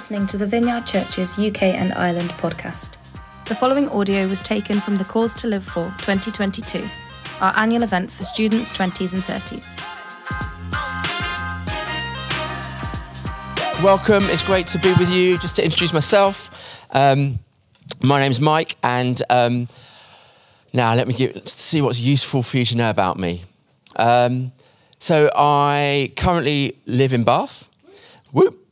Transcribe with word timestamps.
listening 0.00 0.26
to 0.26 0.38
the 0.38 0.46
Vineyard 0.46 0.86
Church's 0.86 1.38
UK 1.38 1.62
and 1.62 1.92
Ireland 1.92 2.30
podcast. 2.30 2.96
The 3.44 3.54
following 3.54 3.86
audio 3.90 4.26
was 4.28 4.42
taken 4.42 4.80
from 4.80 4.96
the 4.96 5.04
Cause 5.04 5.34
to 5.34 5.46
Live 5.46 5.62
For 5.62 5.92
2022, 5.98 6.88
our 7.42 7.52
annual 7.54 7.82
event 7.82 8.10
for 8.10 8.24
students 8.24 8.72
20s 8.72 9.12
and 9.12 9.22
30s. 9.22 9.76
Welcome, 13.84 14.22
it's 14.30 14.40
great 14.40 14.66
to 14.68 14.78
be 14.78 14.88
with 14.94 15.12
you. 15.12 15.36
Just 15.36 15.56
to 15.56 15.64
introduce 15.64 15.92
myself, 15.92 16.82
um, 16.92 17.38
my 18.02 18.20
name's 18.20 18.40
Mike, 18.40 18.76
and 18.82 19.20
um, 19.28 19.68
now 20.72 20.94
let 20.94 21.08
me 21.08 21.12
give, 21.12 21.46
see 21.46 21.82
what's 21.82 22.00
useful 22.00 22.42
for 22.42 22.56
you 22.56 22.64
to 22.64 22.74
know 22.74 22.88
about 22.88 23.18
me. 23.18 23.42
Um, 23.96 24.52
so 24.98 25.30
I 25.36 26.10
currently 26.16 26.78
live 26.86 27.12
in 27.12 27.22
Bath. 27.22 27.69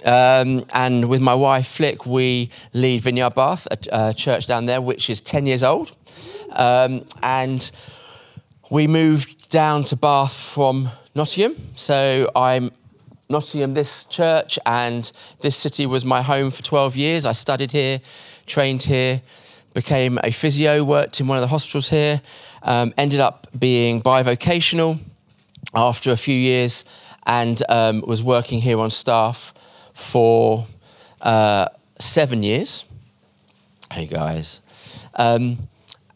Um, 0.05 0.65
and 0.73 1.09
with 1.09 1.21
my 1.21 1.35
wife 1.35 1.67
Flick, 1.67 2.07
we 2.07 2.51
lead 2.73 3.01
Vineyard 3.01 3.35
Bath, 3.35 3.67
a, 3.71 4.09
a 4.09 4.15
church 4.15 4.47
down 4.47 4.67
there 4.67 4.81
which 4.81 5.11
is 5.11 5.21
10 5.21 5.47
years 5.47 5.63
old. 5.63 5.93
Um, 6.51 7.05
and 7.23 7.71
we 8.71 8.87
moved 8.87 9.51
down 9.51 9.85
to 9.85 9.97
Bath 9.97 10.35
from 10.35 10.91
Nottingham. 11.15 11.57
So 11.75 12.31
I'm 12.37 12.71
Nottingham, 13.29 13.75
this 13.75 14.05
church, 14.05 14.59
and 14.65 15.11
this 15.41 15.57
city 15.57 15.85
was 15.87 16.05
my 16.05 16.23
home 16.23 16.51
for 16.51 16.63
12 16.63 16.97
years. 16.97 17.27
I 17.27 17.33
studied 17.33 17.73
here, 17.73 18.01
trained 18.47 18.85
here, 18.85 19.21
became 19.75 20.19
a 20.23 20.31
physio, 20.31 20.85
worked 20.85 21.21
in 21.21 21.27
one 21.27 21.37
of 21.37 21.43
the 21.43 21.49
hospitals 21.49 21.89
here, 21.89 22.23
um, 22.63 22.95
ended 22.97 23.21
up 23.21 23.47
being 23.59 24.01
bivocational 24.03 24.99
after 25.75 26.11
a 26.11 26.17
few 26.17 26.35
years 26.35 26.85
and 27.27 27.63
um, 27.69 28.03
was 28.07 28.23
working 28.23 28.61
here 28.61 28.79
on 28.79 28.91
staff 28.91 29.55
for 29.93 30.67
uh, 31.21 31.69
seven 31.99 32.43
years. 32.43 32.85
Hey 33.93 34.07
guys. 34.07 35.07
Um, 35.15 35.69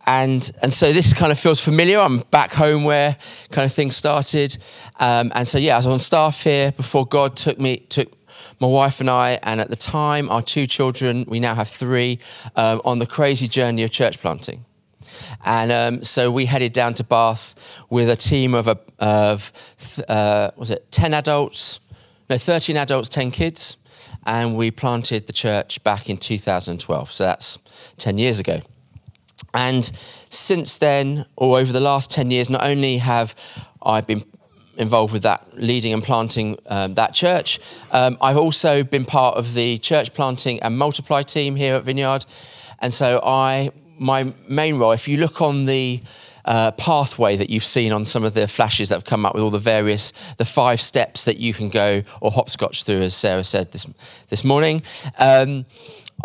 and 0.07 0.51
and 0.63 0.73
so 0.73 0.93
this 0.93 1.15
kind 1.15 1.31
of 1.31 1.39
feels 1.39 1.61
familiar. 1.61 1.99
I'm 1.99 2.19
back 2.31 2.53
home 2.53 2.85
where 2.85 3.17
kind 3.51 3.65
of 3.65 3.73
things 3.73 3.97
started, 3.97 4.57
um, 4.99 5.31
and 5.35 5.47
so 5.47 5.59
yeah, 5.59 5.75
I 5.75 5.79
was 5.79 5.87
on 5.87 5.99
staff 5.99 6.43
here 6.43 6.73
before 6.73 7.07
God 7.07 7.37
took 7.37 7.61
me 7.61 7.79
took 7.89 8.13
my 8.61 8.69
wife 8.69 9.01
and 9.01 9.11
I, 9.11 9.39
and 9.43 9.61
at 9.61 9.71
the 9.71 9.77
time 9.77 10.31
our 10.31 10.43
two 10.43 10.67
children, 10.67 11.25
we 11.29 11.41
now 11.41 11.55
have 11.55 11.69
three, 11.69 12.21
um, 12.57 12.81
on 12.85 13.01
the 13.01 13.07
crazy 13.07 13.49
journey 13.49 13.83
of 13.83 13.91
church 13.91 14.21
planting. 14.21 14.65
And 15.45 15.73
um, 15.73 16.03
so 16.03 16.31
we 16.31 16.47
headed 16.47 16.73
down 16.73 16.95
to 16.95 17.05
Bath 17.05 17.55
with 17.91 18.09
a 18.11 18.17
team 18.17 18.55
of, 18.55 18.69
a, 18.69 18.79
of 18.99 19.53
uh, 20.09 20.51
was 20.57 20.71
it 20.71 20.91
10 20.91 21.15
adults? 21.15 21.81
No, 22.31 22.39
13 22.39 22.77
adults, 22.77 23.09
10 23.09 23.31
kids. 23.31 23.77
And 24.25 24.57
we 24.57 24.71
planted 24.71 25.27
the 25.27 25.33
church 25.33 25.83
back 25.85 26.09
in 26.09 26.17
2012. 26.17 27.13
So 27.13 27.25
that's 27.25 27.59
10 27.99 28.19
years 28.19 28.39
ago. 28.39 28.61
And 29.55 29.91
since 30.29 30.79
then, 30.79 31.27
or 31.37 31.59
over 31.59 31.73
the 31.73 31.81
last 31.81 32.11
10 32.11 32.31
years, 32.31 32.49
not 32.49 32.65
only 32.65 32.99
have 32.99 33.35
I 33.83 34.01
been 34.01 34.25
involved 34.77 35.13
with 35.13 35.23
that, 35.23 35.47
leading 35.55 35.93
and 35.93 36.03
planting 36.03 36.59
um, 36.67 36.95
that 36.95 37.15
church, 37.15 37.61
um, 37.91 38.17
I've 38.21 38.37
also 38.37 38.83
been 38.83 39.05
part 39.05 39.37
of 39.37 39.55
the 39.55 39.79
church 39.79 40.15
planting 40.15 40.61
and 40.63 40.79
multiply 40.79 41.23
team 41.23 41.57
here 41.57 41.75
at 41.75 41.85
Vineyard. 41.85 42.25
And 42.79 42.93
so 42.93 43.21
I 43.23 43.71
my 43.99 44.33
main 44.49 44.79
role, 44.79 44.93
if 44.93 45.09
you 45.09 45.19
look 45.19 45.41
on 45.41 45.67
the 45.67 46.01
uh, 46.45 46.73
pathway 46.73 47.37
that 47.37 47.51
you've 47.51 47.65
seen 47.65 47.93
on 47.93 48.05
some 48.05 48.25
of 48.25 48.35
the 48.35 48.49
flashes 48.49 48.89
that 48.89 48.97
have 48.97 49.05
come 49.05 49.25
up 49.25 49.35
with 49.35 49.43
all 49.43 49.51
the 49.51 49.59
various, 49.59 50.13
the 50.39 50.45
five 50.45 50.81
steps 50.81 51.25
that 51.25 51.39
you 51.39 51.55
can 51.55 51.69
go 51.69 52.03
or 52.21 52.31
hopscotch 52.31 52.85
through, 52.85 53.01
as 53.01 53.15
Sarah 53.15 53.45
said 53.45 53.73
this 53.73 53.87
this 54.29 54.45
morning. 54.45 54.83
Um, 55.19 55.67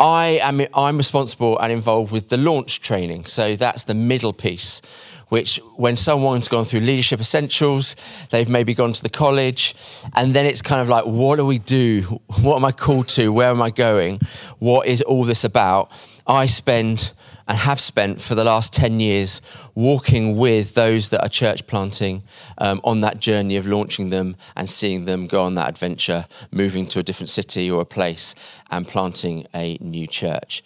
I 0.00 0.38
am 0.42 0.60
I'm 0.74 0.96
responsible 0.96 1.58
and 1.58 1.72
involved 1.72 2.12
with 2.12 2.28
the 2.28 2.36
launch 2.36 2.80
training, 2.80 3.24
so 3.24 3.56
that's 3.56 3.84
the 3.84 3.94
middle 3.94 4.32
piece. 4.32 4.82
Which, 5.28 5.60
when 5.76 5.96
someone's 5.96 6.48
gone 6.48 6.64
through 6.64 6.80
leadership 6.80 7.20
essentials, 7.20 7.96
they've 8.30 8.48
maybe 8.48 8.72
gone 8.72 8.94
to 8.94 9.02
the 9.02 9.10
college, 9.10 9.74
and 10.14 10.32
then 10.32 10.46
it's 10.46 10.62
kind 10.62 10.80
of 10.80 10.88
like, 10.88 11.04
what 11.04 11.36
do 11.36 11.44
we 11.44 11.58
do? 11.58 12.20
What 12.40 12.56
am 12.56 12.64
I 12.64 12.72
called 12.72 13.08
to? 13.08 13.30
Where 13.30 13.50
am 13.50 13.60
I 13.60 13.70
going? 13.70 14.20
What 14.58 14.86
is 14.86 15.02
all 15.02 15.24
this 15.24 15.44
about? 15.44 15.92
I 16.26 16.46
spend 16.46 17.12
and 17.48 17.56
have 17.56 17.80
spent 17.80 18.20
for 18.20 18.34
the 18.34 18.44
last 18.44 18.74
10 18.74 19.00
years 19.00 19.40
walking 19.74 20.36
with 20.36 20.74
those 20.74 21.08
that 21.08 21.22
are 21.24 21.28
church 21.28 21.66
planting 21.66 22.22
um, 22.58 22.80
on 22.84 23.00
that 23.00 23.18
journey 23.18 23.56
of 23.56 23.66
launching 23.66 24.10
them 24.10 24.36
and 24.54 24.68
seeing 24.68 25.06
them 25.06 25.26
go 25.26 25.42
on 25.42 25.54
that 25.54 25.68
adventure, 25.68 26.26
moving 26.52 26.86
to 26.86 26.98
a 26.98 27.02
different 27.02 27.30
city 27.30 27.70
or 27.70 27.80
a 27.80 27.86
place 27.86 28.34
and 28.70 28.86
planting 28.86 29.46
a 29.54 29.78
new 29.80 30.06
church. 30.06 30.62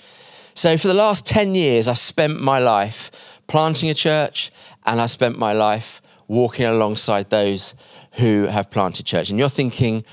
So, 0.54 0.76
for 0.76 0.88
the 0.88 0.94
last 0.94 1.24
10 1.24 1.54
years, 1.54 1.88
I 1.88 1.94
spent 1.94 2.40
my 2.40 2.58
life 2.58 3.40
planting 3.46 3.88
a 3.88 3.94
church 3.94 4.50
and 4.84 5.00
I 5.00 5.06
spent 5.06 5.38
my 5.38 5.52
life 5.52 6.02
walking 6.26 6.66
alongside 6.66 7.30
those 7.30 7.74
who 8.12 8.46
have 8.46 8.70
planted 8.70 9.06
church. 9.06 9.30
And 9.30 9.38
you're 9.38 9.48
thinking, 9.48 10.04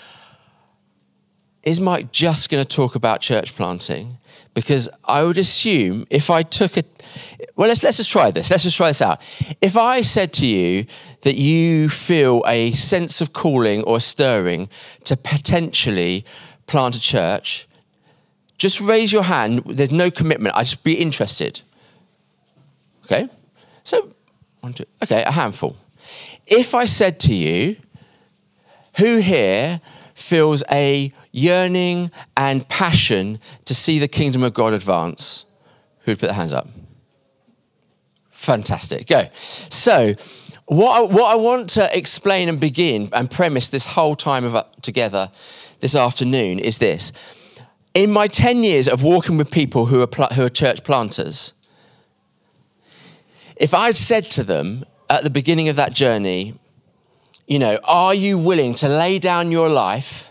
is 1.63 1.81
Mike 1.81 2.11
just 2.11 2.49
going 2.49 2.63
to 2.63 2.75
talk 2.75 2.95
about 2.95 3.21
church 3.21 3.55
planting? 3.55 4.17
Because 4.53 4.89
I 5.05 5.23
would 5.23 5.37
assume 5.37 6.05
if 6.09 6.29
I 6.29 6.41
took 6.41 6.77
a 6.77 6.83
well, 7.55 7.67
let's 7.67 7.83
let's 7.83 7.97
just 7.97 8.11
try 8.11 8.31
this. 8.31 8.49
Let's 8.51 8.63
just 8.63 8.77
try 8.77 8.87
this 8.87 9.01
out. 9.01 9.21
If 9.61 9.75
I 9.75 10.01
said 10.01 10.31
to 10.33 10.47
you 10.47 10.85
that 11.21 11.35
you 11.35 11.89
feel 11.89 12.43
a 12.47 12.71
sense 12.71 13.21
of 13.21 13.33
calling 13.33 13.83
or 13.83 13.99
stirring 13.99 14.69
to 15.03 15.17
potentially 15.17 16.25
plant 16.67 16.95
a 16.95 16.99
church, 16.99 17.67
just 18.57 18.79
raise 18.79 19.11
your 19.11 19.23
hand. 19.23 19.63
There's 19.65 19.91
no 19.91 20.09
commitment. 20.11 20.55
I'd 20.55 20.65
just 20.65 20.83
be 20.83 20.93
interested. 20.93 21.61
Okay, 23.05 23.27
so 23.83 24.13
one, 24.61 24.73
two. 24.73 24.85
Okay, 25.03 25.23
a 25.23 25.31
handful. 25.31 25.75
If 26.45 26.73
I 26.73 26.85
said 26.85 27.19
to 27.21 27.33
you, 27.33 27.75
who 28.97 29.17
here 29.17 29.79
feels 30.19 30.63
a 30.71 31.11
yearning 31.31 32.11
and 32.35 32.67
passion 32.67 33.39
to 33.65 33.73
see 33.73 33.99
the 33.99 34.07
kingdom 34.07 34.43
of 34.43 34.53
God 34.53 34.73
advance? 34.73 35.45
Who'd 36.01 36.19
put 36.19 36.27
their 36.27 36.35
hands 36.35 36.53
up? 36.53 36.67
Fantastic. 38.29 39.07
Go. 39.07 39.27
So, 39.33 40.15
what 40.65 40.97
I, 40.97 41.13
what 41.13 41.31
I 41.31 41.35
want 41.35 41.69
to 41.71 41.97
explain 41.97 42.47
and 42.47 42.59
begin 42.59 43.09
and 43.11 43.29
premise 43.29 43.69
this 43.69 43.85
whole 43.85 44.15
time 44.15 44.45
of 44.45 44.55
uh, 44.55 44.63
together 44.81 45.31
this 45.79 45.95
afternoon 45.95 46.59
is 46.59 46.77
this. 46.77 47.11
In 47.93 48.11
my 48.11 48.27
10 48.27 48.63
years 48.63 48.87
of 48.87 49.03
walking 49.03 49.37
with 49.37 49.49
people 49.49 49.87
who 49.87 50.01
are, 50.01 50.07
pl- 50.07 50.27
who 50.27 50.45
are 50.45 50.49
church 50.49 50.83
planters, 50.83 51.53
if 53.55 53.73
I'd 53.73 53.95
said 53.95 54.29
to 54.31 54.43
them 54.43 54.85
at 55.09 55.23
the 55.23 55.29
beginning 55.29 55.69
of 55.69 55.75
that 55.75 55.93
journey, 55.93 56.57
you 57.49 57.57
know, 57.57 57.79
are 57.83 58.13
you 58.13 58.37
willing 58.37 58.75
to 58.75 58.87
lay 58.87 59.17
down 59.17 59.51
your 59.51 59.69
life 59.69 60.29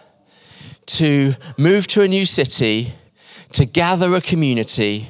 to 0.86 1.34
move 1.58 1.88
to 1.88 2.02
a 2.02 2.08
new 2.08 2.24
city, 2.24 2.92
to 3.50 3.66
gather 3.66 4.14
a 4.14 4.20
community, 4.20 5.08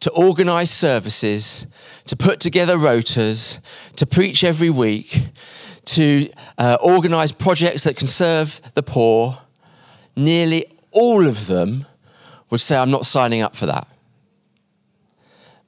to 0.00 0.10
organize 0.10 0.70
services, 0.70 1.66
to 2.04 2.14
put 2.14 2.40
together 2.40 2.76
rotas, 2.76 3.58
to 3.96 4.04
preach 4.04 4.44
every 4.44 4.68
week, 4.68 5.28
to 5.86 6.28
uh, 6.58 6.76
organize 6.82 7.32
projects 7.32 7.84
that 7.84 7.96
can 7.96 8.06
serve 8.06 8.60
the 8.74 8.82
poor, 8.82 9.38
nearly 10.14 10.66
all 10.92 11.26
of 11.26 11.46
them 11.46 11.86
would 12.50 12.60
say, 12.60 12.76
I'm 12.76 12.90
not 12.90 13.06
signing 13.06 13.40
up 13.40 13.56
for 13.56 13.64
that. 13.64 13.88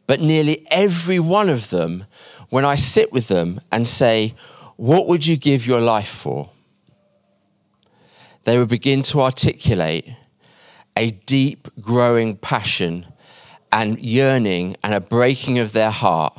But 0.07 0.21
nearly 0.21 0.67
every 0.71 1.19
one 1.19 1.49
of 1.49 1.71
them, 1.71 2.05
when 2.51 2.67
I 2.67 2.75
sit 2.75 3.11
with 3.11 3.29
them 3.29 3.61
and 3.73 3.89
say, 3.89 4.35
What 4.79 5.07
would 5.09 5.27
you 5.27 5.37
give 5.37 5.67
your 5.67 5.81
life 5.81 6.09
for? 6.09 6.51
they 8.49 8.59
would 8.59 8.69
begin 8.71 9.03
to 9.03 9.21
articulate 9.21 10.09
a 10.97 11.11
deep, 11.11 11.69
growing 11.83 12.35
passion 12.35 13.05
and 13.71 14.01
yearning 14.01 14.75
and 14.83 14.95
a 14.95 15.01
breaking 15.01 15.59
of 15.59 15.73
their 15.73 15.91
heart 15.91 16.33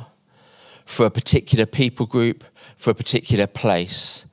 for 0.84 1.06
a 1.06 1.10
particular 1.10 1.66
people 1.66 2.06
group, 2.06 2.42
for 2.76 2.90
a 2.90 2.94
particular 2.94 3.46
place, 3.46 4.26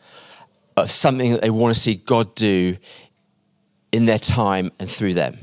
of 0.76 0.90
something 0.90 1.32
that 1.34 1.42
they 1.42 1.52
want 1.52 1.76
to 1.76 1.80
see 1.80 1.94
God 1.94 2.34
do 2.34 2.78
in 3.92 4.08
their 4.08 4.18
time 4.18 4.72
and 4.80 4.90
through 4.90 5.14
them. 5.14 5.38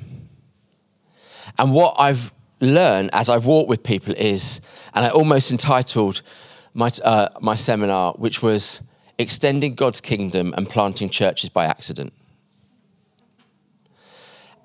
And 1.57 1.73
what 1.73 1.95
I've 2.01 2.35
learned 2.59 3.11
as 3.13 3.29
I've 3.29 3.47
walked 3.47 3.69
with 3.69 3.85
people 3.85 4.13
is, 4.17 4.61
and 4.93 5.05
I 5.05 5.11
almost 5.11 5.53
entitled 5.53 6.21
my, 6.75 6.91
uh, 7.05 7.29
my 7.41 7.55
seminar, 7.55 8.13
which 8.15 8.43
was 8.43 8.81
Extending 9.17 9.75
God's 9.75 10.01
Kingdom 10.01 10.53
and 10.57 10.69
Planting 10.69 11.09
Churches 11.09 11.49
by 11.49 11.67
Accident. 11.67 12.13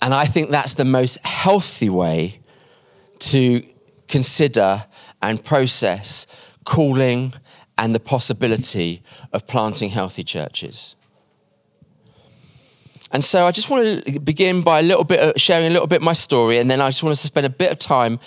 And 0.02 0.14
I 0.14 0.26
think 0.26 0.50
that's 0.50 0.74
the 0.74 0.86
most 0.86 1.24
healthy 1.26 1.90
way 1.90 2.40
to 3.20 3.64
consider 4.08 4.86
and 5.22 5.44
process 5.44 6.26
calling 6.64 7.34
and 7.78 7.94
the 7.94 8.00
possibility 8.00 9.04
of 9.32 9.46
planting 9.46 9.90
healthy 9.90 10.24
churches. 10.24 10.96
and 13.12 13.24
so 13.24 13.46
I 13.46 13.52
just 13.52 13.70
want 13.70 14.06
to 14.06 14.20
begin 14.20 14.62
by 14.62 14.80
a 14.80 14.84
little 14.84 15.04
bit 15.04 15.20
of 15.20 15.42
sharing 15.42 15.68
a 15.68 15.70
little 15.70 15.88
bit 15.88 16.02
my 16.02 16.14
story, 16.14 16.60
and 16.60 16.70
then 16.70 16.82
I 16.82 16.90
just 16.90 17.04
want 17.04 17.16
to 17.16 17.26
spend 17.26 17.46
a 17.46 17.50
bit 17.50 17.72
of 17.72 17.80
time 17.80 18.20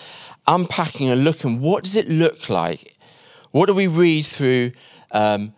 unpacking 0.46 1.08
and 1.08 1.24
looking 1.24 1.60
what 1.60 1.84
does 1.84 1.96
it 1.96 2.08
look 2.08 2.48
like? 2.48 2.91
What 3.52 3.66
do 3.66 3.74
we 3.74 3.86
read 3.86 4.26
through 4.26 4.72
um, 5.12 5.54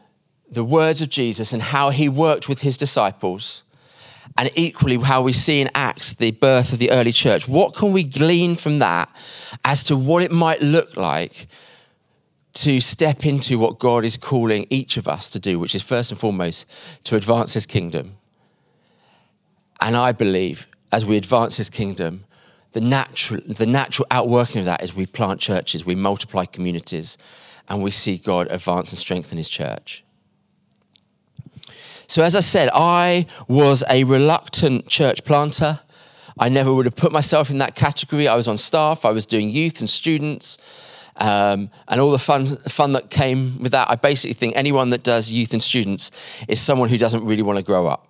the 0.50 0.64
words 0.64 1.00
of 1.00 1.08
Jesus 1.08 1.52
and 1.52 1.62
how 1.62 1.90
he 1.90 2.08
worked 2.08 2.48
with 2.48 2.60
his 2.60 2.76
disciples? 2.76 3.62
And 4.36 4.50
equally, 4.54 4.96
how 4.96 5.22
we 5.22 5.32
see 5.32 5.60
in 5.60 5.70
Acts 5.74 6.14
the 6.14 6.32
birth 6.32 6.72
of 6.72 6.78
the 6.78 6.90
early 6.90 7.12
church. 7.12 7.46
What 7.46 7.74
can 7.74 7.92
we 7.92 8.02
glean 8.02 8.56
from 8.56 8.80
that 8.80 9.08
as 9.64 9.84
to 9.84 9.96
what 9.96 10.22
it 10.22 10.32
might 10.32 10.60
look 10.60 10.96
like 10.96 11.46
to 12.54 12.80
step 12.80 13.26
into 13.26 13.58
what 13.58 13.78
God 13.78 14.04
is 14.04 14.16
calling 14.16 14.66
each 14.70 14.96
of 14.96 15.06
us 15.06 15.30
to 15.30 15.38
do, 15.38 15.58
which 15.58 15.74
is 15.74 15.82
first 15.82 16.10
and 16.10 16.18
foremost 16.18 16.68
to 17.04 17.16
advance 17.16 17.54
his 17.54 17.64
kingdom? 17.64 18.16
And 19.80 19.96
I 19.96 20.12
believe 20.12 20.66
as 20.90 21.04
we 21.04 21.16
advance 21.16 21.58
his 21.58 21.70
kingdom, 21.70 22.24
the 22.72 22.80
natural, 22.80 23.40
the 23.46 23.66
natural 23.66 24.06
outworking 24.10 24.60
of 24.60 24.64
that 24.64 24.82
is 24.82 24.96
we 24.96 25.06
plant 25.06 25.40
churches, 25.40 25.84
we 25.84 25.94
multiply 25.94 26.44
communities, 26.44 27.18
and 27.68 27.82
we 27.82 27.90
see 27.90 28.18
God 28.18 28.48
advance 28.50 28.90
and 28.90 28.98
strengthen 28.98 29.38
his 29.38 29.48
church. 29.48 30.04
So, 32.06 32.22
as 32.22 32.36
I 32.36 32.40
said, 32.40 32.68
I 32.74 33.26
was 33.48 33.82
a 33.88 34.04
reluctant 34.04 34.88
church 34.88 35.24
planter. 35.24 35.80
I 36.38 36.48
never 36.48 36.74
would 36.74 36.84
have 36.84 36.96
put 36.96 37.12
myself 37.12 37.50
in 37.50 37.58
that 37.58 37.74
category. 37.74 38.28
I 38.28 38.36
was 38.36 38.48
on 38.48 38.58
staff, 38.58 39.04
I 39.04 39.10
was 39.10 39.24
doing 39.24 39.48
youth 39.50 39.80
and 39.80 39.88
students, 39.88 40.58
um, 41.16 41.70
and 41.88 42.00
all 42.00 42.10
the 42.10 42.18
fun, 42.18 42.44
fun 42.46 42.92
that 42.92 43.08
came 43.10 43.62
with 43.62 43.72
that. 43.72 43.88
I 43.88 43.94
basically 43.94 44.34
think 44.34 44.56
anyone 44.56 44.90
that 44.90 45.02
does 45.02 45.32
youth 45.32 45.52
and 45.52 45.62
students 45.62 46.10
is 46.48 46.60
someone 46.60 46.88
who 46.88 46.98
doesn't 46.98 47.24
really 47.24 47.42
want 47.42 47.58
to 47.58 47.64
grow 47.64 47.86
up. 47.86 48.08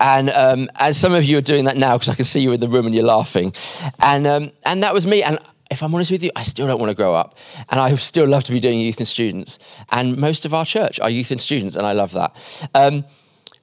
And 0.00 0.30
um, 0.30 0.70
as 0.76 0.96
some 0.96 1.12
of 1.12 1.22
you 1.24 1.38
are 1.38 1.42
doing 1.42 1.66
that 1.66 1.76
now, 1.76 1.96
because 1.96 2.08
I 2.08 2.14
can 2.14 2.24
see 2.24 2.40
you 2.40 2.52
in 2.52 2.60
the 2.60 2.68
room 2.68 2.86
and 2.86 2.94
you're 2.94 3.04
laughing. 3.04 3.52
And, 4.00 4.26
um, 4.26 4.52
and 4.64 4.82
that 4.82 4.94
was 4.94 5.06
me. 5.06 5.22
And 5.22 5.38
if 5.72 5.82
I'm 5.82 5.94
honest 5.94 6.10
with 6.10 6.22
you, 6.22 6.30
I 6.36 6.42
still 6.42 6.66
don't 6.66 6.78
want 6.78 6.90
to 6.90 6.94
grow 6.94 7.14
up. 7.14 7.38
And 7.70 7.80
I 7.80 7.94
still 7.96 8.28
love 8.28 8.44
to 8.44 8.52
be 8.52 8.60
doing 8.60 8.78
youth 8.78 8.98
and 8.98 9.08
students. 9.08 9.58
And 9.90 10.18
most 10.18 10.44
of 10.44 10.52
our 10.52 10.66
church 10.66 11.00
are 11.00 11.10
youth 11.10 11.30
and 11.30 11.40
students, 11.40 11.76
and 11.76 11.86
I 11.86 11.92
love 11.92 12.12
that. 12.12 12.68
Um, 12.74 13.04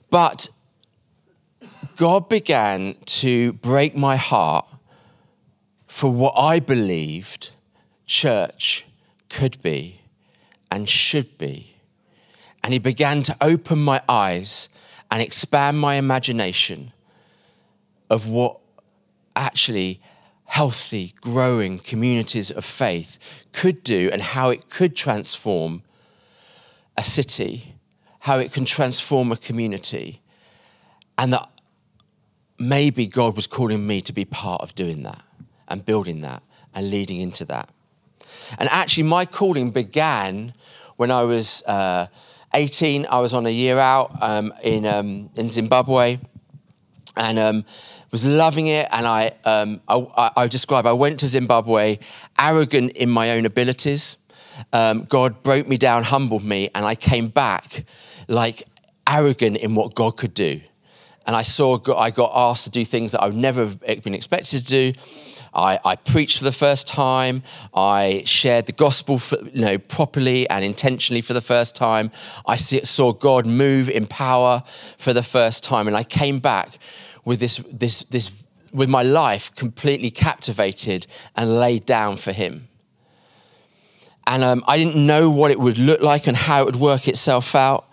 but 0.10 0.50
God 1.96 2.28
began 2.28 2.96
to 3.06 3.54
break 3.54 3.96
my 3.96 4.16
heart 4.16 4.66
for 5.86 6.12
what 6.12 6.34
I 6.36 6.60
believed 6.60 7.52
church 8.06 8.88
could 9.30 9.62
be 9.62 10.02
and 10.72 10.90
should 10.90 11.38
be. 11.38 11.76
And 12.64 12.74
He 12.74 12.80
began 12.80 13.22
to 13.24 13.38
open 13.40 13.80
my 13.80 14.02
eyes 14.10 14.68
and 15.12 15.22
expand 15.22 15.80
my 15.80 15.96
imagination 15.96 16.92
of 18.10 18.28
what 18.28 18.60
actually 19.36 20.02
healthy, 20.50 21.14
growing 21.22 21.78
communities 21.78 22.50
of 22.50 22.66
faith 22.66 23.46
could 23.54 23.84
do 23.84 24.10
and 24.12 24.20
how 24.20 24.50
it 24.50 24.68
could 24.68 24.96
transform 24.96 25.84
a 26.98 27.04
city, 27.04 27.76
how 28.22 28.40
it 28.40 28.52
can 28.52 28.66
transform 28.66 29.32
a 29.32 29.38
community, 29.38 30.22
and 31.20 31.32
that 31.32 31.48
maybe 32.58 33.06
God 33.06 33.36
was 33.36 33.46
calling 33.46 33.86
me 33.86 34.02
to 34.02 34.12
be 34.12 34.26
part 34.26 34.62
of 34.62 34.74
doing 34.74 35.04
that 35.04 35.22
and 35.68 35.86
building 35.86 36.22
that 36.22 36.42
and 36.74 36.90
leading 36.90 37.22
into 37.22 37.46
that. 37.46 37.70
And 38.58 38.68
actually, 38.70 39.04
my 39.04 39.26
calling 39.26 39.72
began 39.72 40.54
when 40.98 41.12
I 41.12 41.24
was. 41.24 41.64
Uh, 41.66 42.08
18, 42.56 43.06
I 43.12 43.20
was 43.20 43.36
on 43.36 43.46
a 43.46 43.52
year 43.52 43.78
out 43.78 44.12
um, 44.24 44.52
in, 44.64 44.84
um, 44.84 45.30
in 45.36 45.50
Zimbabwe 45.50 46.18
and 47.16 47.38
um, 47.38 47.66
was 48.12 48.26
loving 48.26 48.68
it. 48.68 48.88
And 48.92 49.06
I, 49.06 49.32
um, 49.46 49.82
I, 49.88 50.32
I, 50.36 50.48
describe, 50.48 50.86
I 50.86 50.94
went 50.94 51.20
to 51.22 51.28
Zimbabwe 51.28 52.00
arrogant 52.40 52.92
in 52.92 53.10
my 53.10 53.32
own 53.32 53.46
abilities. 53.46 54.18
Um, 54.74 55.04
God 55.04 55.42
broke 55.44 55.68
me 55.68 55.78
down, 55.78 56.04
humbled 56.04 56.44
me, 56.44 56.70
and 56.76 56.86
I 56.86 56.96
came 56.96 57.30
back 57.30 57.86
like 58.28 58.64
arrogant 59.10 59.58
in 59.58 59.76
what 59.76 59.96
God 59.96 60.18
could 60.18 60.34
do. 60.34 60.62
And 61.26 61.36
I 61.36 61.44
saw, 61.44 61.78
I 61.96 62.10
got 62.12 62.32
asked 62.34 62.64
to 62.66 62.70
do 62.70 62.84
things 62.84 63.12
that 63.12 63.24
I've 63.24 63.36
never 63.36 63.68
been 63.68 64.16
expected 64.16 64.62
to 64.62 64.66
do. 64.66 64.94
I, 65.54 65.80
I, 65.84 65.96
preached 65.96 66.38
for 66.38 66.44
the 66.44 66.52
first 66.52 66.88
time. 66.88 67.44
I 67.74 68.24
shared 68.26 68.68
the 68.68 68.72
gospel 68.72 69.18
for, 69.18 69.38
you 69.52 69.62
know, 69.62 69.78
properly 69.78 70.50
and 70.50 70.64
intentionally 70.64 71.22
for 71.22 71.34
the 71.34 71.42
first 71.42 71.76
time. 71.76 72.12
I 72.46 72.56
see, 72.56 72.84
saw 72.86 73.14
God 73.14 73.46
move 73.46 73.90
in 73.90 74.06
power 74.06 74.64
for 74.98 75.12
the 75.14 75.24
first 75.24 75.64
time. 75.64 75.88
And 75.88 75.98
I 75.98 76.04
came 76.04 76.40
back 76.40 76.78
with 77.26 77.40
this, 77.40 77.58
this, 77.72 78.04
this, 78.06 78.44
with 78.72 78.90
my 78.90 79.04
life 79.04 79.54
completely 79.56 80.12
captivated 80.12 81.08
and 81.36 81.58
laid 81.58 81.86
down 81.86 82.18
for 82.18 82.32
Him. 82.32 82.68
And 84.28 84.44
um, 84.44 84.64
I 84.68 84.78
didn't 84.78 84.96
know 84.96 85.30
what 85.30 85.50
it 85.50 85.60
would 85.60 85.80
look 85.80 86.02
like 86.02 86.28
and 86.28 86.38
how 86.38 86.62
it 86.62 86.66
would 86.66 86.76
work 86.76 87.08
itself 87.08 87.56
out. 87.56 87.86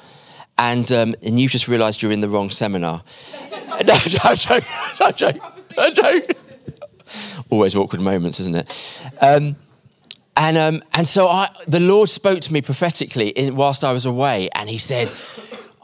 And, 0.58 0.90
um, 0.92 1.14
and 1.22 1.40
you've 1.40 1.50
just 1.50 1.68
realized 1.68 2.02
you're 2.02 2.12
in 2.12 2.20
the 2.20 2.28
wrong 2.28 2.50
seminar. 2.50 3.02
no, 3.86 3.94
I 4.24 4.34
joke, 4.34 4.64
I 5.78 5.90
joke. 5.90 6.30
Always 7.50 7.74
awkward 7.74 8.00
moments, 8.00 8.40
isn't 8.40 8.54
it? 8.54 9.02
Um, 9.20 9.56
and, 10.36 10.56
um, 10.58 10.82
and 10.92 11.08
so 11.08 11.28
I, 11.28 11.48
the 11.66 11.80
Lord 11.80 12.10
spoke 12.10 12.40
to 12.40 12.52
me 12.52 12.60
prophetically 12.60 13.28
in, 13.28 13.56
whilst 13.56 13.84
I 13.84 13.92
was 13.92 14.04
away, 14.04 14.50
and 14.54 14.68
He 14.68 14.78
said, 14.78 15.10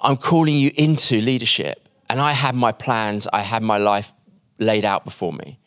I'm 0.02 0.16
calling 0.16 0.54
you 0.54 0.70
into 0.76 1.20
leadership. 1.20 1.88
And 2.12 2.20
I 2.20 2.32
had 2.32 2.54
my 2.54 2.72
plans, 2.72 3.26
I 3.32 3.40
had 3.40 3.62
my 3.62 3.78
life 3.78 4.12
laid 4.58 4.84
out 4.84 5.02
before 5.02 5.32
me. 5.32 5.58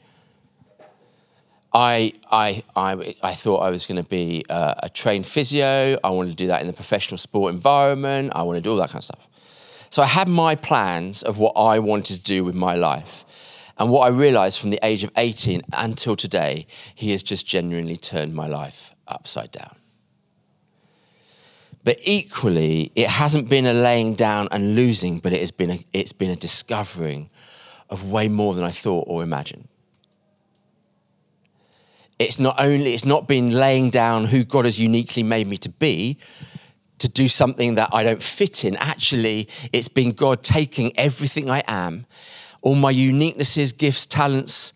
I, 1.74 2.14
I, 2.32 2.62
I, 2.76 3.16
I 3.24 3.34
thought 3.34 3.62
I 3.62 3.72
was 3.72 3.88
going 3.88 3.98
to 3.98 4.08
be 4.08 4.46
a, 4.48 4.76
a 4.84 4.90
trained 4.90 5.26
physio. 5.26 5.98
I 6.04 6.12
wanted 6.12 6.30
to 6.30 6.36
do 6.36 6.46
that 6.46 6.62
in 6.62 6.68
the 6.68 6.74
professional 6.74 7.18
sport 7.18 7.52
environment. 7.52 8.32
I 8.36 8.44
wanted 8.44 8.60
to 8.60 8.64
do 8.66 8.70
all 8.70 8.78
that 8.78 8.90
kind 8.90 9.00
of 9.00 9.06
stuff. 9.06 9.28
So 9.90 10.04
I 10.04 10.06
had 10.06 10.28
my 10.28 10.54
plans 10.54 11.24
of 11.24 11.40
what 11.40 11.54
I 11.54 11.80
wanted 11.80 12.18
to 12.18 12.22
do 12.22 12.44
with 12.44 12.54
my 12.54 12.76
life. 12.76 13.26
And 13.80 13.90
what 13.90 14.02
I 14.02 14.10
realized 14.10 14.60
from 14.60 14.70
the 14.70 14.80
age 14.84 15.04
of 15.04 15.10
18 15.18 15.64
until 15.74 16.16
today, 16.16 16.68
he 16.94 17.10
has 17.10 17.24
just 17.24 17.48
genuinely 17.48 17.98
turned 17.98 18.36
my 18.36 18.46
life 18.46 18.94
upside 19.08 19.50
down. 19.50 19.76
But 21.86 22.00
equally, 22.04 22.92
it 22.96 23.08
hasn't 23.08 23.48
been 23.48 23.66
a 23.66 23.72
laying 23.72 24.16
down 24.16 24.50
and 24.52 24.76
losing, 24.76 25.20
but 25.20 25.32
it 25.32 25.40
has 25.40 25.52
been 25.52 25.72
a, 25.72 25.86
it's 25.94 26.12
been 26.12 26.32
a 26.32 26.36
discovering 26.36 27.30
of 27.89 28.12
way 28.12 28.27
more 28.27 28.54
than 28.54 28.65
I 28.65 28.72
thought 28.72 29.06
or 29.08 29.24
imagined. 29.24 29.70
It's 32.20 32.39
not 32.39 32.56
only, 32.60 32.94
it's 32.94 33.06
not 33.06 33.27
been 33.27 33.51
laying 33.51 33.92
down 33.92 34.25
who 34.25 34.44
God 34.44 34.65
has 34.65 34.80
uniquely 34.80 35.24
made 35.24 35.48
me 35.48 35.58
to 35.58 35.70
be, 35.70 36.18
to 36.98 37.08
do 37.08 37.27
something 37.30 37.75
that 37.75 37.89
I 37.94 38.04
don't 38.04 38.24
fit 38.24 38.65
in. 38.65 38.75
Actually, 38.77 39.48
it's 39.72 39.88
been 39.88 40.12
God 40.12 40.44
taking 40.44 40.92
everything 40.98 41.50
I 41.50 41.63
am 41.68 42.06
all 42.65 42.74
my 42.74 42.92
uniquenesses, 42.92 43.77
gifts, 43.77 44.08
talents, 44.08 44.74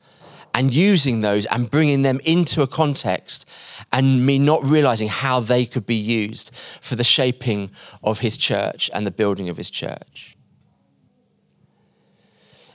and 0.53 0.73
using 0.73 1.21
those 1.21 1.45
and 1.45 1.69
bringing 1.69 2.01
them 2.01 2.19
into 2.23 2.61
a 2.61 2.67
context 2.67 3.47
and 3.91 4.25
me 4.25 4.39
not 4.39 4.63
realizing 4.63 5.07
how 5.07 5.39
they 5.39 5.65
could 5.65 5.85
be 5.85 5.95
used 5.95 6.53
for 6.81 6.95
the 6.95 7.03
shaping 7.03 7.71
of 8.03 8.19
his 8.19 8.37
church 8.37 8.89
and 8.93 9.05
the 9.05 9.11
building 9.11 9.49
of 9.49 9.57
his 9.57 9.69
church. 9.69 10.35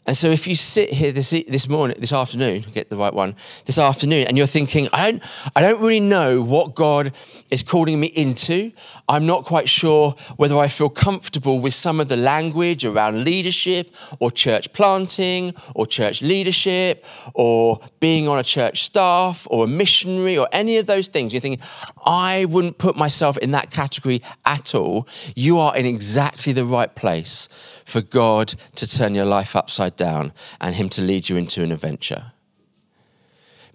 And 0.07 0.15
so 0.15 0.29
if 0.29 0.47
you 0.47 0.55
sit 0.55 0.91
here 0.91 1.13
this, 1.13 1.31
this 1.31 1.67
morning, 1.67 1.97
this 1.99 2.13
afternoon, 2.13 2.67
get 2.75 2.91
the 2.91 2.97
right 2.97 3.13
one, 3.13 3.37
this 3.65 3.79
afternoon, 3.79 4.27
and 4.27 4.37
you're 4.37 4.47
thinking, 4.47 4.87
I 4.93 5.11
don't, 5.11 5.23
I 5.57 5.63
don't 5.63 5.81
really 5.81 6.01
know 6.01 6.43
what 6.43 6.75
God 6.75 7.13
is 7.51 7.63
calling 7.63 8.01
me 8.01 8.09
into. 8.09 8.73
I'm 9.09 9.25
not 9.25 9.45
quite 9.45 9.67
sure 9.67 10.15
whether 10.37 10.59
I 10.59 10.69
feel 10.69 10.91
comfortable 10.91 11.59
with 11.59 11.73
some 11.73 12.01
of 12.01 12.09
the 12.09 12.19
language 12.19 12.85
around 12.85 13.25
leadership 13.25 13.95
or 14.21 14.31
church 14.31 14.75
planting 14.75 15.55
or 15.75 15.87
church 15.87 16.21
leadership 16.21 17.05
or 17.33 17.81
being 18.01 18.29
on 18.29 18.39
a 18.39 18.45
church 18.45 18.83
staff 18.83 19.47
or 19.51 19.65
a 19.65 19.69
missionary 19.69 20.37
or 20.37 20.49
any 20.53 20.77
of 20.77 20.85
those 20.85 21.09
things. 21.09 21.33
You're 21.33 21.41
thinking, 21.41 21.65
I 22.05 22.45
wouldn't 22.45 22.77
put 22.77 22.95
myself 22.95 23.39
in 23.39 23.53
that 23.53 23.71
category 23.71 24.21
at 24.45 24.75
all. 24.75 25.09
You 25.35 25.59
are 25.59 25.75
in 25.75 25.87
exactly 25.87 26.53
the 26.53 26.67
right 26.67 26.95
place 26.95 27.49
for 27.85 28.00
God 28.00 28.55
to 28.76 28.87
turn 28.87 29.14
your 29.14 29.25
life 29.25 29.55
upside 29.55 29.97
down 29.97 30.33
and 30.61 30.75
Him 30.75 30.88
to 30.91 31.03
lead 31.03 31.29
you 31.29 31.37
into 31.37 31.62
an 31.62 31.73
adventure. 31.73 32.33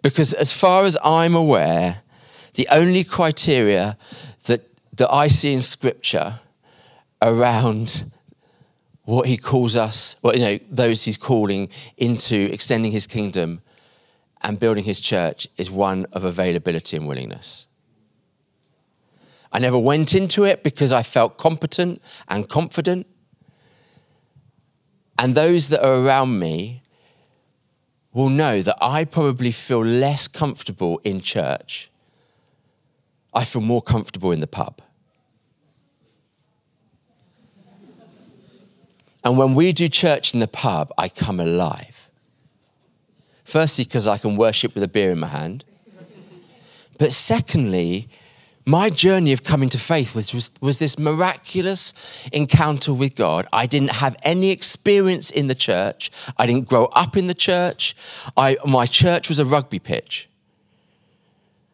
Because 0.02 0.34
as 0.34 0.54
far 0.54 0.86
as 0.86 0.98
I'm 1.04 1.36
aware, 1.36 2.02
the 2.56 2.68
only 2.72 3.04
criteria 3.04 3.98
that, 4.46 4.68
that 4.96 5.12
I 5.12 5.28
see 5.28 5.54
in 5.54 5.62
Scripture 5.62 6.40
around 7.22 8.12
what 9.10 9.28
he 9.28 9.38
calls 9.38 9.76
us, 9.76 10.16
well, 10.22 10.36
you 10.36 10.42
know, 10.42 10.60
those 10.70 11.06
he's 11.06 11.18
calling 11.18 11.70
into 11.98 12.52
extending 12.54 12.92
his 12.92 13.08
kingdom 13.08 13.62
and 14.42 14.60
building 14.60 14.84
his 14.84 15.00
church 15.00 15.48
is 15.58 15.72
one 15.72 16.06
of 16.14 16.24
availability 16.24 16.96
and 16.96 17.08
willingness. 17.08 17.66
I 19.52 19.58
never 19.58 19.80
went 19.80 20.14
into 20.14 20.44
it 20.44 20.64
because 20.64 20.92
I 20.92 21.02
felt 21.02 21.38
competent 21.38 22.02
and 22.28 22.48
confident. 22.48 23.08
And 25.20 25.36
those 25.36 25.68
that 25.68 25.86
are 25.86 25.96
around 25.96 26.40
me 26.40 26.82
will 28.14 28.30
know 28.30 28.62
that 28.62 28.78
I 28.82 29.04
probably 29.04 29.52
feel 29.52 29.84
less 29.84 30.30
comfortable 30.30 31.02
in 31.04 31.20
church. 31.20 31.92
I 33.34 33.44
feel 33.44 33.62
more 33.62 33.82
comfortable 33.82 34.32
in 34.32 34.40
the 34.40 34.48
pub. 34.48 34.82
And 39.26 39.38
when 39.38 39.56
we 39.56 39.74
do 39.74 39.90
church 39.90 40.34
in 40.34 40.40
the 40.40 40.48
pub, 40.48 40.94
I 40.98 41.10
come 41.10 41.42
alive. 41.42 42.10
Firstly, 43.44 43.84
because 43.84 44.08
I 44.08 44.18
can 44.18 44.38
worship 44.38 44.74
with 44.74 44.84
a 44.84 44.88
beer 44.88 45.12
in 45.12 45.20
my 45.20 45.28
hand. 45.28 45.66
But 46.98 47.12
secondly, 47.12 48.08
my 48.70 48.90
journey 48.90 49.34
of 49.34 49.44
coming 49.44 49.68
to 49.70 49.80
faith 49.80 50.14
was, 50.14 50.34
was, 50.34 50.52
was, 50.62 50.78
this 50.78 51.00
miraculous 51.00 51.94
encounter 52.32 52.94
with 52.94 53.16
God. 53.16 53.48
I 53.52 53.66
didn't 53.66 53.94
have 53.94 54.16
any 54.22 54.52
experience 54.52 55.32
in 55.32 55.48
the 55.48 55.56
church. 55.56 56.12
I 56.38 56.46
didn't 56.46 56.70
grow 56.70 56.86
up 56.88 57.18
in 57.18 57.26
the 57.26 57.34
church. 57.34 57.96
I, 58.38 58.58
my 58.66 58.86
church 58.86 59.28
was 59.28 59.40
a 59.40 59.46
rugby 59.46 59.80
pitch. 59.80 60.30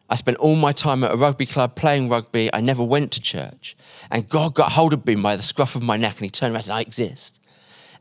I 0.08 0.14
spent 0.14 0.38
all 0.38 0.56
my 0.56 0.72
time 0.72 1.04
at 1.04 1.12
a 1.12 1.16
rugby 1.16 1.44
club 1.44 1.74
playing 1.74 2.08
rugby. 2.08 2.48
I 2.54 2.60
never 2.60 2.82
went 2.82 3.12
to 3.12 3.20
church. 3.20 3.76
And 4.10 4.28
God 4.28 4.54
got 4.54 4.72
hold 4.72 4.94
of 4.94 5.04
me 5.06 5.16
by 5.16 5.36
the 5.36 5.42
scruff 5.42 5.76
of 5.76 5.82
my 5.82 5.98
neck 5.98 6.14
and 6.16 6.24
he 6.24 6.30
turned 6.30 6.52
around 6.52 6.56
and 6.56 6.64
said, 6.64 6.76
I 6.76 6.80
exist. 6.80 7.42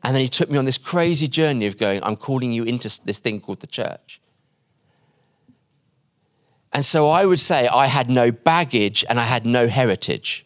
And 0.04 0.16
then 0.16 0.22
he 0.22 0.30
took 0.30 0.50
me 0.50 0.58
on 0.58 0.66
this 0.66 0.78
crazy 0.78 1.28
journey 1.28 1.66
of 1.66 1.78
going, 1.78 2.02
I'm 2.04 2.16
calling 2.16 2.54
you 2.54 2.64
into 2.64 2.88
this 3.04 3.20
thing 3.20 3.42
called 3.42 3.60
the 3.60 3.68
church. 3.68 4.22
And 6.76 6.84
so 6.84 7.08
I 7.08 7.26
would 7.26 7.40
say 7.40 7.70
I 7.70 7.88
had 7.88 8.10
no 8.10 8.34
baggage 8.34 9.06
and 9.08 9.18
I 9.18 9.24
had 9.24 9.46
no 9.46 9.70
heritage. 9.70 10.46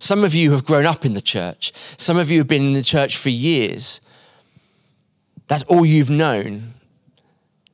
Some 0.00 0.22
of 0.22 0.34
you 0.34 0.50
have 0.52 0.66
grown 0.66 0.84
up 0.84 1.06
in 1.06 1.14
the 1.14 1.22
church. 1.22 1.72
Some 1.96 2.18
of 2.18 2.30
you 2.30 2.36
have 2.40 2.46
been 2.46 2.62
in 2.62 2.72
the 2.74 2.82
church 2.82 3.16
for 3.16 3.30
years. 3.30 4.02
That's 5.48 5.62
all 5.62 5.86
you've 5.86 6.10
known. 6.10 6.74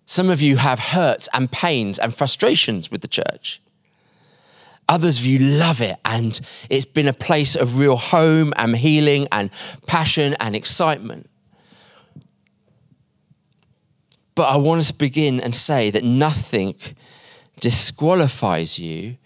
Some 0.06 0.30
of 0.30 0.40
you 0.40 0.58
have 0.58 0.78
hurts 0.78 1.28
and 1.34 1.50
pains 1.50 1.98
and 1.98 2.14
frustrations 2.14 2.88
with 2.88 3.00
the 3.00 3.08
church. 3.08 3.60
Others 4.88 5.18
of 5.18 5.26
you 5.26 5.40
love 5.40 5.80
it, 5.80 5.96
and 6.04 6.40
it's 6.70 6.84
been 6.84 7.08
a 7.08 7.12
place 7.12 7.56
of 7.56 7.78
real 7.78 7.96
home 7.96 8.52
and 8.54 8.76
healing 8.76 9.26
and 9.32 9.50
passion 9.88 10.36
and 10.38 10.54
excitement. 10.54 11.28
But 14.38 14.50
I 14.50 14.56
want 14.56 14.84
to 14.84 14.94
begin 14.94 15.40
and 15.40 15.52
say 15.52 15.90
that 15.90 16.04
nothing 16.04 16.76
disqualifies 17.58 18.78
you 18.78 19.16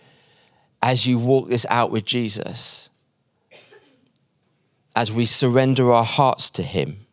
as 0.81 1.07
you 1.07 1.19
walk 1.19 1.51
this 1.51 1.67
out 1.69 1.91
with 1.91 2.07
Jesus, 2.07 2.89
as 4.97 5.13
we 5.13 5.27
surrender 5.27 5.93
our 5.93 6.07
hearts 6.07 6.49
to 6.53 6.63
Him. 6.63 7.05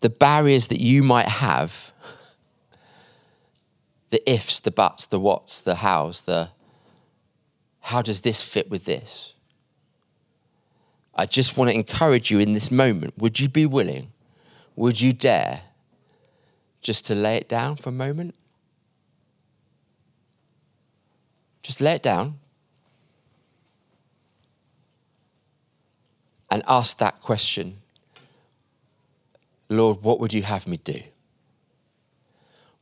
The 0.00 0.08
barriers 0.08 0.68
that 0.68 0.80
you 0.80 1.02
might 1.02 1.28
have 1.28 1.92
the 4.08 4.22
ifs, 4.32 4.60
the 4.60 4.70
buts, 4.70 5.04
the 5.04 5.20
whats, 5.20 5.60
the 5.60 5.74
hows, 5.74 6.22
the 6.22 6.52
how 7.80 8.00
does 8.00 8.22
this 8.22 8.40
fit 8.40 8.70
with 8.70 8.86
this? 8.86 9.34
I 11.14 11.26
just 11.26 11.58
want 11.58 11.68
to 11.68 11.74
encourage 11.74 12.30
you 12.30 12.38
in 12.38 12.54
this 12.54 12.70
moment. 12.70 13.12
Would 13.18 13.38
you 13.40 13.50
be 13.50 13.66
willing? 13.66 14.10
Would 14.78 15.00
you 15.00 15.12
dare 15.12 15.62
just 16.82 17.04
to 17.06 17.14
lay 17.16 17.36
it 17.36 17.48
down 17.48 17.74
for 17.74 17.88
a 17.88 17.92
moment? 17.92 18.36
Just 21.64 21.80
lay 21.80 21.96
it 21.96 22.02
down 22.04 22.38
and 26.48 26.62
ask 26.68 26.98
that 26.98 27.20
question 27.20 27.78
Lord, 29.68 30.00
what 30.02 30.20
would 30.20 30.32
you 30.32 30.42
have 30.42 30.68
me 30.68 30.76
do? 30.76 31.02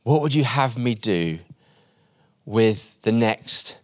What 0.03 0.21
would 0.21 0.35
you 0.35 0.43
have 0.43 0.77
me 0.77 0.93
do 0.93 1.39
with 2.45 3.01
the 3.01 3.11
next 3.11 3.79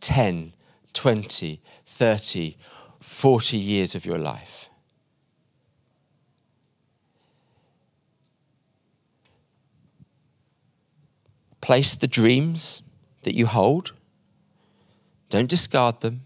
10, 0.00 0.54
20, 0.94 1.60
30, 1.84 2.56
40 2.98 3.56
years 3.58 3.94
of 3.94 4.06
your 4.06 4.18
life? 4.18 4.67
Place 11.68 11.94
the 11.94 12.06
dreams 12.06 12.80
that 13.24 13.34
you 13.34 13.44
hold, 13.44 13.92
don't 15.28 15.50
discard 15.50 16.00
them, 16.00 16.22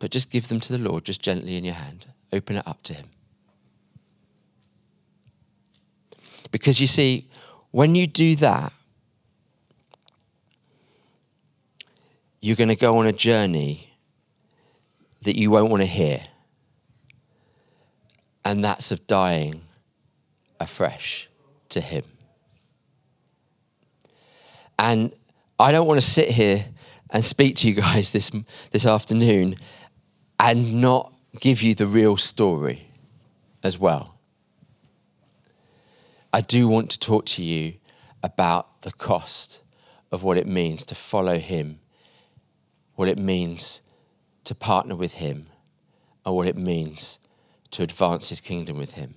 but 0.00 0.10
just 0.10 0.28
give 0.28 0.48
them 0.48 0.58
to 0.58 0.76
the 0.76 0.90
Lord, 0.90 1.04
just 1.04 1.22
gently 1.22 1.56
in 1.56 1.64
your 1.64 1.74
hand. 1.74 2.06
Open 2.32 2.56
it 2.56 2.66
up 2.66 2.82
to 2.82 2.94
Him. 2.94 3.06
Because 6.50 6.80
you 6.80 6.88
see, 6.88 7.28
when 7.70 7.94
you 7.94 8.08
do 8.08 8.34
that, 8.34 8.72
you're 12.40 12.56
going 12.56 12.70
to 12.70 12.74
go 12.74 12.98
on 12.98 13.06
a 13.06 13.12
journey 13.12 13.94
that 15.22 15.38
you 15.38 15.52
won't 15.52 15.70
want 15.70 15.82
to 15.82 15.86
hear. 15.86 16.22
And 18.44 18.64
that's 18.64 18.90
of 18.90 19.06
dying 19.06 19.66
afresh 20.60 21.28
to 21.70 21.80
Him. 21.80 22.04
And 24.78 25.12
I 25.58 25.72
don't 25.72 25.86
want 25.86 26.00
to 26.00 26.06
sit 26.06 26.28
here 26.28 26.64
and 27.10 27.24
speak 27.24 27.56
to 27.56 27.68
you 27.68 27.74
guys 27.74 28.10
this, 28.10 28.30
this 28.70 28.86
afternoon 28.86 29.56
and 30.38 30.80
not 30.80 31.12
give 31.38 31.62
you 31.62 31.74
the 31.74 31.86
real 31.86 32.16
story 32.16 32.88
as 33.62 33.78
well. 33.78 34.18
I 36.32 36.40
do 36.40 36.68
want 36.68 36.90
to 36.90 36.98
talk 36.98 37.26
to 37.26 37.44
you 37.44 37.74
about 38.22 38.82
the 38.82 38.92
cost 38.92 39.60
of 40.12 40.22
what 40.22 40.36
it 40.36 40.46
means 40.46 40.86
to 40.86 40.94
follow 40.94 41.38
Him, 41.38 41.80
what 42.94 43.08
it 43.08 43.18
means 43.18 43.80
to 44.44 44.54
partner 44.54 44.96
with 44.96 45.14
Him, 45.14 45.46
and 46.24 46.34
what 46.34 46.46
it 46.46 46.56
means 46.56 47.18
to 47.72 47.82
advance 47.82 48.28
His 48.28 48.40
kingdom 48.40 48.78
with 48.78 48.92
Him. 48.92 49.14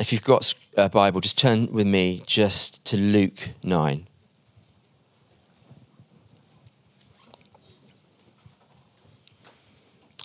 If 0.00 0.12
you've 0.14 0.24
got 0.24 0.54
a 0.78 0.88
Bible, 0.88 1.20
just 1.20 1.36
turn 1.36 1.70
with 1.70 1.86
me 1.86 2.22
just 2.26 2.82
to 2.86 2.96
Luke 2.96 3.50
9. 3.62 4.06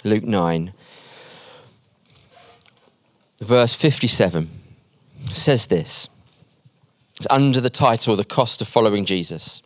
Luke 0.06 0.24
9 0.24 0.74
verse 3.42 3.76
57 3.76 4.50
says 5.34 5.66
this. 5.66 6.08
It's 7.18 7.28
under 7.30 7.60
the 7.60 7.70
title, 7.70 8.16
The 8.16 8.24
Cost 8.24 8.62
of 8.62 8.70
Following 8.70 9.04
Jesus. 9.04 9.62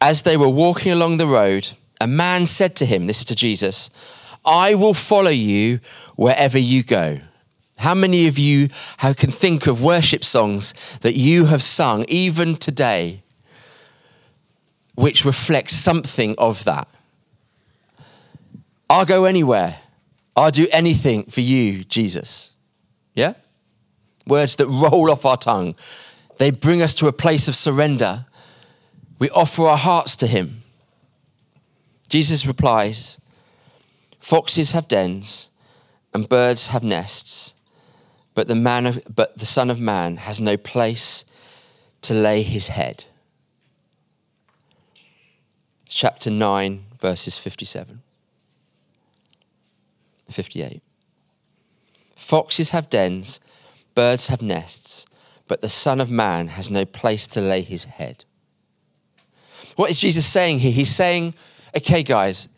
As 0.00 0.22
they 0.22 0.36
were 0.36 0.48
walking 0.48 0.90
along 0.90 1.18
the 1.18 1.26
road, 1.28 1.70
a 2.00 2.08
man 2.08 2.46
said 2.46 2.74
to 2.76 2.86
him, 2.86 3.06
This 3.06 3.20
is 3.20 3.24
to 3.26 3.36
Jesus, 3.36 3.90
I 4.44 4.74
will 4.74 4.94
follow 4.94 5.30
you 5.30 5.78
wherever 6.16 6.58
you 6.58 6.82
go. 6.82 7.20
How 7.78 7.94
many 7.94 8.26
of 8.26 8.38
you 8.38 8.68
can 8.98 9.30
think 9.30 9.66
of 9.66 9.82
worship 9.82 10.24
songs 10.24 10.74
that 11.00 11.14
you 11.14 11.46
have 11.46 11.62
sung 11.62 12.04
even 12.08 12.56
today 12.56 13.22
which 14.94 15.24
reflect 15.24 15.70
something 15.70 16.34
of 16.38 16.64
that? 16.64 16.88
I'll 18.88 19.04
go 19.04 19.24
anywhere. 19.24 19.78
I'll 20.36 20.50
do 20.50 20.66
anything 20.70 21.24
for 21.24 21.40
you, 21.40 21.84
Jesus. 21.84 22.52
Yeah? 23.14 23.34
Words 24.26 24.56
that 24.56 24.66
roll 24.66 25.10
off 25.10 25.24
our 25.24 25.36
tongue. 25.36 25.74
They 26.38 26.50
bring 26.50 26.82
us 26.82 26.94
to 26.96 27.06
a 27.06 27.12
place 27.12 27.48
of 27.48 27.54
surrender. 27.54 28.26
We 29.18 29.30
offer 29.30 29.62
our 29.62 29.76
hearts 29.76 30.16
to 30.16 30.26
Him. 30.26 30.62
Jesus 32.08 32.46
replies 32.46 33.18
Foxes 34.18 34.72
have 34.72 34.88
dens 34.88 35.50
and 36.12 36.28
birds 36.28 36.68
have 36.68 36.82
nests, 36.82 37.53
but 38.34 38.48
the, 38.48 38.54
man 38.54 38.86
of, 38.86 39.02
but 39.14 39.38
the 39.38 39.46
Son 39.46 39.70
of 39.70 39.80
Man 39.80 40.18
has 40.18 40.40
no 40.40 40.56
place 40.56 41.24
to 42.02 42.14
lay 42.14 42.42
his 42.42 42.68
head. 42.68 43.04
It's 45.84 45.94
chapter 45.94 46.30
9, 46.30 46.84
verses 47.00 47.38
57. 47.38 48.02
58. 50.30 50.82
Foxes 52.16 52.70
have 52.70 52.90
dens, 52.90 53.38
birds 53.94 54.28
have 54.28 54.42
nests, 54.42 55.06
but 55.46 55.60
the 55.60 55.68
Son 55.68 56.00
of 56.00 56.10
Man 56.10 56.48
has 56.48 56.70
no 56.70 56.84
place 56.84 57.26
to 57.28 57.40
lay 57.40 57.60
his 57.60 57.84
head. 57.84 58.24
What 59.76 59.90
is 59.90 59.98
Jesus 59.98 60.26
saying 60.26 60.60
here? 60.60 60.72
He's 60.72 60.94
saying, 60.94 61.34
okay, 61.76 62.02
guys, 62.02 62.48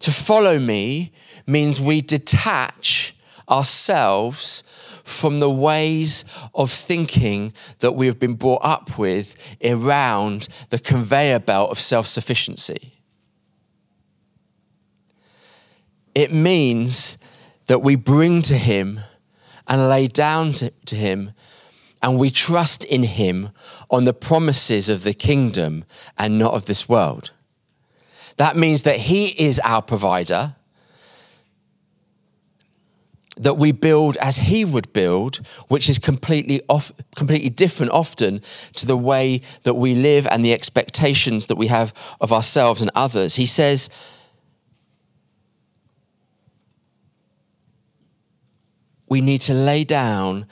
to 0.00 0.12
follow 0.12 0.58
me 0.58 1.12
means 1.46 1.80
we 1.80 2.00
detach 2.00 3.16
ourselves 3.48 4.62
from 5.10 5.40
the 5.40 5.50
ways 5.50 6.24
of 6.54 6.70
thinking 6.70 7.52
that 7.80 7.92
we 7.92 8.06
have 8.06 8.18
been 8.18 8.34
brought 8.34 8.62
up 8.62 8.98
with 8.98 9.34
around 9.62 10.48
the 10.70 10.78
conveyor 10.78 11.40
belt 11.40 11.70
of 11.70 11.80
self 11.80 12.06
sufficiency. 12.06 12.94
It 16.14 16.32
means 16.32 17.18
that 17.66 17.82
we 17.82 17.94
bring 17.94 18.42
to 18.42 18.56
Him 18.56 19.00
and 19.68 19.88
lay 19.88 20.08
down 20.08 20.52
to, 20.54 20.70
to 20.86 20.96
Him 20.96 21.32
and 22.02 22.18
we 22.18 22.30
trust 22.30 22.84
in 22.84 23.02
Him 23.02 23.50
on 23.90 24.04
the 24.04 24.14
promises 24.14 24.88
of 24.88 25.02
the 25.02 25.14
kingdom 25.14 25.84
and 26.18 26.38
not 26.38 26.54
of 26.54 26.66
this 26.66 26.88
world. 26.88 27.30
That 28.36 28.56
means 28.56 28.82
that 28.82 28.96
He 28.96 29.28
is 29.28 29.60
our 29.60 29.82
provider, 29.82 30.56
that 33.40 33.56
we 33.56 33.72
build 33.72 34.16
as 34.18 34.36
He 34.36 34.64
would 34.64 34.92
build, 34.92 35.38
which 35.68 35.88
is 35.88 35.98
completely, 35.98 36.60
off, 36.68 36.92
completely 37.16 37.48
different 37.48 37.90
often 37.92 38.42
to 38.74 38.86
the 38.86 38.96
way 38.96 39.40
that 39.62 39.74
we 39.74 39.94
live 39.94 40.26
and 40.26 40.44
the 40.44 40.52
expectations 40.52 41.46
that 41.46 41.56
we 41.56 41.66
have 41.66 41.92
of 42.20 42.32
ourselves 42.32 42.82
and 42.82 42.90
others. 42.94 43.36
He 43.36 43.46
says, 43.46 43.88
we 49.08 49.20
need 49.20 49.40
to 49.42 49.54
lay 49.54 49.84
down 49.84 50.46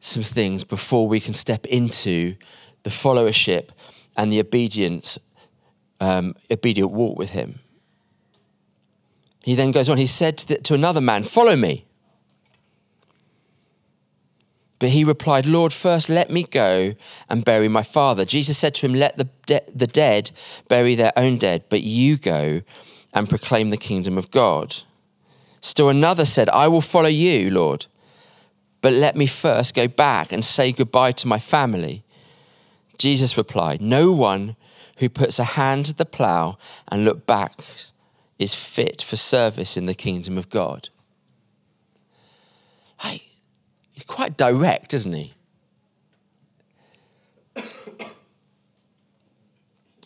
some 0.00 0.22
things 0.22 0.64
before 0.64 1.08
we 1.08 1.20
can 1.20 1.34
step 1.34 1.66
into 1.66 2.36
the 2.84 2.90
followership 2.90 3.70
and 4.16 4.32
the 4.32 4.40
obedience, 4.40 5.18
um, 6.00 6.34
obedient 6.50 6.92
walk 6.92 7.18
with 7.18 7.30
Him. 7.30 7.58
He 9.42 9.54
then 9.54 9.72
goes 9.72 9.88
on, 9.88 9.98
he 9.98 10.06
said 10.06 10.38
to, 10.38 10.48
the, 10.48 10.54
to 10.62 10.74
another 10.74 11.00
man, 11.00 11.24
Follow 11.24 11.56
me. 11.56 11.87
But 14.78 14.90
he 14.90 15.02
replied, 15.02 15.44
Lord, 15.44 15.72
first 15.72 16.08
let 16.08 16.30
me 16.30 16.44
go 16.44 16.94
and 17.28 17.44
bury 17.44 17.68
my 17.68 17.82
father. 17.82 18.24
Jesus 18.24 18.58
said 18.58 18.74
to 18.76 18.86
him, 18.86 18.94
Let 18.94 19.16
the, 19.16 19.28
de- 19.46 19.62
the 19.74 19.86
dead 19.86 20.30
bury 20.68 20.94
their 20.94 21.12
own 21.16 21.36
dead, 21.36 21.64
but 21.68 21.82
you 21.82 22.16
go 22.16 22.62
and 23.12 23.28
proclaim 23.28 23.70
the 23.70 23.76
kingdom 23.76 24.16
of 24.16 24.30
God. 24.30 24.76
Still 25.60 25.88
another 25.88 26.24
said, 26.24 26.48
I 26.50 26.68
will 26.68 26.80
follow 26.80 27.08
you, 27.08 27.50
Lord 27.50 27.86
but 28.80 28.92
let 28.92 29.16
me 29.16 29.26
first 29.26 29.74
go 29.74 29.88
back 29.88 30.32
and 30.32 30.44
say 30.44 30.72
goodbye 30.72 31.12
to 31.12 31.28
my 31.28 31.38
family. 31.38 32.04
Jesus 32.96 33.36
replied, 33.36 33.80
No 33.80 34.12
one 34.12 34.56
who 34.98 35.08
puts 35.08 35.38
a 35.38 35.44
hand 35.44 35.86
to 35.86 35.94
the 35.94 36.06
plough 36.06 36.58
and 36.88 37.04
look 37.04 37.26
back 37.26 37.60
is 38.38 38.54
fit 38.54 39.02
for 39.02 39.16
service 39.16 39.76
in 39.76 39.86
the 39.86 39.94
kingdom 39.94 40.38
of 40.38 40.48
God. 40.48 40.88
Hey, 43.00 43.22
he's 43.98 44.04
quite 44.04 44.36
direct, 44.36 44.94
isn't 44.94 45.12
he? 45.12 45.34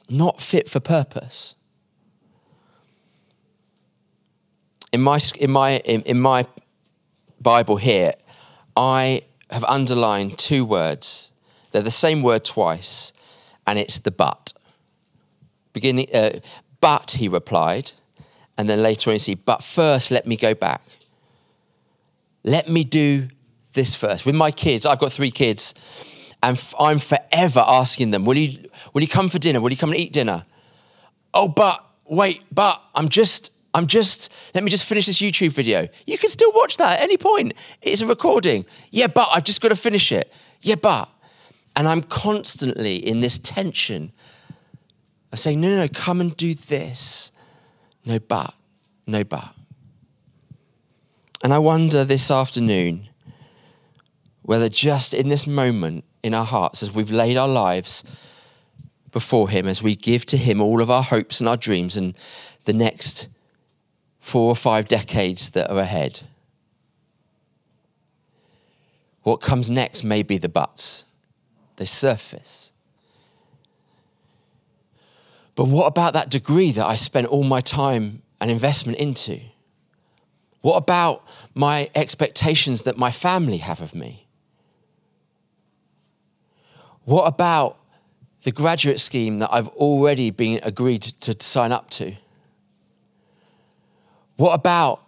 Not 0.09 0.41
fit 0.41 0.67
for 0.67 0.81
purpose. 0.81 1.55
In 4.95 5.03
my, 5.03 5.21
in 5.39 5.51
my, 5.51 5.77
in, 5.81 6.01
in 6.03 6.21
my 6.21 6.47
Bible 7.39 7.77
here, 7.77 8.15
I 8.75 9.25
have 9.51 9.65
underlined 9.65 10.39
two 10.39 10.65
words. 10.65 11.31
They're 11.71 11.83
the 11.83 11.91
same 11.91 12.23
word 12.23 12.45
twice, 12.45 13.13
and 13.67 13.79
it's 13.79 13.99
the 13.99 14.11
but. 14.11 14.55
Beginning, 15.75 16.09
uh, 16.15 16.41
but, 16.81 17.13
he 17.13 17.29
replied, 17.29 17.93
and 18.57 18.71
then 18.71 18.83
later 18.83 19.11
on 19.11 19.15
you 19.17 19.19
see, 19.19 19.35
but 19.35 19.63
first 19.63 20.11
let 20.11 20.27
me 20.27 20.39
go 20.39 20.55
back. 20.55 20.81
Let 22.43 22.71
me 22.71 22.85
do 22.85 23.29
this 23.73 23.95
first. 23.95 24.27
With 24.27 24.35
my 24.35 24.51
kids, 24.51 24.87
I've 24.87 24.99
got 24.99 25.13
three 25.13 25.31
kids, 25.31 25.75
and 26.43 26.63
I'm 26.79 26.99
forever 26.99 27.65
asking 27.67 28.11
them, 28.11 28.25
will 28.25 28.37
you, 28.37 28.69
will 28.93 29.03
you 29.03 29.09
come 29.09 29.29
for 29.29 29.39
dinner? 29.39 29.61
Will 29.61 29.71
you 29.71 29.77
come 29.77 29.91
and 29.91 29.99
eat 29.99 30.13
dinner? 30.13 30.45
Oh, 31.35 31.49
but, 31.49 31.85
wait, 32.05 32.45
but 32.53 32.83
I'm 32.95 33.09
just, 33.09 33.53
I'm 33.75 33.87
just, 33.87 34.33
let 34.55 34.63
me 34.63 34.71
just 34.71 34.85
finish 34.85 35.07
this 35.07 35.21
YouTube 35.21 35.53
video. 35.53 35.89
You 36.07 36.19
can 36.19 36.29
still 36.29 36.53
watch 36.53 36.77
that 36.77 36.99
at 36.99 37.03
any 37.03 37.17
point. 37.17 37.55
It's 37.81 38.01
a 38.01 38.07
recording. 38.07 38.67
Yeah, 38.91 39.07
but 39.07 39.29
I've 39.33 39.45
just 39.45 39.61
got 39.61 39.69
to 39.69 39.77
finish 39.77 40.13
it. 40.13 40.33
Yeah, 40.61 40.77
but. 40.77 41.09
And 41.75 41.89
I'm 41.89 42.03
constantly 42.03 42.97
in 42.97 43.23
this 43.23 43.39
tension 43.39 44.13
of 45.33 45.39
saying, 45.39 45.61
no, 45.61 45.71
no, 45.71 45.77
no, 45.77 45.89
come 45.89 46.21
and 46.21 46.37
do 46.37 46.53
this. 46.53 47.33
No, 48.05 48.19
but. 48.19 48.53
No, 49.07 49.25
but. 49.25 49.55
And 51.43 51.55
I 51.55 51.59
wonder 51.59 52.05
this 52.05 52.31
afternoon 52.31 53.09
whether 54.43 54.69
just 54.69 55.15
in 55.15 55.29
this 55.29 55.47
moment 55.47 56.05
in 56.23 56.35
our 56.35 56.45
hearts, 56.45 56.83
as 56.83 56.93
we've 56.93 57.11
laid 57.11 57.37
our 57.37 57.49
lives 57.49 58.05
before 59.11 59.49
Him, 59.49 59.67
as 59.67 59.83
we 59.83 59.95
give 59.95 60.27
to 60.27 60.37
Him 60.37 60.61
all 60.61 60.83
of 60.83 60.91
our 60.91 61.03
hopes 61.03 61.41
and 61.41 61.49
our 61.49 61.57
dreams 61.57 61.97
and 61.97 62.17
the 62.65 62.73
next 62.73 63.29
four 64.21 64.49
or 64.49 64.57
five 64.57 64.89
decades 64.89 65.51
that 65.51 65.71
are 65.71 65.81
ahead. 65.81 66.21
What 69.23 69.37
comes 69.41 69.71
next 69.71 70.03
may 70.03 70.23
be 70.23 70.39
the 70.39 70.49
buts, 70.49 71.05
they 71.77 71.85
surface. 71.85 72.73
But 75.55 75.67
what 75.67 75.87
about 75.87 76.15
that 76.15 76.31
degree 76.31 76.73
that 76.73 76.87
I 76.87 76.97
spent 76.97 77.27
all 77.27 77.45
my 77.45 77.61
time 77.61 78.23
and 78.41 78.51
investment 78.51 78.99
into? 78.99 79.41
What 80.63 80.77
about 80.77 81.27
my 81.55 81.91
expectations 81.95 82.83
that 82.83 82.97
my 82.97 83.11
family 83.11 83.59
have 83.59 83.81
of 83.81 83.95
me? 83.95 84.27
What 87.05 87.27
about 87.27 87.79
the 88.43 88.53
graduate 88.53 89.01
scheme 89.01 89.39
that 89.41 89.53
I've 89.53 89.69
already 89.69 90.31
been 90.31 90.61
agreed 90.63 91.03
to 91.03 91.37
sign 91.41 91.73
up 91.73 91.91
to? 91.91 92.15
What 94.37 94.55
about 94.55 95.01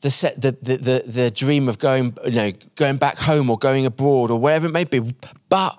the, 0.00 0.10
set, 0.10 0.40
the, 0.40 0.52
the, 0.62 0.76
the, 0.76 1.02
the 1.06 1.30
dream 1.30 1.68
of 1.68 1.78
going, 1.78 2.16
you 2.24 2.32
know, 2.32 2.52
going 2.74 2.96
back 2.96 3.18
home 3.18 3.50
or 3.50 3.58
going 3.58 3.86
abroad 3.86 4.30
or 4.30 4.38
wherever 4.38 4.66
it 4.66 4.72
may 4.72 4.84
be? 4.84 5.00
But, 5.48 5.78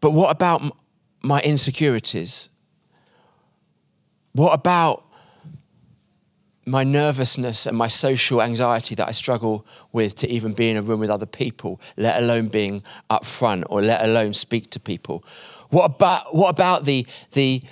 but 0.00 0.12
what 0.12 0.30
about 0.30 0.62
my 1.22 1.40
insecurities? 1.40 2.48
What 4.32 4.54
about 4.54 5.04
my 6.66 6.84
nervousness 6.84 7.66
and 7.66 7.76
my 7.76 7.88
social 7.88 8.42
anxiety 8.42 8.94
that 8.94 9.08
I 9.08 9.12
struggle 9.12 9.66
with 9.92 10.14
to 10.16 10.28
even 10.28 10.52
be 10.52 10.70
in 10.70 10.76
a 10.76 10.82
room 10.82 11.00
with 11.00 11.10
other 11.10 11.26
people, 11.26 11.80
let 11.96 12.22
alone 12.22 12.48
being 12.48 12.82
up 13.08 13.24
front 13.24 13.64
or 13.70 13.80
let 13.80 14.04
alone 14.04 14.34
speak 14.34 14.70
to 14.70 14.80
people? 14.80 15.24
What 15.70 15.84
about, 15.84 16.34
what 16.34 16.50
about 16.50 16.84
the, 16.84 17.06
the, 17.32 17.62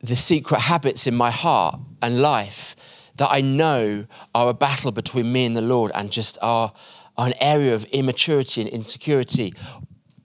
the 0.00 0.16
secret 0.16 0.60
habits 0.60 1.06
in 1.06 1.14
my 1.14 1.30
heart 1.30 1.80
and 2.02 2.20
life 2.20 2.76
that 3.16 3.28
I 3.30 3.40
know 3.40 4.06
are 4.34 4.50
a 4.50 4.54
battle 4.54 4.92
between 4.92 5.32
me 5.32 5.44
and 5.46 5.56
the 5.56 5.62
Lord 5.62 5.90
and 5.94 6.10
just 6.10 6.38
are, 6.42 6.72
are 7.16 7.26
an 7.26 7.34
area 7.40 7.74
of 7.74 7.84
immaturity 7.86 8.60
and 8.60 8.70
insecurity 8.70 9.54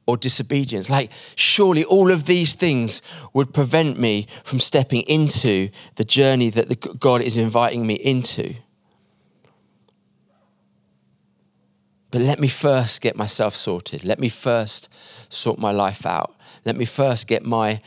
or 0.09 0.17
disobedience. 0.17 0.89
Like, 0.89 1.11
surely 1.35 1.85
all 1.85 2.11
of 2.11 2.25
these 2.25 2.55
things 2.55 3.01
would 3.33 3.53
prevent 3.53 3.99
me 3.99 4.25
from 4.43 4.59
stepping 4.59 5.01
into 5.01 5.69
the 5.95 6.03
journey 6.03 6.49
that 6.49 6.67
the 6.67 6.75
God 6.75 7.21
is 7.21 7.37
inviting 7.37 7.85
me 7.85 7.93
into. 7.93 8.55
But 12.11 12.21
let 12.21 12.39
me 12.39 12.47
first 12.47 13.01
get 13.01 13.15
myself 13.15 13.55
sorted. 13.55 14.03
Let 14.03 14.19
me 14.19 14.29
first 14.29 14.91
sort 15.31 15.59
my 15.59 15.71
life 15.71 16.07
out. 16.07 16.35
Let 16.65 16.75
me 16.75 16.85
first 16.85 17.27
get 17.27 17.45
my 17.45 17.81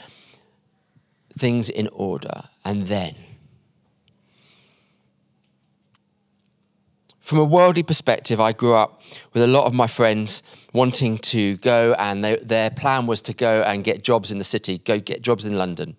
things 1.37 1.69
in 1.69 1.89
order. 1.89 2.45
And 2.65 2.87
then 2.87 3.17
From 7.33 7.39
a 7.39 7.45
worldly 7.47 7.83
perspective, 7.83 8.41
I 8.41 8.53
grew 8.53 8.75
up 8.75 9.01
with 9.33 9.43
a 9.43 9.47
lot 9.47 9.65
of 9.65 9.73
my 9.73 9.87
friends 9.87 10.43
wanting 10.75 11.17
to 11.33 11.57
go, 11.57 11.95
and 11.99 12.23
they, 12.23 12.37
their 12.37 12.69
plan 12.69 13.07
was 13.07 13.23
to 13.23 13.33
go 13.33 13.63
and 13.63 13.83
get 13.83 14.05
jobs 14.05 14.31
in 14.31 14.37
the 14.37 14.45
city, 14.45 14.77
go 14.77 15.01
get 15.01 15.23
jobs 15.23 15.47
in 15.47 15.57
London, 15.57 15.97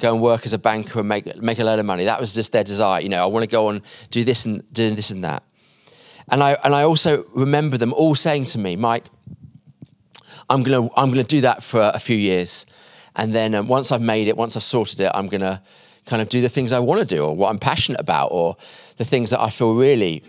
go 0.00 0.12
and 0.12 0.20
work 0.20 0.44
as 0.44 0.52
a 0.52 0.58
banker 0.58 0.98
and 0.98 1.08
make, 1.08 1.36
make 1.40 1.60
a 1.60 1.64
load 1.64 1.78
of 1.78 1.86
money. 1.86 2.04
That 2.04 2.18
was 2.18 2.34
just 2.34 2.50
their 2.50 2.64
desire. 2.64 3.00
You 3.00 3.10
know, 3.10 3.22
I 3.22 3.26
want 3.26 3.44
to 3.44 3.48
go 3.48 3.68
and 3.68 3.80
do 4.10 4.24
this 4.24 4.44
and 4.44 4.64
do 4.72 4.90
this 4.90 5.12
and 5.12 5.22
that. 5.22 5.44
And 6.32 6.42
I, 6.42 6.56
and 6.64 6.74
I 6.74 6.82
also 6.82 7.26
remember 7.32 7.78
them 7.78 7.92
all 7.92 8.16
saying 8.16 8.46
to 8.46 8.58
me, 8.58 8.74
Mike, 8.74 9.04
I'm 10.50 10.64
to 10.64 10.90
I'm 10.96 11.10
gonna 11.10 11.22
do 11.22 11.42
that 11.42 11.62
for 11.62 11.92
a 11.94 12.00
few 12.00 12.16
years. 12.16 12.66
And 13.14 13.32
then 13.32 13.54
um, 13.54 13.68
once 13.68 13.92
I've 13.92 14.02
made 14.02 14.26
it, 14.26 14.36
once 14.36 14.56
I've 14.56 14.64
sorted 14.64 15.00
it, 15.00 15.12
I'm 15.14 15.28
to 15.28 15.62
kind 16.06 16.20
of 16.20 16.28
do 16.28 16.40
the 16.40 16.48
things 16.48 16.72
I 16.72 16.80
want 16.80 16.98
to 16.98 17.06
do 17.06 17.24
or 17.24 17.36
what 17.36 17.50
I'm 17.50 17.60
passionate 17.60 18.00
about 18.00 18.30
or 18.32 18.56
the 18.96 19.04
things 19.04 19.30
that 19.30 19.40
I 19.40 19.48
feel 19.48 19.76
really 19.76 20.24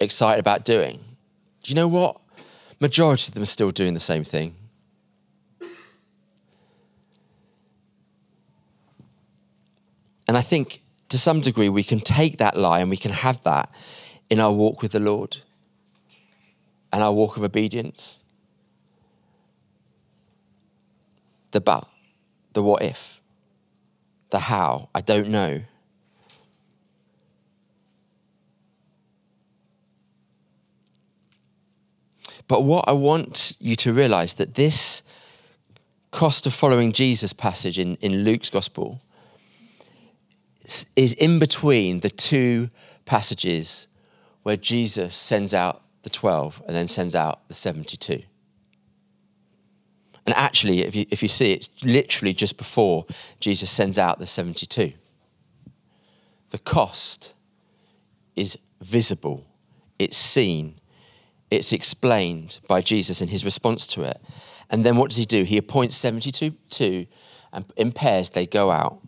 excited 0.00 0.40
about 0.40 0.64
doing. 0.64 0.98
Do 1.62 1.70
you 1.70 1.74
know 1.74 1.88
what? 1.88 2.20
Majority 2.80 3.30
of 3.30 3.34
them 3.34 3.42
are 3.42 3.46
still 3.46 3.70
doing 3.70 3.94
the 3.94 4.00
same 4.00 4.24
thing. 4.24 4.54
And 10.28 10.36
I 10.36 10.42
think 10.42 10.82
to 11.08 11.18
some 11.18 11.40
degree 11.40 11.68
we 11.68 11.84
can 11.84 12.00
take 12.00 12.38
that 12.38 12.56
lie 12.56 12.80
and 12.80 12.90
we 12.90 12.96
can 12.96 13.12
have 13.12 13.42
that 13.44 13.70
in 14.28 14.40
our 14.40 14.52
walk 14.52 14.82
with 14.82 14.92
the 14.92 15.00
Lord. 15.00 15.38
and 16.92 17.02
our 17.02 17.12
walk 17.12 17.36
of 17.36 17.42
obedience. 17.42 18.22
The 21.50 21.60
but, 21.60 21.86
the 22.54 22.62
what 22.62 22.82
if, 22.82 23.20
the 24.30 24.38
how, 24.38 24.88
I 24.94 25.00
don't 25.00 25.28
know. 25.28 25.60
But 32.48 32.62
what 32.62 32.88
I 32.88 32.92
want 32.92 33.56
you 33.58 33.76
to 33.76 33.92
realize 33.92 34.34
that 34.34 34.54
this 34.54 35.02
cost 36.10 36.46
of 36.46 36.54
following 36.54 36.92
Jesus 36.92 37.32
passage 37.32 37.78
in, 37.78 37.96
in 37.96 38.24
Luke's 38.24 38.50
gospel 38.50 39.00
is 40.96 41.12
in 41.14 41.38
between 41.38 42.00
the 42.00 42.10
two 42.10 42.68
passages 43.04 43.86
where 44.42 44.56
Jesus 44.56 45.14
sends 45.14 45.54
out 45.54 45.82
the 46.02 46.10
12 46.10 46.62
and 46.66 46.76
then 46.76 46.88
sends 46.88 47.14
out 47.14 47.46
the 47.48 47.54
72. 47.54 48.22
And 50.24 50.34
actually, 50.36 50.82
if 50.82 50.94
you, 50.96 51.06
if 51.10 51.22
you 51.22 51.28
see, 51.28 51.52
it's 51.52 51.70
literally 51.84 52.32
just 52.32 52.56
before 52.56 53.06
Jesus 53.38 53.70
sends 53.70 53.98
out 53.98 54.18
the 54.18 54.26
72. 54.26 54.92
The 56.50 56.58
cost 56.58 57.34
is 58.34 58.58
visible, 58.80 59.44
it's 59.98 60.16
seen, 60.16 60.75
it's 61.50 61.72
explained 61.72 62.58
by 62.68 62.80
Jesus 62.80 63.20
in 63.20 63.28
his 63.28 63.44
response 63.44 63.86
to 63.88 64.02
it. 64.02 64.20
And 64.70 64.84
then 64.84 64.96
what 64.96 65.10
does 65.10 65.18
he 65.18 65.24
do? 65.24 65.44
He 65.44 65.56
appoints 65.56 65.96
72 65.96 66.50
two, 66.68 67.06
and 67.52 67.64
in 67.76 67.92
pairs 67.92 68.30
they 68.30 68.46
go 68.46 68.70
out. 68.70 69.00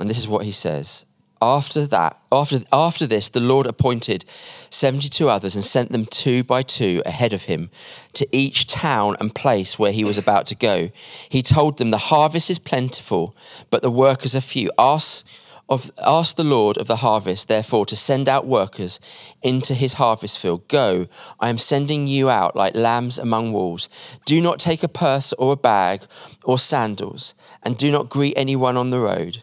And 0.00 0.08
this 0.08 0.18
is 0.18 0.28
what 0.28 0.44
he 0.44 0.52
says. 0.52 1.06
After 1.42 1.86
that, 1.86 2.16
after, 2.32 2.60
after 2.72 3.06
this, 3.06 3.28
the 3.28 3.40
Lord 3.40 3.66
appointed 3.66 4.24
72 4.70 5.28
others 5.28 5.54
and 5.54 5.62
sent 5.62 5.92
them 5.92 6.06
two 6.06 6.42
by 6.42 6.62
two 6.62 7.02
ahead 7.04 7.34
of 7.34 7.42
him 7.42 7.70
to 8.14 8.26
each 8.32 8.66
town 8.66 9.16
and 9.20 9.34
place 9.34 9.78
where 9.78 9.92
he 9.92 10.04
was 10.04 10.16
about 10.16 10.46
to 10.46 10.54
go. 10.54 10.90
He 11.28 11.42
told 11.42 11.76
them, 11.76 11.90
The 11.90 11.98
harvest 11.98 12.48
is 12.48 12.58
plentiful, 12.58 13.36
but 13.68 13.82
the 13.82 13.90
workers 13.90 14.34
are 14.34 14.40
few. 14.40 14.70
Ask 14.78 15.26
of, 15.68 15.90
ask 15.98 16.36
the 16.36 16.44
Lord 16.44 16.76
of 16.76 16.86
the 16.86 16.96
harvest, 16.96 17.48
therefore, 17.48 17.86
to 17.86 17.96
send 17.96 18.28
out 18.28 18.46
workers 18.46 19.00
into 19.42 19.74
his 19.74 19.94
harvest 19.94 20.38
field. 20.38 20.68
Go, 20.68 21.06
I 21.40 21.48
am 21.48 21.58
sending 21.58 22.06
you 22.06 22.28
out 22.28 22.54
like 22.54 22.74
lambs 22.74 23.18
among 23.18 23.52
wolves. 23.52 23.88
Do 24.24 24.40
not 24.40 24.58
take 24.58 24.82
a 24.82 24.88
purse 24.88 25.32
or 25.34 25.52
a 25.52 25.56
bag 25.56 26.02
or 26.44 26.58
sandals, 26.58 27.34
and 27.62 27.76
do 27.76 27.90
not 27.90 28.08
greet 28.08 28.34
anyone 28.36 28.76
on 28.76 28.90
the 28.90 29.00
road. 29.00 29.42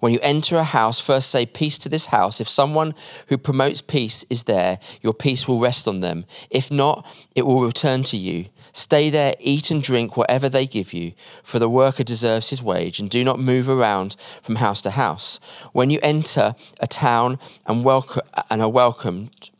When 0.00 0.12
you 0.12 0.18
enter 0.20 0.56
a 0.56 0.64
house, 0.64 1.00
first 1.00 1.30
say 1.30 1.46
peace 1.46 1.78
to 1.78 1.88
this 1.88 2.06
house. 2.06 2.40
If 2.40 2.48
someone 2.48 2.92
who 3.28 3.38
promotes 3.38 3.80
peace 3.80 4.24
is 4.28 4.44
there, 4.44 4.80
your 5.00 5.14
peace 5.14 5.46
will 5.46 5.60
rest 5.60 5.86
on 5.86 6.00
them. 6.00 6.24
If 6.50 6.72
not, 6.72 7.06
it 7.36 7.46
will 7.46 7.62
return 7.62 8.02
to 8.04 8.16
you. 8.16 8.46
Stay 8.72 9.10
there, 9.10 9.34
eat 9.38 9.70
and 9.70 9.82
drink 9.82 10.16
whatever 10.16 10.48
they 10.48 10.66
give 10.66 10.92
you, 10.94 11.12
for 11.42 11.58
the 11.58 11.68
worker 11.68 12.02
deserves 12.02 12.48
his 12.48 12.62
wage, 12.62 12.98
and 12.98 13.10
do 13.10 13.22
not 13.22 13.38
move 13.38 13.68
around 13.68 14.16
from 14.42 14.56
house 14.56 14.80
to 14.80 14.90
house. 14.90 15.38
When 15.72 15.90
you 15.90 15.98
enter 16.02 16.54
a 16.80 16.86
town 16.86 17.38
and, 17.66 17.84
welcome, 17.84 18.22
and 18.48 18.62
are 18.62 18.70
welcomed, 18.70 19.50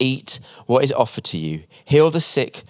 eat 0.00 0.40
what 0.66 0.82
is 0.82 0.92
offered 0.92 1.24
to 1.24 1.38
you, 1.38 1.62
heal 1.84 2.10
the 2.10 2.20
sick 2.20 2.64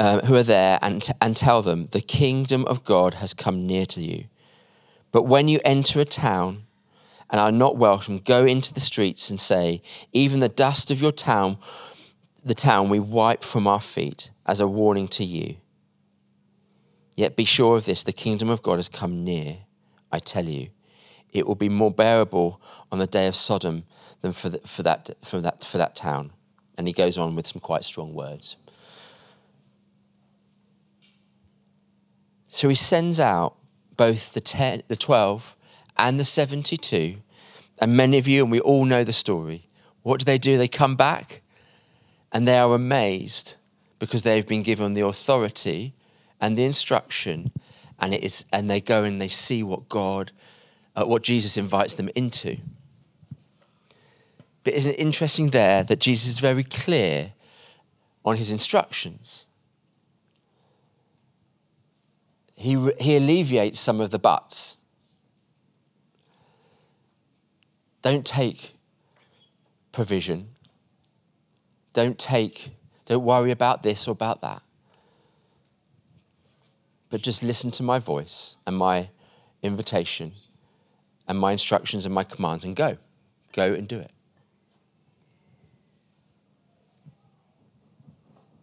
uh, 0.00 0.20
who 0.26 0.34
are 0.34 0.42
there, 0.42 0.80
and, 0.82 1.08
and 1.20 1.36
tell 1.36 1.62
them, 1.62 1.86
The 1.92 2.00
kingdom 2.00 2.66
of 2.66 2.84
God 2.84 3.14
has 3.14 3.34
come 3.34 3.66
near 3.66 3.86
to 3.86 4.02
you. 4.02 4.24
But 5.12 5.24
when 5.24 5.46
you 5.46 5.60
enter 5.64 6.00
a 6.00 6.04
town, 6.04 6.64
and 7.30 7.40
are 7.40 7.52
not 7.52 7.76
welcome, 7.76 8.18
go 8.18 8.44
into 8.44 8.74
the 8.74 8.80
streets 8.80 9.30
and 9.30 9.38
say, 9.38 9.82
Even 10.12 10.40
the 10.40 10.48
dust 10.48 10.90
of 10.90 11.00
your 11.00 11.12
town 11.12 11.58
the 12.44 12.54
town 12.54 12.88
we 12.88 12.98
wipe 12.98 13.42
from 13.42 13.66
our 13.66 13.80
feet 13.80 14.30
as 14.46 14.60
a 14.60 14.68
warning 14.68 15.08
to 15.08 15.24
you. 15.24 15.56
Yet 17.16 17.36
be 17.36 17.44
sure 17.44 17.76
of 17.76 17.84
this 17.84 18.02
the 18.02 18.12
kingdom 18.12 18.48
of 18.48 18.62
God 18.62 18.76
has 18.76 18.88
come 18.88 19.24
near, 19.24 19.58
I 20.10 20.18
tell 20.18 20.46
you. 20.46 20.70
It 21.32 21.46
will 21.46 21.54
be 21.54 21.68
more 21.68 21.92
bearable 21.92 22.60
on 22.90 22.98
the 22.98 23.06
day 23.06 23.26
of 23.26 23.36
Sodom 23.36 23.84
than 24.20 24.32
for, 24.32 24.48
the, 24.48 24.58
for, 24.60 24.82
that, 24.82 25.10
for, 25.22 25.40
that, 25.40 25.64
for 25.64 25.78
that 25.78 25.94
town. 25.94 26.32
And 26.76 26.86
he 26.86 26.92
goes 26.92 27.18
on 27.18 27.36
with 27.36 27.46
some 27.46 27.60
quite 27.60 27.84
strong 27.84 28.14
words. 28.14 28.56
So 32.48 32.68
he 32.68 32.74
sends 32.74 33.20
out 33.20 33.56
both 33.96 34.32
the, 34.32 34.40
ten, 34.40 34.82
the 34.88 34.96
12 34.96 35.56
and 35.98 36.18
the 36.18 36.24
72. 36.24 37.16
And 37.78 37.96
many 37.96 38.18
of 38.18 38.26
you, 38.26 38.42
and 38.42 38.50
we 38.50 38.60
all 38.60 38.84
know 38.84 39.04
the 39.04 39.12
story. 39.12 39.66
What 40.02 40.18
do 40.18 40.24
they 40.24 40.38
do? 40.38 40.58
They 40.58 40.68
come 40.68 40.96
back 40.96 41.42
and 42.32 42.46
they 42.46 42.58
are 42.58 42.74
amazed 42.74 43.56
because 43.98 44.22
they've 44.22 44.46
been 44.46 44.62
given 44.62 44.94
the 44.94 45.04
authority 45.04 45.94
and 46.40 46.56
the 46.56 46.64
instruction 46.64 47.52
and 47.98 48.14
it 48.14 48.24
is 48.24 48.44
and 48.52 48.70
they 48.70 48.80
go 48.80 49.04
and 49.04 49.20
they 49.20 49.28
see 49.28 49.62
what 49.62 49.88
God 49.88 50.32
uh, 50.96 51.04
what 51.04 51.22
Jesus 51.22 51.56
invites 51.56 51.94
them 51.94 52.10
into. 52.14 52.56
But 54.64 54.74
isn't 54.74 54.92
it 54.92 55.00
interesting 55.00 55.50
there 55.50 55.82
that 55.84 56.00
Jesus 56.00 56.28
is 56.28 56.40
very 56.40 56.64
clear 56.64 57.32
on 58.24 58.36
his 58.36 58.50
instructions? 58.50 59.46
He, 62.54 62.90
he 63.00 63.16
alleviates 63.16 63.80
some 63.80 64.00
of 64.02 64.10
the 64.10 64.18
buts. 64.18 64.76
Don't 68.02 68.26
take 68.26 68.74
provision 69.92 70.48
don't 71.92 72.18
take, 72.18 72.70
don't 73.06 73.24
worry 73.24 73.50
about 73.50 73.82
this 73.82 74.06
or 74.06 74.12
about 74.12 74.40
that. 74.40 74.62
But 77.08 77.22
just 77.22 77.42
listen 77.42 77.70
to 77.72 77.82
my 77.82 77.98
voice 77.98 78.56
and 78.66 78.76
my 78.76 79.08
invitation 79.62 80.32
and 81.26 81.38
my 81.38 81.52
instructions 81.52 82.06
and 82.06 82.14
my 82.14 82.24
commands 82.24 82.64
and 82.64 82.76
go. 82.76 82.98
Go 83.52 83.72
and 83.72 83.88
do 83.88 83.98
it. 83.98 84.10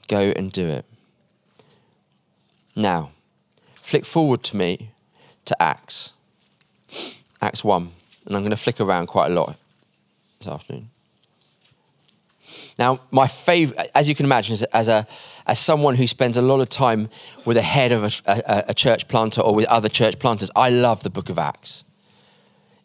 Go 0.08 0.32
and 0.36 0.52
do 0.52 0.66
it. 0.66 0.86
Now, 2.76 3.12
flick 3.74 4.06
forward 4.06 4.44
to 4.44 4.58
me 4.58 4.92
to 5.46 5.62
Acts. 5.62 6.13
Acts 7.42 7.63
1. 7.63 7.92
And 8.26 8.36
I'm 8.36 8.42
going 8.42 8.52
to 8.52 8.58
flick 8.58 8.80
around 8.80 9.08
quite 9.08 9.32
a 9.32 9.34
lot 9.34 9.58
this 10.38 10.48
afternoon. 10.48 10.90
Now, 12.80 13.00
my 13.10 13.28
favorite, 13.28 13.90
as 13.96 14.08
you 14.08 14.13
can 14.13 14.26
imagine, 14.26 14.54
as, 14.54 14.63
as, 14.63 14.88
a, 14.88 15.08
as 15.48 15.58
someone 15.58 15.96
who 15.96 16.06
spends 16.06 16.38
a 16.38 16.42
lot 16.42 16.60
of 16.60 16.70
time 16.70 17.10
with 17.46 17.58
a 17.58 17.62
head 17.62 17.92
of 17.92 18.04
a, 18.04 18.12
a, 18.32 18.66
a 18.70 18.74
church 18.74 19.08
planter 19.08 19.42
or 19.42 19.56
with 19.56 19.66
other 19.66 19.90
church 19.90 20.20
planters, 20.20 20.52
I 20.56 20.70
love 20.70 21.02
the 21.04 21.10
book 21.10 21.30
of 21.30 21.40
Acts. 21.40 21.84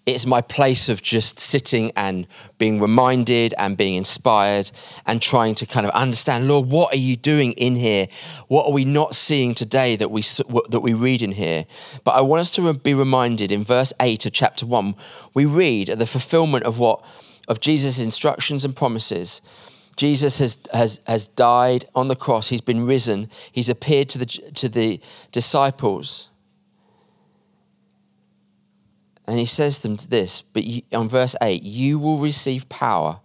It's 0.05 0.27
my 0.27 0.41
place 0.41 0.89
of 0.89 1.01
just 1.01 1.39
sitting 1.39 1.93
and 1.95 2.27
being 2.59 2.81
reminded 2.81 3.55
and 3.57 3.77
being 3.77 3.95
inspired 3.95 4.69
and 5.07 5.23
trying 5.23 5.55
to 5.57 5.67
kind 5.67 5.87
of 5.87 5.93
understand, 5.93 6.49
Lord, 6.49 6.71
what 6.71 6.93
are 6.93 6.99
you 6.99 7.15
doing 7.15 7.53
in 7.53 7.77
here? 7.77 8.09
What 8.49 8.67
are 8.67 8.73
we 8.73 8.85
not 8.85 9.15
seeing 9.15 9.55
today 9.55 9.95
that 9.95 10.11
we, 10.11 10.23
that 10.71 10.81
we 10.83 10.93
read 10.93 11.23
in 11.23 11.33
here? 11.33 11.67
But 12.03 12.13
I 12.13 12.21
want 12.23 12.41
us 12.41 12.51
to 12.53 12.73
be 12.75 12.95
reminded 12.95 13.53
in 13.53 13.63
verse 13.63 13.93
8 14.01 14.27
of 14.27 14.33
chapter 14.33 14.67
1, 14.67 14.97
we 15.35 15.45
read 15.45 15.89
the 15.89 16.07
fulfillment 16.07 16.65
of 16.65 16.81
what 16.81 17.05
of 17.47 17.61
Jesus' 17.61 18.01
instructions 18.01 18.65
and 18.65 18.75
promises 18.75 19.41
Jesus 19.97 20.39
has, 20.39 20.59
has, 20.73 21.01
has 21.07 21.29
died 21.29 21.85
on 21.95 22.09
the 22.09 22.17
cross. 22.17 22.49
He's 22.49 22.61
been 22.61 22.87
risen. 22.87 23.29
He's 23.51 23.69
appeared 23.69 24.09
to 24.11 24.19
the, 24.19 24.27
to 24.27 24.69
the 24.69 25.01
disciples. 25.31 26.29
And 29.27 29.39
he 29.39 29.45
says 29.45 29.79
to 29.79 29.89
them 29.89 29.97
this, 30.09 30.43
but 30.43 30.65
you, 30.65 30.83
on 30.93 31.09
verse 31.09 31.37
8, 31.41 31.63
you 31.63 31.99
will 31.99 32.19
receive 32.19 32.69
power 32.69 33.21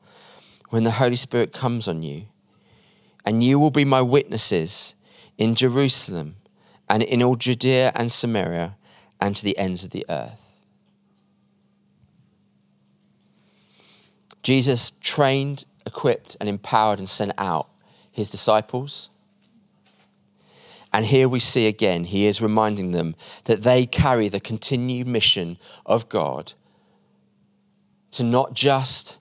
when 0.69 0.83
the 0.83 0.91
Holy 0.91 1.15
Spirit 1.15 1.53
comes 1.53 1.87
on 1.87 2.03
you, 2.03 2.23
and 3.25 3.43
you 3.43 3.57
will 3.57 3.71
be 3.71 3.85
my 3.85 4.01
witnesses 4.01 4.95
in 5.37 5.55
Jerusalem 5.55 6.35
and 6.89 7.01
in 7.03 7.23
all 7.23 7.35
Judea 7.35 7.91
and 7.95 8.11
Samaria 8.11 8.75
and 9.19 9.35
to 9.35 9.43
the 9.43 9.57
ends 9.57 9.83
of 9.83 9.91
the 9.91 10.05
earth. 10.09 10.39
Jesus 14.43 14.91
trained 15.01 15.65
equipped 15.87 16.37
and 16.39 16.47
empowered 16.47 16.99
and 16.99 17.09
sent 17.09 17.31
out 17.37 17.69
his 18.11 18.29
disciples. 18.29 19.09
And 20.93 21.05
here 21.05 21.27
we 21.27 21.39
see 21.39 21.67
again, 21.67 22.05
he 22.05 22.25
is 22.25 22.41
reminding 22.41 22.91
them 22.91 23.15
that 23.45 23.63
they 23.63 23.85
carry 23.85 24.29
the 24.29 24.39
continued 24.39 25.07
mission 25.07 25.57
of 25.85 26.09
God 26.09 26.53
to 28.11 28.23
not 28.23 28.53
just 28.53 29.17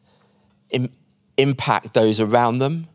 Im- 0.71 0.93
impact 1.37 1.95
those 1.95 2.21
around 2.21 2.59
them 2.59 2.89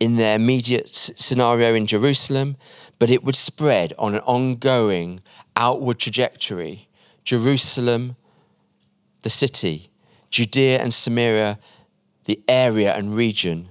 in 0.00 0.16
their 0.16 0.36
immediate 0.36 0.88
scenario 0.88 1.74
in 1.74 1.86
Jerusalem, 1.86 2.56
but 2.98 3.10
it 3.10 3.24
would 3.24 3.36
spread 3.36 3.92
on 3.98 4.14
an 4.14 4.20
ongoing 4.20 5.20
outward 5.56 5.98
trajectory. 5.98 6.88
Jerusalem, 7.24 8.16
the 9.22 9.28
city, 9.28 9.90
Judea 10.30 10.80
and 10.80 10.94
Samaria, 10.94 11.58
the 12.28 12.40
area 12.46 12.94
and 12.94 13.16
region 13.16 13.70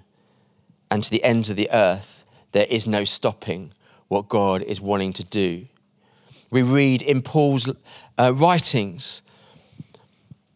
and 0.90 1.04
to 1.04 1.12
the 1.12 1.24
ends 1.24 1.52
of 1.52 1.56
the 1.56 1.70
earth, 1.72 2.26
there 2.54 2.66
is 2.70 2.88
no 2.88 3.04
stopping 3.04 3.72
what 4.08 4.28
God 4.28 4.64
is 4.64 4.82
wanting 4.82 5.14
to 5.14 5.24
do. 5.24 5.68
We 6.50 6.64
read 6.64 7.04
in 7.04 7.22
Paul's 7.22 7.72
uh, 8.18 8.34
writings, 8.34 9.22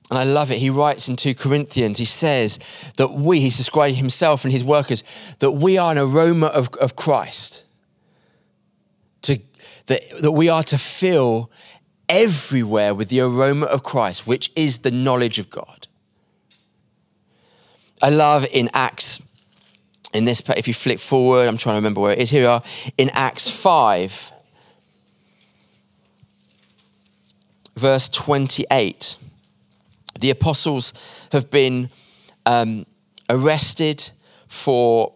and 0.10 0.18
I 0.18 0.24
love 0.24 0.50
it. 0.50 0.58
He 0.58 0.72
writes 0.72 1.10
in 1.10 1.16
2 1.16 1.36
Corinthians, 1.36 2.00
he 2.00 2.06
says 2.06 2.58
that 2.98 3.12
we, 3.12 3.40
he's 3.40 3.58
describing 3.58 3.96
himself 3.96 4.44
and 4.46 4.52
his 4.52 4.64
workers, 4.64 5.04
that 5.38 5.52
we 5.52 5.78
are 5.78 5.92
an 5.92 6.00
aroma 6.00 6.48
of, 6.48 6.70
of 6.82 6.96
Christ. 6.96 7.66
To, 9.24 9.40
that, 9.86 10.02
that 10.22 10.32
we 10.32 10.50
are 10.50 10.64
to 10.64 10.78
fill 10.80 11.52
everywhere 12.10 12.96
with 12.96 13.10
the 13.10 13.20
aroma 13.20 13.68
of 13.68 13.84
Christ, 13.84 14.26
which 14.26 14.52
is 14.56 14.80
the 14.80 14.92
knowledge 14.92 15.38
of 15.38 15.52
God. 15.52 15.81
I 18.02 18.10
love 18.10 18.48
in 18.52 18.70
Acts, 18.74 19.22
in 20.14 20.26
this, 20.26 20.42
if 20.58 20.68
you 20.68 20.74
flick 20.74 21.00
forward, 21.00 21.48
I'm 21.48 21.58
trying 21.58 21.74
to 21.74 21.78
remember 21.78 22.02
where 22.02 22.14
it 22.14 22.20
is. 22.20 22.32
Here 22.32 22.42
we 22.42 22.48
are 22.48 22.64
in 22.98 23.12
Acts 23.12 23.50
5, 23.50 24.32
verse 27.76 28.10
28. 28.10 29.18
The 30.20 30.32
apostles 30.32 31.28
have 31.32 31.52
been 31.52 31.90
um, 32.48 32.88
arrested 33.30 34.10
for 34.48 35.14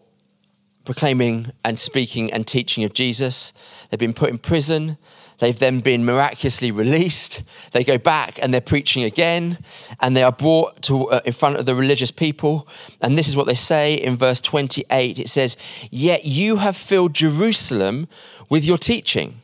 proclaiming 0.84 1.50
and 1.64 1.78
speaking 1.80 2.32
and 2.32 2.46
teaching 2.46 2.84
of 2.84 2.94
Jesus. 2.94 3.52
They've 3.90 3.98
been 3.98 4.14
put 4.14 4.30
in 4.30 4.38
prison. 4.38 4.96
They've 5.38 5.58
then 5.58 5.80
been 5.80 6.04
miraculously 6.04 6.70
released. 6.70 7.42
They 7.72 7.84
go 7.84 7.98
back 7.98 8.38
and 8.42 8.54
they're 8.54 8.60
preaching 8.60 9.04
again, 9.04 9.58
and 10.00 10.16
they 10.16 10.22
are 10.22 10.32
brought 10.32 10.82
to 10.82 11.10
uh, 11.10 11.20
in 11.24 11.32
front 11.32 11.56
of 11.56 11.66
the 11.66 11.74
religious 11.74 12.10
people. 12.10 12.66
And 13.02 13.18
this 13.18 13.28
is 13.28 13.36
what 13.36 13.46
they 13.46 13.54
say 13.54 13.94
in 13.94 14.16
verse 14.16 14.40
28. 14.40 15.18
It 15.18 15.28
says, 15.28 15.56
"Yet 15.90 16.24
you 16.24 16.56
have 16.56 16.76
filled 16.76 17.14
Jerusalem 17.14 18.08
with 18.48 18.64
your 18.64 18.78
teaching." 18.78 19.40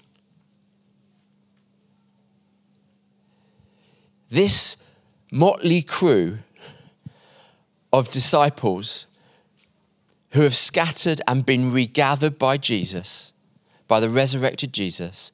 This 4.30 4.78
motley 5.30 5.82
crew 5.82 6.38
of 7.92 8.08
disciples 8.08 9.06
who 10.30 10.40
have 10.40 10.56
scattered 10.56 11.20
and 11.28 11.44
been 11.44 11.70
regathered 11.70 12.38
by 12.38 12.56
Jesus, 12.56 13.34
by 13.86 14.00
the 14.00 14.08
resurrected 14.08 14.72
Jesus, 14.72 15.30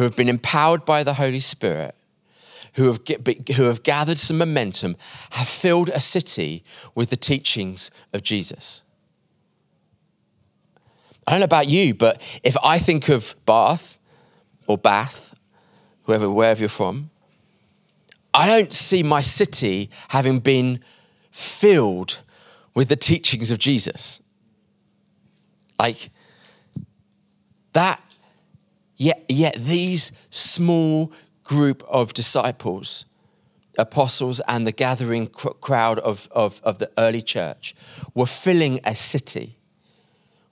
who 0.00 0.04
have 0.04 0.16
been 0.16 0.30
empowered 0.30 0.86
by 0.86 1.04
the 1.04 1.12
Holy 1.12 1.40
Spirit, 1.40 1.94
who 2.72 2.86
have, 2.86 3.00
who 3.54 3.64
have 3.64 3.82
gathered 3.82 4.18
some 4.18 4.38
momentum, 4.38 4.96
have 5.32 5.46
filled 5.46 5.90
a 5.90 6.00
city 6.00 6.64
with 6.94 7.10
the 7.10 7.16
teachings 7.16 7.90
of 8.14 8.22
Jesus. 8.22 8.82
I 11.26 11.32
don't 11.32 11.40
know 11.40 11.44
about 11.44 11.68
you, 11.68 11.92
but 11.92 12.18
if 12.42 12.56
I 12.64 12.78
think 12.78 13.10
of 13.10 13.34
Bath 13.44 13.98
or 14.66 14.78
Bath, 14.78 15.38
whoever, 16.04 16.30
wherever 16.30 16.60
you're 16.60 16.70
from, 16.70 17.10
I 18.32 18.46
don't 18.46 18.72
see 18.72 19.02
my 19.02 19.20
city 19.20 19.90
having 20.08 20.38
been 20.38 20.80
filled 21.30 22.22
with 22.74 22.88
the 22.88 22.96
teachings 22.96 23.50
of 23.50 23.58
Jesus. 23.58 24.22
Like 25.78 26.08
that 27.74 28.00
Yet, 29.00 29.24
yet 29.30 29.54
these 29.54 30.12
small 30.28 31.10
group 31.42 31.82
of 31.88 32.12
disciples, 32.12 33.06
apostles, 33.78 34.42
and 34.46 34.66
the 34.66 34.72
gathering 34.72 35.26
crowd 35.28 35.98
of, 36.00 36.28
of, 36.32 36.60
of 36.62 36.80
the 36.80 36.90
early 36.98 37.22
church 37.22 37.74
were 38.14 38.26
filling 38.26 38.78
a 38.84 38.94
city 38.94 39.56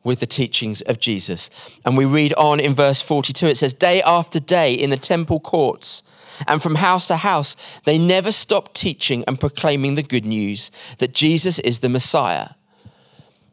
with 0.03 0.21
the 0.21 0.27
teachings 0.27 0.81
of 0.81 0.99
Jesus. 0.99 1.51
And 1.85 1.95
we 1.95 2.07
read 2.07 2.33
on 2.39 2.59
in 2.59 2.73
verse 2.73 3.03
42 3.03 3.49
it 3.49 3.59
says, 3.59 3.75
Day 3.75 4.01
after 4.01 4.41
day 4.41 4.73
in 4.73 4.89
the 4.89 4.97
temple 4.97 5.41
courts, 5.41 6.03
and 6.47 6.63
from 6.63 6.77
house 6.77 7.07
to 7.09 7.17
house, 7.17 7.55
they 7.85 7.99
never 7.99 8.33
stopped 8.33 8.75
teaching 8.75 9.25
and 9.29 9.39
proclaiming 9.39 9.95
the 9.95 10.03
good 10.03 10.25
news 10.25 10.71
that 11.01 11.13
Jesus 11.13 11.59
is 11.59 11.81
the 11.81 11.91
Messiah. 11.91 12.51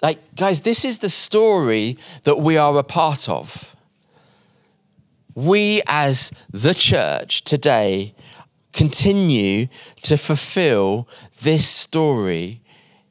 Like, 0.02 0.36
guys, 0.36 0.62
this 0.62 0.86
is 0.86 1.00
the 1.00 1.10
story 1.10 1.98
that 2.24 2.40
we 2.40 2.56
are 2.56 2.78
a 2.78 2.84
part 2.84 3.28
of 3.28 3.75
we 5.36 5.82
as 5.86 6.32
the 6.50 6.74
church 6.74 7.44
today 7.44 8.16
continue 8.72 9.68
to 10.02 10.18
fulfill 10.18 11.08
this 11.42 11.68
story 11.68 12.62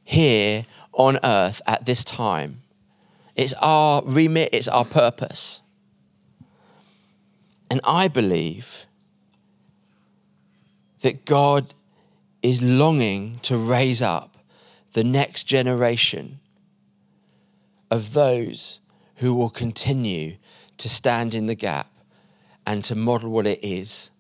here 0.03 0.65
on 0.93 1.19
earth 1.23 1.61
at 1.67 1.85
this 1.85 2.03
time. 2.03 2.63
It's 3.37 3.55
our 3.61 4.03
remit, 4.05 4.51
it's 4.53 4.69
our 4.69 4.85
purpose. 4.85 5.61
And 7.71 7.81
I 7.85 8.09
believe 8.09 8.87
that 11.03 11.25
God 11.25 11.75
is 12.43 12.63
longing 12.63 13.39
to 13.43 13.59
raise 13.59 14.01
up 14.01 14.39
the 14.93 15.05
next 15.05 15.45
generation 15.45 16.41
of 17.91 18.15
those 18.15 18.81
who 19.17 19.35
will 19.35 19.51
continue 19.51 20.37
to 20.79 20.89
stand 20.89 21.35
in 21.35 21.47
the 21.47 21.55
gap 21.55 21.94
and 22.67 22.83
to 22.85 22.95
model 22.95 23.31
what 23.31 23.47
it 23.47 23.63
is 23.63 24.11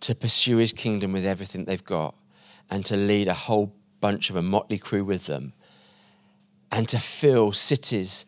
to 0.00 0.14
pursue 0.14 0.58
his 0.58 0.72
kingdom 0.72 1.12
with 1.12 1.24
everything 1.24 1.64
they've 1.64 1.84
got 1.84 2.14
and 2.70 2.84
to 2.84 2.96
lead 2.96 3.28
a 3.28 3.34
whole 3.34 3.74
bunch 4.00 4.30
of 4.30 4.36
a 4.36 4.42
motley 4.42 4.78
crew 4.78 5.04
with 5.04 5.26
them 5.26 5.52
and 6.70 6.88
to 6.88 6.98
fill 6.98 7.52
cities 7.52 8.26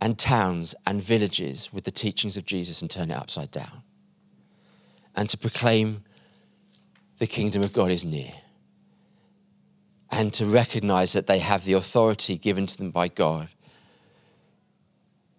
and 0.00 0.18
towns 0.18 0.74
and 0.86 1.02
villages 1.02 1.72
with 1.72 1.84
the 1.84 1.90
teachings 1.90 2.36
of 2.36 2.44
Jesus 2.44 2.82
and 2.82 2.90
turn 2.90 3.10
it 3.10 3.14
upside 3.14 3.50
down. 3.50 3.82
And 5.14 5.28
to 5.28 5.38
proclaim 5.38 6.04
the 7.18 7.26
kingdom 7.26 7.62
of 7.62 7.72
God 7.72 7.90
is 7.90 8.04
near. 8.04 8.32
And 10.10 10.32
to 10.34 10.44
recognize 10.44 11.12
that 11.12 11.26
they 11.26 11.38
have 11.38 11.64
the 11.64 11.74
authority 11.74 12.36
given 12.36 12.66
to 12.66 12.76
them 12.76 12.90
by 12.90 13.08
God 13.08 13.48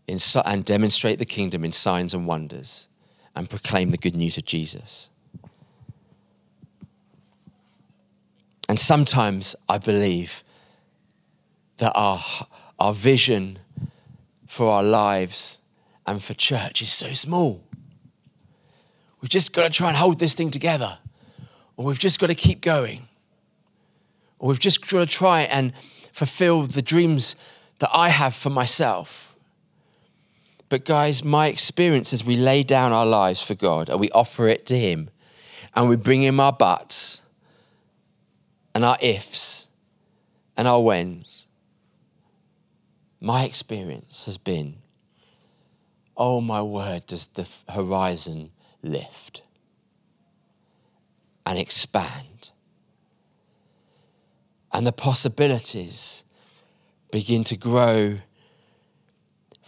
in, 0.08 0.18
and 0.46 0.66
demonstrate 0.66 1.20
the 1.20 1.26
kingdom 1.26 1.64
in 1.64 1.72
signs 1.72 2.14
and 2.14 2.28
wonders 2.28 2.88
and 3.36 3.50
proclaim 3.50 3.92
the 3.92 3.98
good 3.98 4.16
news 4.16 4.38
of 4.38 4.46
Jesus. 4.46 5.10
And 8.70 8.80
sometimes 8.80 9.56
I 9.68 9.78
believe 9.78 10.44
that 11.78 11.92
our, 11.96 12.22
our 12.80 12.94
vision 12.94 13.60
for 14.48 14.70
our 14.70 14.84
lives 14.84 15.60
and 16.06 16.24
for 16.24 16.34
church 16.34 16.82
is 16.82 16.92
so 16.92 17.12
small. 17.14 17.64
We've 19.22 19.30
just 19.30 19.54
got 19.54 19.64
to 19.64 19.70
try 19.70 19.88
and 19.88 19.98
hold 19.98 20.20
this 20.20 20.36
thing 20.36 20.52
together, 20.52 21.00
or 21.78 21.86
we've 21.86 22.00
just 22.00 22.20
got 22.20 22.28
to 22.28 22.36
keep 22.36 22.62
going, 22.62 23.08
or 24.38 24.50
we've 24.50 24.60
just 24.60 24.88
got 24.88 25.00
to 25.00 25.06
try 25.06 25.42
and 25.42 25.74
fulfill 26.12 26.64
the 26.64 26.82
dreams 26.82 27.36
that 27.80 27.90
I 27.94 28.10
have 28.10 28.34
for 28.36 28.50
myself. 28.50 29.33
But, 30.74 30.86
guys, 30.86 31.24
my 31.24 31.50
experience 31.50 32.14
as 32.14 32.24
we 32.26 32.36
lay 32.36 32.64
down 32.64 32.94
our 32.94 33.06
lives 33.06 33.44
for 33.44 33.54
God 33.54 33.90
and 33.90 34.00
we 34.00 34.10
offer 34.10 34.48
it 34.48 34.66
to 34.66 34.76
Him 34.76 35.12
and 35.76 35.88
we 35.88 35.96
bring 35.96 36.24
Him 36.24 36.40
our 36.40 36.52
buts 36.52 37.22
and 38.74 38.84
our 38.84 38.98
ifs 39.00 39.68
and 40.58 40.68
our 40.68 40.82
whens, 40.82 41.46
my 43.22 43.44
experience 43.44 44.26
has 44.26 44.40
been 44.40 44.78
oh 46.18 46.42
my 46.42 46.64
word, 46.64 47.06
does 47.06 47.28
the 47.28 47.48
horizon 47.72 48.50
lift 48.82 49.44
and 51.46 51.60
expand? 51.60 52.50
And 54.72 54.88
the 54.88 54.92
possibilities 54.92 56.24
begin 57.12 57.44
to 57.44 57.56
grow 57.56 58.22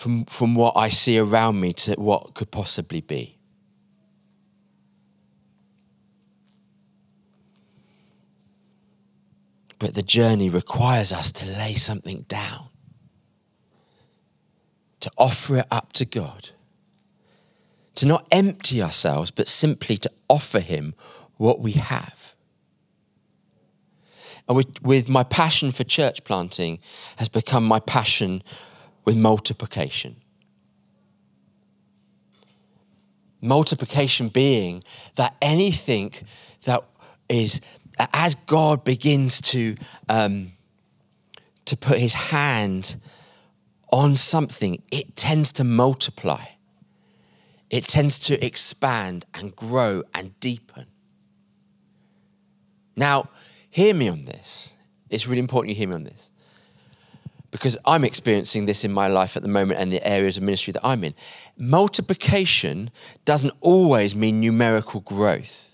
from, 0.05 0.23
from 0.25 0.53
what 0.53 0.77
I 0.77 0.89
see 0.89 1.17
around 1.17 1.59
me 1.59 1.73
to 1.73 1.95
what 1.95 2.35
could 2.35 2.51
possibly 2.51 3.01
be. 3.01 3.39
But 9.79 9.95
the 9.95 10.03
journey 10.03 10.47
requires 10.47 11.11
us 11.11 11.31
to 11.31 11.47
lay 11.47 11.73
something 11.73 12.25
down, 12.27 12.67
to 14.99 15.09
offer 15.17 15.57
it 15.57 15.65
up 15.71 15.91
to 15.93 16.05
God, 16.05 16.51
to 17.95 18.05
not 18.05 18.27
empty 18.31 18.83
ourselves, 18.83 19.31
but 19.31 19.47
simply 19.47 19.97
to 19.97 20.11
offer 20.29 20.59
Him 20.59 20.93
what 21.37 21.61
we 21.61 21.71
have. 21.71 22.35
And 24.47 24.55
with, 24.55 24.83
with 24.83 25.09
my 25.09 25.23
passion 25.23 25.71
for 25.71 25.83
church 25.83 26.23
planting 26.23 26.77
has 27.17 27.27
become 27.27 27.65
my 27.65 27.79
passion 27.79 28.43
with 29.05 29.15
multiplication. 29.15 30.17
Multiplication 33.41 34.29
being 34.29 34.83
that 35.15 35.35
anything 35.41 36.11
that 36.63 36.83
is, 37.29 37.61
as 38.13 38.35
God 38.35 38.83
begins 38.83 39.39
to 39.41 39.75
um, 40.09 40.51
to 41.65 41.77
put 41.77 41.97
his 41.97 42.13
hand 42.13 42.97
on 43.91 44.15
something, 44.15 44.81
it 44.91 45.15
tends 45.15 45.51
to 45.53 45.63
multiply. 45.63 46.45
It 47.69 47.87
tends 47.87 48.19
to 48.19 48.45
expand 48.45 49.25
and 49.33 49.55
grow 49.55 50.03
and 50.13 50.39
deepen. 50.39 50.85
Now, 52.95 53.29
hear 53.69 53.93
me 53.93 54.07
on 54.07 54.25
this. 54.25 54.73
It's 55.09 55.27
really 55.27 55.39
important 55.39 55.69
you 55.69 55.75
hear 55.75 55.87
me 55.87 55.95
on 55.95 56.03
this 56.03 56.31
because 57.55 57.77
I'm 57.85 58.03
experiencing 58.03 58.65
this 58.65 58.83
in 58.83 58.91
my 58.91 59.07
life 59.07 59.37
at 59.37 59.41
the 59.41 59.47
moment 59.47 59.79
and 59.79 59.89
the 59.89 60.05
areas 60.05 60.35
of 60.35 60.43
ministry 60.43 60.73
that 60.73 60.85
I'm 60.85 61.05
in. 61.05 61.13
Multiplication 61.57 62.91
doesn't 63.23 63.53
always 63.61 64.13
mean 64.13 64.41
numerical 64.41 64.99
growth. 64.99 65.73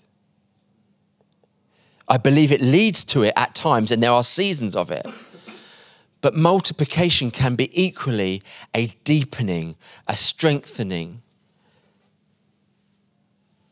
I 2.06 2.18
believe 2.18 2.52
it 2.52 2.60
leads 2.60 3.04
to 3.06 3.24
it 3.24 3.32
at 3.34 3.56
times, 3.56 3.90
and 3.90 4.00
there 4.00 4.12
are 4.12 4.22
seasons 4.22 4.76
of 4.76 4.92
it. 4.92 5.04
But 6.20 6.36
multiplication 6.36 7.32
can 7.32 7.56
be 7.56 7.68
equally 7.72 8.44
a 8.72 8.86
deepening, 9.02 9.74
a 10.06 10.14
strengthening, 10.14 11.22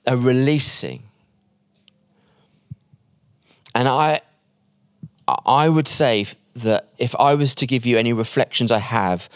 a 0.05 0.17
releasing. 0.17 1.05
And 3.73 3.87
I, 3.87 4.21
I 5.47 5.69
would 5.69 5.87
say 5.87 6.27
that 6.55 6.89
if 6.99 7.15
I 7.17 7.35
was 7.35 7.55
to 7.57 7.67
give 7.67 7.87
you 7.87 7.97
any 7.97 8.13
reflections 8.13 8.73
I 8.73 8.79
have 8.79 9.29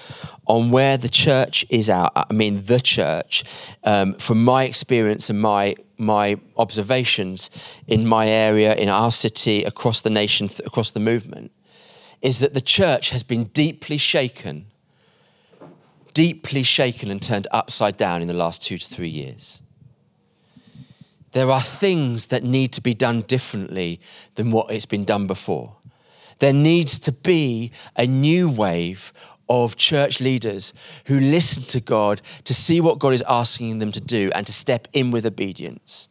on 0.47 0.71
where 0.71 0.97
the 0.97 1.09
church 1.09 1.65
is 1.71 1.89
at, 1.89 2.11
I 2.15 2.33
mean 2.33 2.65
the 2.65 2.81
church, 2.81 3.45
um, 3.85 4.15
from 4.15 4.45
my 4.45 4.65
experience 4.65 5.31
and 5.31 5.41
my 5.41 5.77
my 5.97 6.37
observations 6.57 7.51
in 7.87 8.07
my 8.07 8.29
area, 8.29 8.75
in 8.75 8.89
our 8.89 9.13
city, 9.13 9.63
across 9.63 10.01
the 10.01 10.11
nation, 10.11 10.49
across 10.67 10.91
the 10.91 11.01
movement, 11.01 11.53
is 12.21 12.41
that 12.41 12.55
the 12.55 12.61
church 12.61 13.11
has 13.11 13.23
been 13.23 13.45
deeply 13.45 13.97
shaken, 13.97 14.67
deeply 16.13 16.63
shaken 16.63 17.11
and 17.11 17.23
turned 17.23 17.47
upside 17.53 17.97
down 17.97 18.23
in 18.23 18.29
the 18.29 18.35
last 18.35 18.63
two 18.63 18.77
to 18.77 18.87
three 18.87 19.09
years. 19.09 19.61
There 21.33 21.51
are 21.51 21.61
things 21.61 22.29
that 22.29 22.45
need 22.45 22.73
to 22.73 22.81
be 22.81 22.95
done 22.95 23.23
differently 23.23 24.01
than 24.37 24.51
what 24.51 24.71
it's 24.71 24.87
been 24.87 25.05
done 25.05 25.27
before. 25.27 25.77
There 26.45 26.53
needs 26.53 26.99
to 26.99 27.11
be 27.11 27.73
a 27.97 28.07
new 28.07 28.51
wave 28.51 29.15
of 29.49 29.77
church 29.77 30.21
leaders 30.21 30.75
who 31.07 31.19
listen 31.19 31.63
to 31.63 31.81
God 31.81 32.21
to 32.45 32.53
see 32.53 32.83
what 32.83 32.99
God 32.99 33.15
is 33.15 33.25
asking 33.27 33.79
them 33.79 33.91
to 33.93 34.01
do 34.03 34.31
and 34.35 34.47
to 34.47 34.53
step 34.53 34.87
in 34.93 35.11
with 35.11 35.25
obedience. 35.25 36.09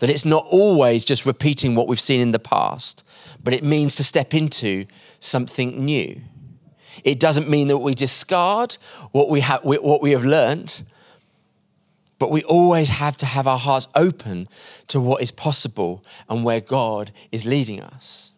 That 0.00 0.10
it's 0.10 0.26
not 0.26 0.44
always 0.50 1.06
just 1.06 1.24
repeating 1.24 1.74
what 1.74 1.88
we've 1.88 1.98
seen 1.98 2.20
in 2.20 2.32
the 2.32 2.38
past, 2.38 3.02
but 3.42 3.54
it 3.54 3.64
means 3.64 3.94
to 3.94 4.04
step 4.04 4.34
into 4.34 4.84
something 5.20 5.82
new. 5.82 6.20
It 7.02 7.18
doesn't 7.18 7.48
mean 7.48 7.68
that 7.68 7.78
we 7.78 7.94
discard 7.94 8.76
what 9.12 9.30
we, 9.30 9.40
have, 9.40 9.64
what 9.64 10.02
we 10.02 10.10
have 10.10 10.26
learned, 10.26 10.82
but 12.18 12.30
we 12.30 12.42
always 12.42 12.90
have 12.90 13.16
to 13.16 13.24
have 13.24 13.46
our 13.46 13.58
hearts 13.58 13.88
open 13.94 14.50
to 14.88 15.00
what 15.00 15.22
is 15.22 15.30
possible 15.30 16.04
and 16.28 16.44
where 16.44 16.60
God 16.60 17.10
is 17.30 17.46
leading 17.46 17.80
us. 17.80 18.31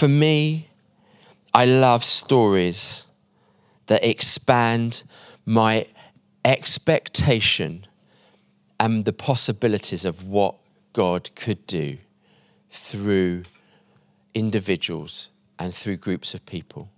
For 0.00 0.08
me, 0.08 0.70
I 1.52 1.66
love 1.66 2.04
stories 2.04 3.04
that 3.84 4.02
expand 4.02 5.02
my 5.44 5.88
expectation 6.42 7.86
and 8.78 9.04
the 9.04 9.12
possibilities 9.12 10.06
of 10.06 10.26
what 10.26 10.54
God 10.94 11.28
could 11.34 11.66
do 11.66 11.98
through 12.70 13.42
individuals 14.32 15.28
and 15.58 15.74
through 15.74 15.98
groups 15.98 16.32
of 16.32 16.46
people. 16.46 16.88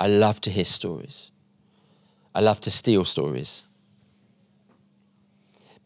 I 0.00 0.08
love 0.08 0.40
to 0.40 0.50
hear 0.50 0.64
stories. 0.64 1.30
I 2.34 2.40
love 2.40 2.62
to 2.62 2.70
steal 2.70 3.04
stories. 3.04 3.64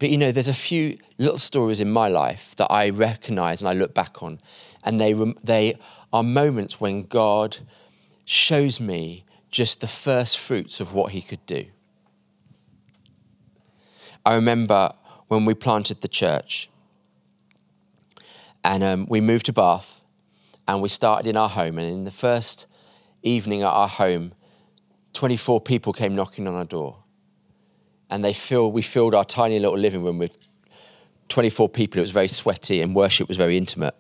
But 0.03 0.11
you 0.11 0.19
know, 0.19 0.33
there's 0.33 0.49
a 0.49 0.53
few 0.53 0.99
little 1.19 1.39
stories 1.39 1.81
in 1.81 1.93
my 1.93 2.09
life 2.09 2.57
that 2.57 2.67
I 2.73 2.91
recognize 2.91 3.63
and 3.63 3.69
I 3.69 3.73
look 3.73 3.95
back 3.95 4.21
on, 4.21 4.41
and 4.83 5.01
they, 5.01 5.13
they 5.45 5.79
are 6.13 6.25
moments 6.25 6.81
when 6.81 7.05
God 7.05 7.59
shows 8.25 8.81
me 8.81 9.25
just 9.53 9.81
the 9.81 9.87
first 9.87 10.41
fruits 10.41 10.81
of 10.81 10.93
what 10.93 11.13
He 11.13 11.23
could 11.23 11.47
do. 11.47 11.67
I 14.27 14.35
remember 14.35 14.93
when 15.29 15.45
we 15.45 15.55
planted 15.55 16.01
the 16.01 16.09
church 16.09 16.69
and 18.65 18.83
um, 18.83 19.07
we 19.09 19.21
moved 19.21 19.47
to 19.47 19.53
Bath 19.53 20.03
and 20.67 20.83
we 20.83 20.89
started 20.89 21.29
in 21.29 21.37
our 21.37 21.49
home. 21.49 21.79
And 21.79 21.87
in 21.87 22.03
the 22.03 22.11
first 22.11 22.67
evening 23.23 23.63
at 23.63 23.69
our 23.69 23.87
home, 23.87 24.35
24 25.13 25.61
people 25.61 25.93
came 25.93 26.17
knocking 26.17 26.49
on 26.49 26.55
our 26.55 26.65
door. 26.65 27.02
And 28.13 28.23
they 28.23 28.35
filled, 28.35 28.75
we 28.75 28.83
filled 28.83 29.15
our 29.15 29.25
tiny 29.25 29.59
little 29.59 29.79
living 29.79 30.05
room 30.05 30.19
with 30.19 30.37
24 31.31 31.71
people. 31.71 31.99
It 31.99 32.03
was 32.03 32.11
very 32.11 32.29
sweaty 32.29 32.83
and 32.83 32.95
worship 32.95 33.27
was 33.27 33.39
very 33.39 33.57
intimate. 33.57 33.95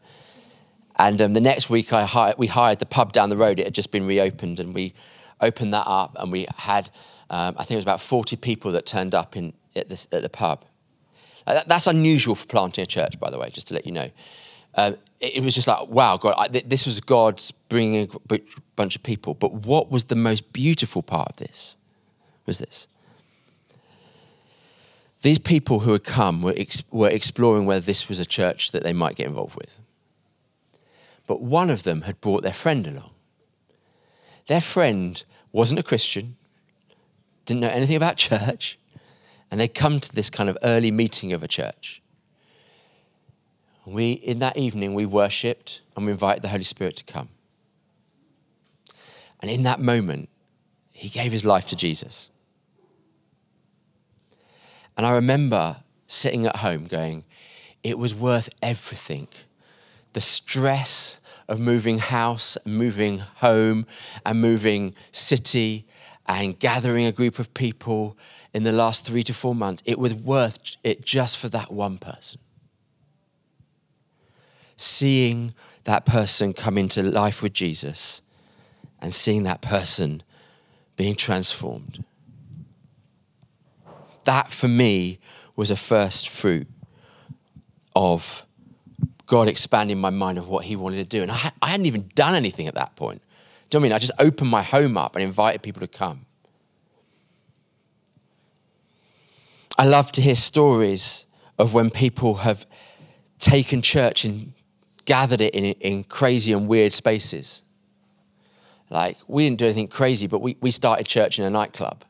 And 0.98 1.22
um, 1.22 1.32
the 1.32 1.40
next 1.40 1.70
week, 1.70 1.94
I 1.94 2.04
hired, 2.04 2.36
we 2.36 2.46
hired 2.46 2.78
the 2.78 2.84
pub 2.84 3.14
down 3.14 3.30
the 3.30 3.38
road. 3.38 3.58
It 3.58 3.64
had 3.64 3.74
just 3.74 3.90
been 3.90 4.06
reopened, 4.06 4.60
and 4.60 4.74
we 4.74 4.92
opened 5.40 5.72
that 5.72 5.86
up, 5.86 6.14
and 6.20 6.30
we 6.30 6.46
had, 6.58 6.90
um, 7.30 7.54
I 7.56 7.64
think 7.64 7.70
it 7.70 7.76
was 7.76 7.84
about 7.84 8.02
40 8.02 8.36
people 8.36 8.72
that 8.72 8.84
turned 8.84 9.14
up 9.14 9.34
in, 9.34 9.54
at, 9.74 9.88
this, 9.88 10.06
at 10.12 10.20
the 10.20 10.28
pub. 10.28 10.66
Uh, 11.46 11.54
that, 11.54 11.68
that's 11.68 11.86
unusual 11.86 12.34
for 12.34 12.46
planting 12.46 12.82
a 12.82 12.86
church, 12.86 13.18
by 13.18 13.30
the 13.30 13.38
way, 13.38 13.48
just 13.48 13.68
to 13.68 13.74
let 13.74 13.86
you 13.86 13.92
know. 13.92 14.10
Um, 14.74 14.98
it, 15.20 15.38
it, 15.38 15.42
was 15.42 15.54
just 15.54 15.66
like, 15.66 15.88
wow, 15.88 16.18
God, 16.18 16.34
I, 16.36 16.48
th- 16.48 16.66
this 16.66 16.84
was 16.84 17.00
God's 17.00 17.50
bringing 17.50 18.10
a 18.30 18.40
bunch 18.76 18.94
of 18.94 19.02
people. 19.02 19.32
But 19.32 19.54
what 19.54 19.90
was 19.90 20.04
the 20.04 20.16
most 20.16 20.52
beautiful 20.52 21.02
part 21.02 21.30
of 21.30 21.36
this? 21.36 21.78
Was 22.44 22.58
this. 22.58 22.88
These 25.22 25.38
people 25.38 25.80
who 25.80 25.92
had 25.92 26.04
come 26.04 26.42
were, 26.42 26.54
ex- 26.56 26.82
were 26.90 27.08
exploring 27.08 27.64
whether 27.64 27.80
this 27.80 28.08
was 28.08 28.20
a 28.20 28.24
church 28.24 28.72
that 28.72 28.82
they 28.82 28.92
might 28.92 29.16
get 29.16 29.26
involved 29.26 29.56
with 29.56 29.78
but 31.26 31.40
one 31.40 31.70
of 31.70 31.84
them 31.84 32.02
had 32.02 32.20
brought 32.20 32.42
their 32.42 32.52
friend 32.52 32.86
along. 32.86 33.10
Their 34.46 34.60
friend 34.60 35.24
wasn't 35.52 35.80
a 35.80 35.82
Christian, 35.82 36.36
didn't 37.46 37.60
know 37.60 37.68
anything 37.68 37.96
about 37.96 38.16
church, 38.28 38.78
and 39.50 39.60
they'd 39.60 39.74
come 39.74 40.00
to 40.00 40.14
this 40.14 40.30
kind 40.30 40.48
of 40.48 40.58
early 40.62 40.90
meeting 40.90 41.32
of 41.32 41.42
a 41.42 41.48
church. 41.48 42.02
We, 43.84 44.12
in 44.12 44.38
that 44.40 44.56
evening, 44.56 44.94
we 44.94 45.06
worshipped 45.06 45.80
and 45.96 46.06
we 46.06 46.12
invited 46.12 46.42
the 46.42 46.48
Holy 46.48 46.62
Spirit 46.62 46.96
to 46.96 47.04
come. 47.04 47.30
And 49.40 49.50
in 49.50 49.64
that 49.64 49.80
moment, 49.80 50.28
he 50.92 51.08
gave 51.08 51.32
his 51.32 51.44
life 51.44 51.66
to 51.68 51.76
Jesus. 51.76 52.30
And 54.96 55.06
I 55.06 55.14
remember 55.14 55.82
sitting 56.06 56.46
at 56.46 56.56
home 56.56 56.84
going, 56.84 57.24
it 57.82 57.98
was 57.98 58.14
worth 58.14 58.48
everything 58.62 59.28
the 60.12 60.20
stress 60.20 61.18
of 61.48 61.58
moving 61.58 61.98
house, 61.98 62.58
moving 62.66 63.18
home, 63.18 63.86
and 64.26 64.40
moving 64.40 64.94
city, 65.10 65.86
and 66.26 66.58
gathering 66.58 67.06
a 67.06 67.12
group 67.12 67.38
of 67.38 67.52
people 67.54 68.16
in 68.54 68.64
the 68.64 68.72
last 68.72 69.04
three 69.04 69.22
to 69.22 69.32
four 69.32 69.54
months, 69.54 69.82
it 69.86 69.98
was 69.98 70.14
worth 70.14 70.76
it 70.84 71.04
just 71.04 71.38
for 71.38 71.48
that 71.48 71.72
one 71.72 71.98
person. 71.98 72.40
Seeing 74.76 75.54
that 75.84 76.04
person 76.04 76.52
come 76.52 76.76
into 76.76 77.02
life 77.02 77.42
with 77.42 77.52
Jesus 77.52 78.20
and 79.00 79.12
seeing 79.12 79.44
that 79.44 79.62
person 79.62 80.22
being 80.96 81.14
transformed. 81.14 82.04
That 84.24 84.50
for 84.52 84.68
me 84.68 85.18
was 85.56 85.70
a 85.70 85.76
first 85.76 86.28
fruit 86.28 86.68
of 87.94 88.46
God 89.26 89.48
expanding 89.48 90.00
my 90.00 90.10
mind 90.10 90.38
of 90.38 90.48
what 90.48 90.64
He 90.64 90.76
wanted 90.76 90.96
to 90.96 91.04
do. 91.04 91.22
And 91.22 91.30
I, 91.30 91.52
I 91.60 91.68
hadn't 91.68 91.86
even 91.86 92.10
done 92.14 92.34
anything 92.34 92.66
at 92.66 92.74
that 92.74 92.96
point. 92.96 93.22
Do 93.70 93.76
you 93.76 93.80
know 93.80 93.84
I 93.84 93.88
mean? 93.88 93.92
I 93.94 93.98
just 93.98 94.12
opened 94.18 94.50
my 94.50 94.62
home 94.62 94.96
up 94.96 95.16
and 95.16 95.22
invited 95.22 95.62
people 95.62 95.80
to 95.80 95.88
come. 95.88 96.26
I 99.78 99.86
love 99.86 100.12
to 100.12 100.20
hear 100.20 100.34
stories 100.34 101.24
of 101.58 101.72
when 101.72 101.90
people 101.90 102.34
have 102.34 102.66
taken 103.38 103.82
church 103.82 104.24
and 104.24 104.52
gathered 105.04 105.40
it 105.40 105.54
in, 105.54 105.64
in 105.64 106.04
crazy 106.04 106.52
and 106.52 106.68
weird 106.68 106.92
spaces. 106.92 107.62
Like, 108.90 109.16
we 109.26 109.44
didn't 109.44 109.58
do 109.58 109.64
anything 109.64 109.88
crazy, 109.88 110.26
but 110.26 110.40
we, 110.40 110.56
we 110.60 110.70
started 110.70 111.06
church 111.06 111.38
in 111.38 111.44
a 111.44 111.50
nightclub. 111.50 112.04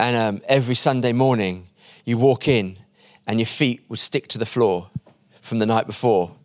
And 0.00 0.16
um, 0.16 0.42
every 0.48 0.76
Sunday 0.76 1.12
morning, 1.12 1.66
you 2.06 2.16
walk 2.16 2.48
in 2.48 2.78
and 3.26 3.38
your 3.38 3.46
feet 3.46 3.82
would 3.90 3.98
stick 3.98 4.28
to 4.28 4.38
the 4.38 4.46
floor 4.46 4.88
from 5.42 5.58
the 5.58 5.66
night 5.66 5.86
before, 5.86 6.36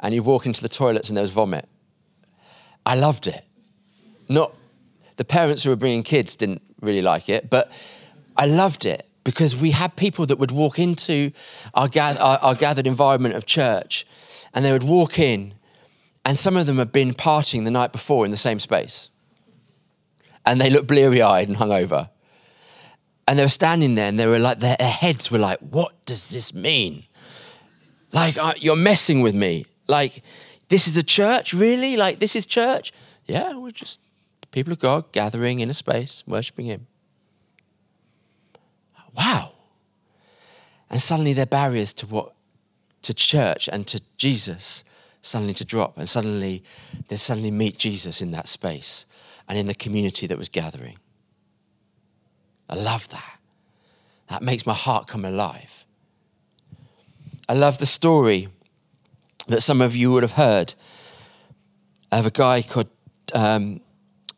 and 0.00 0.14
you 0.14 0.22
walk 0.22 0.44
into 0.44 0.60
the 0.60 0.68
toilets 0.68 1.08
and 1.08 1.16
there 1.16 1.22
was 1.22 1.30
vomit. 1.30 1.66
I 2.84 2.96
loved 2.96 3.26
it. 3.26 3.42
Not 4.28 4.54
the 5.16 5.24
parents 5.24 5.64
who 5.64 5.70
were 5.70 5.76
bringing 5.76 6.02
kids 6.02 6.36
didn't 6.36 6.60
really 6.82 7.00
like 7.00 7.30
it, 7.30 7.48
but 7.48 7.72
I 8.36 8.44
loved 8.44 8.84
it 8.84 9.06
because 9.24 9.56
we 9.56 9.70
had 9.70 9.96
people 9.96 10.26
that 10.26 10.38
would 10.38 10.50
walk 10.50 10.78
into 10.78 11.32
our, 11.72 11.88
our, 11.96 12.38
our 12.42 12.54
gathered 12.54 12.86
environment 12.86 13.34
of 13.34 13.46
church 13.46 14.06
and 14.52 14.62
they 14.62 14.72
would 14.72 14.82
walk 14.82 15.18
in, 15.18 15.54
and 16.26 16.38
some 16.38 16.54
of 16.54 16.66
them 16.66 16.76
had 16.76 16.92
been 16.92 17.14
partying 17.14 17.64
the 17.64 17.70
night 17.70 17.92
before 17.92 18.26
in 18.26 18.30
the 18.30 18.36
same 18.36 18.58
space. 18.58 19.08
And 20.44 20.60
they 20.60 20.68
looked 20.68 20.86
bleary 20.86 21.22
eyed 21.22 21.48
and 21.48 21.56
hungover. 21.56 22.10
And 23.30 23.38
they 23.38 23.44
were 23.44 23.48
standing 23.48 23.94
there 23.94 24.08
and 24.08 24.18
they 24.18 24.26
were 24.26 24.40
like, 24.40 24.58
their 24.58 24.76
heads 24.76 25.30
were 25.30 25.38
like, 25.38 25.60
what 25.60 26.04
does 26.04 26.30
this 26.30 26.52
mean? 26.52 27.04
Like, 28.10 28.36
uh, 28.36 28.54
you're 28.56 28.74
messing 28.74 29.20
with 29.20 29.36
me. 29.36 29.66
Like, 29.86 30.24
this 30.68 30.88
is 30.88 30.94
the 30.94 31.04
church? 31.04 31.54
Really? 31.54 31.96
Like, 31.96 32.18
this 32.18 32.34
is 32.34 32.44
church? 32.44 32.92
Yeah, 33.26 33.54
we're 33.54 33.70
just 33.70 34.00
people 34.50 34.72
of 34.72 34.80
God 34.80 35.12
gathering 35.12 35.60
in 35.60 35.70
a 35.70 35.72
space, 35.72 36.24
worshiping 36.26 36.66
Him. 36.66 36.88
Wow. 39.16 39.52
And 40.90 41.00
suddenly 41.00 41.32
their 41.32 41.46
barriers 41.46 41.92
to 41.94 42.06
what 42.06 42.34
to 43.02 43.14
church 43.14 43.68
and 43.68 43.86
to 43.86 44.00
Jesus 44.16 44.82
suddenly 45.22 45.54
to 45.54 45.64
drop, 45.64 45.98
and 45.98 46.08
suddenly 46.08 46.64
they 47.06 47.16
suddenly 47.16 47.52
meet 47.52 47.78
Jesus 47.78 48.20
in 48.20 48.32
that 48.32 48.48
space 48.48 49.06
and 49.46 49.56
in 49.56 49.68
the 49.68 49.74
community 49.74 50.26
that 50.26 50.36
was 50.36 50.48
gathering. 50.48 50.96
I 52.70 52.76
love 52.76 53.08
that. 53.08 53.38
That 54.28 54.42
makes 54.42 54.64
my 54.64 54.74
heart 54.74 55.08
come 55.08 55.24
alive. 55.24 55.84
I 57.48 57.54
love 57.54 57.78
the 57.78 57.86
story 57.86 58.48
that 59.48 59.60
some 59.60 59.80
of 59.80 59.96
you 59.96 60.12
would 60.12 60.22
have 60.22 60.32
heard 60.32 60.74
of 62.12 62.26
a 62.26 62.30
guy 62.30 62.62
called 62.62 62.88
um, 63.34 63.80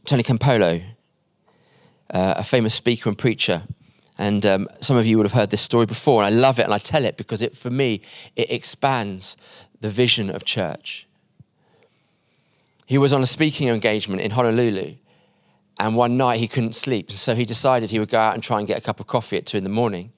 Tony 0.06 0.22
Campolo, 0.22 0.82
uh, 2.10 2.34
a 2.38 2.42
famous 2.42 2.74
speaker 2.74 3.10
and 3.10 3.18
preacher. 3.18 3.64
And 4.16 4.46
um, 4.46 4.68
some 4.80 4.96
of 4.96 5.04
you 5.06 5.18
would 5.18 5.26
have 5.26 5.34
heard 5.34 5.50
this 5.50 5.60
story 5.60 5.84
before, 5.84 6.22
and 6.22 6.34
I 6.34 6.38
love 6.38 6.58
it 6.58 6.62
and 6.62 6.72
I 6.72 6.78
tell 6.78 7.04
it 7.04 7.18
because 7.18 7.42
it, 7.42 7.54
for 7.54 7.70
me, 7.70 8.00
it 8.34 8.50
expands 8.50 9.36
the 9.80 9.90
vision 9.90 10.30
of 10.30 10.44
church. 10.44 11.06
He 12.86 12.96
was 12.96 13.12
on 13.12 13.22
a 13.22 13.26
speaking 13.26 13.68
engagement 13.68 14.22
in 14.22 14.30
Honolulu, 14.30 14.96
and 15.78 15.96
one 15.96 16.16
night 16.16 16.38
he 16.38 16.48
couldn't 16.48 16.74
sleep, 16.74 17.10
so 17.10 17.34
he 17.34 17.44
decided 17.44 17.90
he 17.90 17.98
would 17.98 18.10
go 18.10 18.20
out 18.20 18.34
and 18.34 18.42
try 18.42 18.58
and 18.58 18.68
get 18.68 18.78
a 18.78 18.80
cup 18.80 19.00
of 19.00 19.06
coffee 19.06 19.36
at 19.36 19.46
two 19.46 19.56
in 19.56 19.64
the 19.64 19.70
morning. 19.70 20.12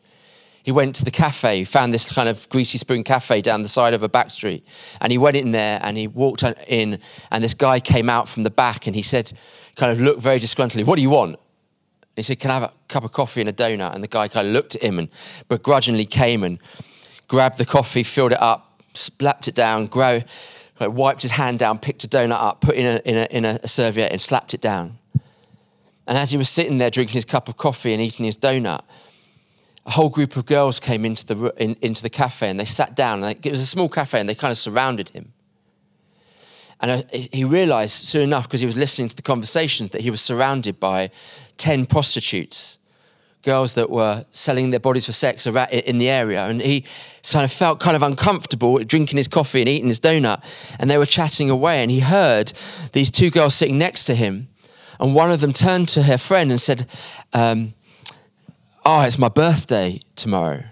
He 0.63 0.73
went 0.73 0.95
to 0.97 1.05
the 1.05 1.11
cafe, 1.11 1.65
found 1.65 1.93
this 1.93 2.11
kind 2.11 2.29
of 2.29 2.49
greasy 2.49 2.79
spoon 2.79 3.05
cafe 3.05 3.43
down 3.43 3.63
the 3.63 3.69
side 3.69 3.93
of 3.93 4.03
a 4.03 4.09
back 4.09 4.31
street, 4.31 4.67
and 5.01 5.13
he 5.13 5.19
went 5.19 5.37
in 5.37 5.53
there 5.53 5.79
and 5.83 5.97
he 5.97 6.07
walked 6.07 6.43
in, 6.43 6.99
and 7.31 7.45
this 7.45 7.55
guy 7.55 7.81
came 7.81 8.09
out 8.09 8.29
from 8.29 8.45
the 8.45 8.51
back 8.51 8.87
and 8.87 8.97
he 8.97 9.03
said, 9.03 9.33
kind 9.77 9.93
of 9.93 10.01
looked 10.01 10.21
very 10.21 10.39
disgruntledly, 10.39 10.85
What 10.85 10.97
do 10.97 11.03
you 11.03 11.11
want? 11.11 11.39
he 12.17 12.23
said, 12.23 12.39
Can 12.39 12.51
I 12.51 12.55
have 12.55 12.63
a 12.65 12.73
cup 12.89 13.05
of 13.05 13.13
coffee 13.13 13.41
and 13.41 13.49
a 13.49 13.53
donut? 13.53 13.95
And 13.95 14.03
the 14.03 14.09
guy 14.09 14.29
kind 14.29 14.47
of 14.47 14.53
looked 14.53 14.75
at 14.75 14.83
him 14.83 14.99
and 14.99 15.09
begrudgingly 15.49 16.07
came 16.07 16.45
and 16.45 16.59
grabbed 17.29 17.59
the 17.59 17.65
coffee, 17.65 18.03
filled 18.03 18.33
it 18.33 18.41
up, 18.41 18.81
slapped 18.95 19.49
it 19.49 19.55
down, 19.55 19.87
grow, 19.87 20.21
wiped 20.81 21.23
his 21.23 21.33
hand 21.33 21.59
down, 21.59 21.79
picked 21.79 22.05
a 22.05 22.09
donut 22.09 22.41
up, 22.41 22.61
put 22.61 22.77
it 22.77 22.79
in 22.79 22.87
a, 22.87 22.99
in 23.05 23.17
a, 23.17 23.37
in 23.37 23.45
a 23.45 23.69
serviette 23.69 24.13
and 24.13 24.21
slapped 24.21 24.55
it 24.55 24.61
down. 24.61 24.99
And 26.07 26.19
as 26.19 26.31
he 26.31 26.37
was 26.37 26.49
sitting 26.49 26.79
there 26.79 26.91
drinking 26.91 27.15
his 27.15 27.25
cup 27.25 27.49
of 27.49 27.57
coffee 27.57 27.93
and 27.93 28.03
eating 28.03 28.25
his 28.25 28.37
donut, 28.37 28.83
a 29.87 29.91
whole 29.91 30.09
group 30.09 30.37
of 30.37 30.47
girls 30.47 30.81
came 30.81 31.05
into 31.05 31.27
the, 31.27 31.55
in, 31.57 31.77
into 31.81 32.03
the 32.03 32.11
cafe 32.11 32.49
and 32.49 32.59
they 32.59 32.65
sat 32.65 32.95
down. 32.95 33.21
They, 33.21 33.33
it 33.33 33.51
was 33.51 33.61
a 33.61 33.67
small 33.67 33.89
cafe 33.89 34.21
and 34.21 34.29
they 34.29 34.35
kind 34.35 34.51
of 34.51 34.57
surrounded 34.57 35.11
him. 35.11 35.33
And 36.81 36.91
uh, 36.91 37.03
he 37.13 37.45
realized 37.45 37.93
soon 37.93 38.23
enough, 38.23 38.45
because 38.45 38.61
he 38.61 38.67
was 38.67 38.77
listening 38.77 39.09
to 39.09 39.17
the 39.17 39.23
conversations, 39.23 39.91
that 39.91 40.03
he 40.03 40.11
was 40.11 40.21
surrounded 40.21 40.81
by 40.81 41.11
10 41.57 41.87
prostitutes, 41.87 42.79
girls 43.43 43.75
that 43.75 43.91
were 43.91 44.25
selling 44.31 44.71
their 44.71 44.81
bodies 44.81 45.07
for 45.07 45.13
sex 45.13 45.47
in 45.47 45.99
the 45.99 46.09
area. 46.09 46.47
And 46.47 46.61
he 46.61 46.85
kind 47.31 47.45
of 47.45 47.53
felt 47.53 47.81
kind 47.81 47.95
of 47.95 48.03
uncomfortable 48.03 48.83
drinking 48.85 49.19
his 49.19 49.29
coffee 49.29 49.61
and 49.61 49.69
eating 49.69 49.89
his 49.89 50.01
donut. 50.01 50.43
And 50.79 50.91
they 50.91 50.99
were 50.99 51.07
chatting 51.07 51.51
away. 51.51 51.83
And 51.83 51.91
he 51.91 52.01
heard 52.01 52.53
these 52.93 53.11
two 53.11 53.31
girls 53.31 53.55
sitting 53.55 53.79
next 53.79 54.05
to 54.05 54.15
him. 54.15 54.49
And 55.01 55.15
one 55.15 55.31
of 55.31 55.41
them 55.41 55.53
turned 55.53 55.89
to 55.91 56.03
her 56.03 56.19
friend 56.19 56.51
and 56.51 56.61
said, 56.61 56.87
um, 57.33 57.75
Oh, 58.85 59.01
it's 59.01 59.19
my 59.19 59.29
birthday 59.29 60.01
tomorrow. 60.15 60.63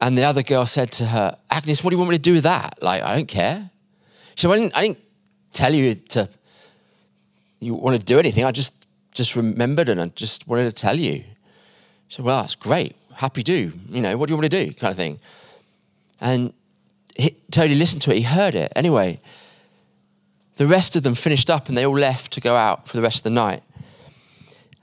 And 0.00 0.18
the 0.18 0.24
other 0.24 0.42
girl 0.42 0.66
said 0.66 0.90
to 0.92 1.06
her, 1.06 1.38
Agnes, 1.50 1.82
what 1.82 1.90
do 1.90 1.94
you 1.94 1.98
want 1.98 2.10
me 2.10 2.16
to 2.16 2.22
do 2.22 2.34
with 2.34 2.42
that? 2.42 2.78
Like, 2.82 3.02
I 3.02 3.16
don't 3.16 3.28
care. 3.28 3.70
She 4.34 4.42
said, 4.42 4.50
I, 4.50 4.56
didn't, 4.56 4.76
I 4.76 4.82
didn't 4.82 4.98
tell 5.52 5.72
you 5.72 5.94
to, 5.94 6.28
you 7.60 7.74
want 7.74 7.98
to 7.98 8.04
do 8.04 8.18
anything. 8.18 8.44
I 8.44 8.52
just, 8.52 8.86
just 9.12 9.36
remembered 9.36 9.88
and 9.88 10.00
I 10.00 10.06
just 10.08 10.46
wanted 10.46 10.64
to 10.64 10.72
tell 10.72 10.98
you. 10.98 11.24
She 12.08 12.16
said, 12.16 12.24
well, 12.24 12.40
that's 12.42 12.54
great. 12.54 12.96
Happy 13.14 13.42
do. 13.42 13.72
You 13.88 14.02
know, 14.02 14.16
what 14.16 14.26
do 14.26 14.32
you 14.32 14.36
want 14.36 14.50
to 14.50 14.66
do? 14.66 14.72
Kind 14.74 14.90
of 14.90 14.96
thing. 14.96 15.18
And 16.20 16.52
he 17.16 17.36
totally 17.50 17.78
listened 17.78 18.02
to 18.02 18.10
it. 18.10 18.16
He 18.16 18.22
heard 18.22 18.54
it. 18.54 18.72
Anyway, 18.76 19.18
the 20.56 20.66
rest 20.66 20.96
of 20.96 21.02
them 21.02 21.14
finished 21.14 21.50
up 21.50 21.68
and 21.68 21.76
they 21.76 21.86
all 21.86 21.98
left 21.98 22.32
to 22.32 22.40
go 22.40 22.56
out 22.56 22.88
for 22.88 22.96
the 22.96 23.02
rest 23.02 23.18
of 23.18 23.22
the 23.24 23.30
night. 23.30 23.62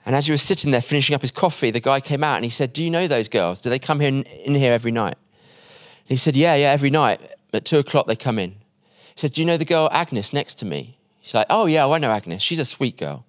And 0.05 0.15
as 0.15 0.25
he 0.25 0.31
was 0.31 0.41
sitting 0.41 0.71
there 0.71 0.81
finishing 0.81 1.15
up 1.15 1.21
his 1.21 1.31
coffee, 1.31 1.71
the 1.71 1.79
guy 1.79 1.99
came 1.99 2.23
out 2.23 2.35
and 2.35 2.43
he 2.43 2.51
said, 2.51 2.73
Do 2.73 2.83
you 2.83 2.89
know 2.89 3.07
those 3.07 3.29
girls? 3.29 3.61
Do 3.61 3.69
they 3.69 3.79
come 3.79 3.99
here 3.99 4.09
in, 4.09 4.23
in 4.23 4.55
here 4.55 4.73
every 4.73 4.91
night? 4.91 5.15
And 5.15 6.09
he 6.09 6.15
said, 6.15 6.35
Yeah, 6.35 6.55
yeah, 6.55 6.71
every 6.71 6.89
night. 6.89 7.21
At 7.53 7.65
two 7.65 7.79
o'clock, 7.79 8.07
they 8.07 8.15
come 8.15 8.39
in. 8.39 8.51
He 8.51 9.15
said, 9.15 9.31
Do 9.31 9.41
you 9.41 9.45
know 9.45 9.57
the 9.57 9.65
girl 9.65 9.89
Agnes 9.91 10.33
next 10.33 10.55
to 10.55 10.65
me? 10.65 10.97
She's 11.21 11.33
like, 11.33 11.47
Oh, 11.49 11.65
yeah, 11.65 11.87
I 11.87 11.97
know 11.99 12.11
Agnes. 12.11 12.43
She's 12.43 12.59
a 12.59 12.65
sweet 12.65 12.97
girl. 12.97 13.25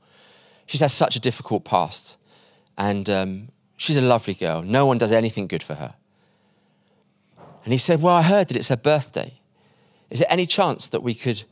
She's 0.66 0.80
had 0.80 0.90
such 0.90 1.14
a 1.14 1.20
difficult 1.20 1.64
past. 1.64 2.18
And 2.76 3.08
um, 3.08 3.48
she's 3.76 3.96
a 3.96 4.00
lovely 4.00 4.34
girl. 4.34 4.62
No 4.62 4.84
one 4.84 4.98
does 4.98 5.12
anything 5.12 5.46
good 5.46 5.62
for 5.62 5.74
her. 5.74 5.94
And 7.64 7.72
he 7.72 7.78
said, 7.78 8.02
Well, 8.02 8.14
I 8.14 8.22
heard 8.22 8.48
that 8.48 8.56
it's 8.56 8.68
her 8.68 8.76
birthday. 8.76 9.40
Is 10.10 10.18
there 10.18 10.28
any 10.30 10.46
chance 10.46 10.88
that 10.88 11.02
we 11.02 11.14
could 11.14 11.44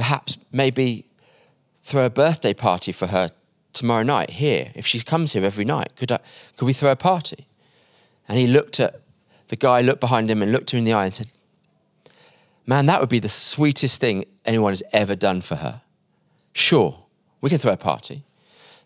perhaps 0.00 0.38
maybe 0.50 1.04
throw 1.82 2.06
a 2.06 2.10
birthday 2.10 2.54
party 2.54 2.90
for 2.90 3.08
her 3.08 3.28
tomorrow 3.74 4.02
night 4.02 4.30
here, 4.30 4.72
if 4.74 4.86
she 4.86 4.98
comes 5.00 5.34
here 5.34 5.44
every 5.44 5.66
night, 5.66 5.92
could, 5.94 6.10
I, 6.10 6.20
could 6.56 6.64
we 6.64 6.72
throw 6.72 6.90
a 6.90 6.96
party? 6.96 7.46
And 8.26 8.38
he 8.38 8.46
looked 8.46 8.80
at 8.80 9.02
the 9.48 9.56
guy, 9.56 9.82
looked 9.82 10.00
behind 10.00 10.30
him, 10.30 10.40
and 10.40 10.52
looked 10.52 10.70
her 10.70 10.78
in 10.78 10.84
the 10.84 10.94
eye 10.94 11.04
and 11.04 11.12
said, 11.12 11.26
Man, 12.64 12.86
that 12.86 12.98
would 13.00 13.10
be 13.10 13.18
the 13.18 13.28
sweetest 13.28 14.00
thing 14.00 14.24
anyone 14.46 14.72
has 14.72 14.82
ever 14.94 15.14
done 15.14 15.42
for 15.42 15.56
her. 15.56 15.82
Sure, 16.54 17.04
we 17.42 17.50
can 17.50 17.58
throw 17.58 17.72
a 17.72 17.76
party. 17.76 18.24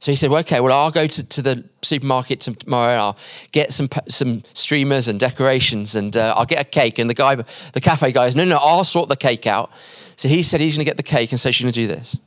So 0.00 0.10
he 0.10 0.16
said, 0.16 0.30
well, 0.30 0.40
okay, 0.40 0.60
well, 0.60 0.72
I'll 0.72 0.90
go 0.90 1.06
to, 1.06 1.28
to 1.28 1.42
the 1.42 1.64
supermarket 1.82 2.40
tomorrow 2.40 2.92
and 2.92 3.00
I'll 3.00 3.16
get 3.52 3.72
some, 3.72 3.88
some 4.08 4.42
streamers 4.52 5.08
and 5.08 5.18
decorations 5.18 5.96
and 5.96 6.14
uh, 6.16 6.34
I'll 6.36 6.44
get 6.44 6.60
a 6.60 6.64
cake. 6.64 6.98
And 6.98 7.08
the 7.08 7.14
guy, 7.14 7.36
the 7.36 7.80
cafe 7.80 8.12
guy 8.12 8.26
goes, 8.26 8.36
no, 8.36 8.44
no, 8.44 8.56
I'll 8.56 8.84
sort 8.84 9.08
the 9.08 9.16
cake 9.16 9.46
out. 9.46 9.70
So 10.16 10.28
he 10.28 10.42
said 10.42 10.60
he's 10.60 10.76
going 10.76 10.84
to 10.84 10.88
get 10.88 10.96
the 10.96 11.02
cake 11.02 11.30
and 11.30 11.40
so 11.40 11.50
she's 11.50 11.64
going 11.64 11.72
to 11.72 11.80
do 11.80 11.86
this. 11.86 12.18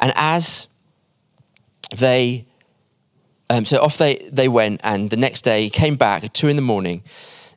And 0.00 0.12
as 0.16 0.68
they, 1.96 2.46
um, 3.48 3.64
so 3.64 3.78
off 3.80 3.98
they, 3.98 4.16
they 4.32 4.48
went, 4.48 4.80
and 4.82 5.10
the 5.10 5.16
next 5.16 5.42
day 5.42 5.62
he 5.62 5.70
came 5.70 5.96
back 5.96 6.24
at 6.24 6.34
two 6.34 6.48
in 6.48 6.56
the 6.56 6.62
morning, 6.62 7.02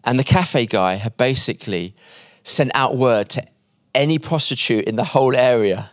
and 0.03 0.19
the 0.19 0.23
cafe 0.23 0.67
guy 0.67 0.95
had 0.95 1.17
basically 1.17 1.95
sent 2.43 2.71
out 2.75 2.95
word 2.95 3.29
to 3.29 3.43
any 3.95 4.19
prostitute 4.19 4.85
in 4.85 4.95
the 4.95 5.03
whole 5.03 5.35
area, 5.35 5.91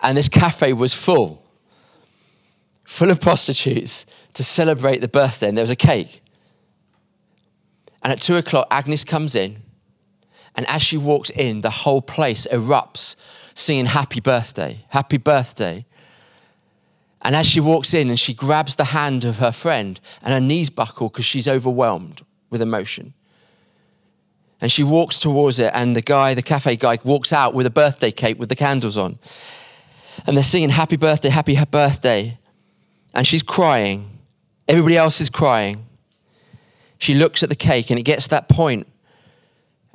and 0.00 0.16
this 0.16 0.28
cafe 0.28 0.72
was 0.72 0.94
full, 0.94 1.42
full 2.82 3.10
of 3.10 3.20
prostitutes 3.20 4.06
to 4.34 4.42
celebrate 4.42 5.00
the 5.00 5.08
birthday, 5.08 5.48
and 5.48 5.56
there 5.56 5.62
was 5.62 5.70
a 5.70 5.76
cake. 5.76 6.22
And 8.02 8.12
at 8.12 8.20
two 8.20 8.36
o'clock, 8.36 8.66
Agnes 8.70 9.04
comes 9.04 9.34
in, 9.34 9.62
and 10.58 10.66
as 10.66 10.82
she 10.82 10.96
walks 10.96 11.30
in, 11.30 11.60
the 11.60 11.70
whole 11.70 12.02
place 12.02 12.44
erupts, 12.50 13.14
singing 13.54 13.86
happy 13.86 14.18
birthday, 14.18 14.84
happy 14.88 15.16
birthday. 15.16 15.86
And 17.22 17.36
as 17.36 17.46
she 17.46 17.60
walks 17.60 17.94
in 17.94 18.08
and 18.08 18.18
she 18.18 18.34
grabs 18.34 18.74
the 18.74 18.86
hand 18.86 19.24
of 19.24 19.38
her 19.38 19.52
friend 19.52 20.00
and 20.20 20.34
her 20.34 20.40
knees 20.40 20.68
buckle 20.68 21.10
because 21.10 21.26
she's 21.26 21.46
overwhelmed 21.46 22.22
with 22.50 22.60
emotion. 22.60 23.14
And 24.60 24.68
she 24.72 24.82
walks 24.82 25.20
towards 25.20 25.60
it, 25.60 25.70
and 25.76 25.94
the 25.94 26.02
guy, 26.02 26.34
the 26.34 26.42
cafe 26.42 26.74
guy, 26.74 26.98
walks 27.04 27.32
out 27.32 27.54
with 27.54 27.64
a 27.64 27.70
birthday 27.70 28.10
cake 28.10 28.40
with 28.40 28.48
the 28.48 28.56
candles 28.56 28.98
on. 28.98 29.20
And 30.26 30.36
they're 30.36 30.42
singing 30.42 30.70
happy 30.70 30.96
birthday, 30.96 31.28
happy 31.28 31.56
birthday. 31.70 32.36
And 33.14 33.24
she's 33.24 33.44
crying. 33.44 34.10
Everybody 34.66 34.96
else 34.96 35.20
is 35.20 35.30
crying. 35.30 35.86
She 36.98 37.14
looks 37.14 37.44
at 37.44 37.48
the 37.48 37.54
cake, 37.54 37.90
and 37.90 37.98
it 38.00 38.02
gets 38.02 38.24
to 38.24 38.30
that 38.30 38.48
point, 38.48 38.88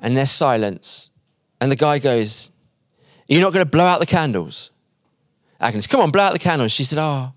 and 0.03 0.15
there's 0.15 0.29
silence. 0.29 1.09
And 1.59 1.71
the 1.71 1.75
guy 1.77 1.97
goes, 1.97 2.51
You're 3.27 3.39
you 3.39 3.43
not 3.43 3.53
going 3.53 3.65
to 3.65 3.69
blow 3.69 3.85
out 3.85 4.01
the 4.01 4.05
candles? 4.05 4.69
Agnes, 5.59 5.87
come 5.87 6.01
on, 6.01 6.11
blow 6.11 6.23
out 6.23 6.33
the 6.33 6.39
candles. 6.39 6.73
She 6.73 6.83
said, 6.83 6.99
Oh, 6.99 7.31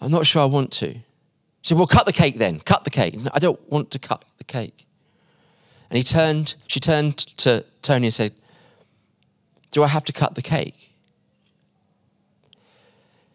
I'm 0.00 0.10
not 0.12 0.24
sure 0.24 0.40
I 0.40 0.46
want 0.46 0.70
to. 0.74 0.92
She 0.92 1.00
said, 1.64 1.76
Well, 1.76 1.88
cut 1.88 2.06
the 2.06 2.12
cake 2.12 2.38
then. 2.38 2.60
Cut 2.60 2.84
the 2.84 2.90
cake. 2.90 3.16
I 3.34 3.40
don't 3.40 3.60
want 3.70 3.90
to 3.90 3.98
cut 3.98 4.24
the 4.38 4.44
cake. 4.44 4.86
And 5.90 5.96
he 5.96 6.04
turned, 6.04 6.54
she 6.68 6.80
turned 6.80 7.18
to 7.38 7.64
Tony 7.82 8.06
and 8.06 8.14
said, 8.14 8.32
Do 9.72 9.82
I 9.82 9.88
have 9.88 10.04
to 10.04 10.12
cut 10.12 10.36
the 10.36 10.42
cake? 10.42 10.92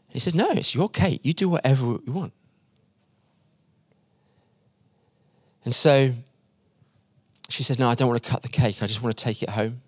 And 0.07 0.13
he 0.13 0.19
says, 0.19 0.33
No, 0.33 0.49
it's 0.51 0.73
your 0.73 0.87
cake. 0.87 1.19
You 1.23 1.33
do 1.33 1.49
whatever 1.49 1.85
you 2.05 2.13
want. 2.13 2.31
And 5.65 5.75
so 5.75 6.13
she 7.51 7.63
says, 7.63 7.79
No, 7.79 7.89
I 7.89 7.95
don't 7.95 8.07
want 8.07 8.21
to 8.21 8.29
cut 8.29 8.41
the 8.41 8.49
cake. 8.49 8.81
I 8.81 8.87
just 8.87 9.01
want 9.01 9.15
to 9.15 9.23
take 9.23 9.43
it 9.43 9.49
home. 9.49 9.81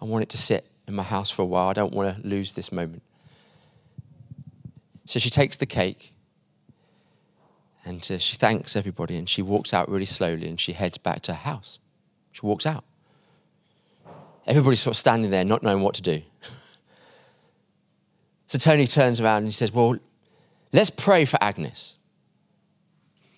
I 0.00 0.04
want 0.04 0.22
it 0.22 0.28
to 0.30 0.38
sit 0.38 0.66
in 0.86 0.94
my 0.94 1.02
house 1.02 1.30
for 1.30 1.42
a 1.42 1.46
while. 1.46 1.68
I 1.68 1.72
don't 1.72 1.92
want 1.92 2.16
to 2.16 2.26
lose 2.26 2.54
this 2.54 2.72
moment. 2.72 3.02
So 5.04 5.18
she 5.18 5.30
takes 5.30 5.56
the 5.56 5.66
cake 5.66 6.12
and 7.84 7.98
uh, 8.10 8.18
she 8.18 8.36
thanks 8.36 8.76
everybody 8.76 9.16
and 9.16 9.28
she 9.28 9.42
walks 9.42 9.74
out 9.74 9.88
really 9.88 10.04
slowly 10.04 10.48
and 10.48 10.60
she 10.60 10.72
heads 10.72 10.98
back 10.98 11.22
to 11.22 11.32
her 11.32 11.38
house. 11.38 11.78
She 12.32 12.46
walks 12.46 12.66
out. 12.66 12.84
Everybody's 14.46 14.80
sort 14.80 14.94
of 14.94 14.98
standing 14.98 15.30
there, 15.30 15.44
not 15.44 15.62
knowing 15.62 15.82
what 15.82 15.94
to 15.94 16.02
do. 16.02 16.22
so 18.46 18.58
Tony 18.58 18.86
turns 18.86 19.20
around 19.20 19.38
and 19.38 19.46
he 19.46 19.52
says, 19.52 19.72
Well, 19.72 19.96
let's 20.72 20.90
pray 20.90 21.24
for 21.24 21.38
Agnes. 21.40 21.98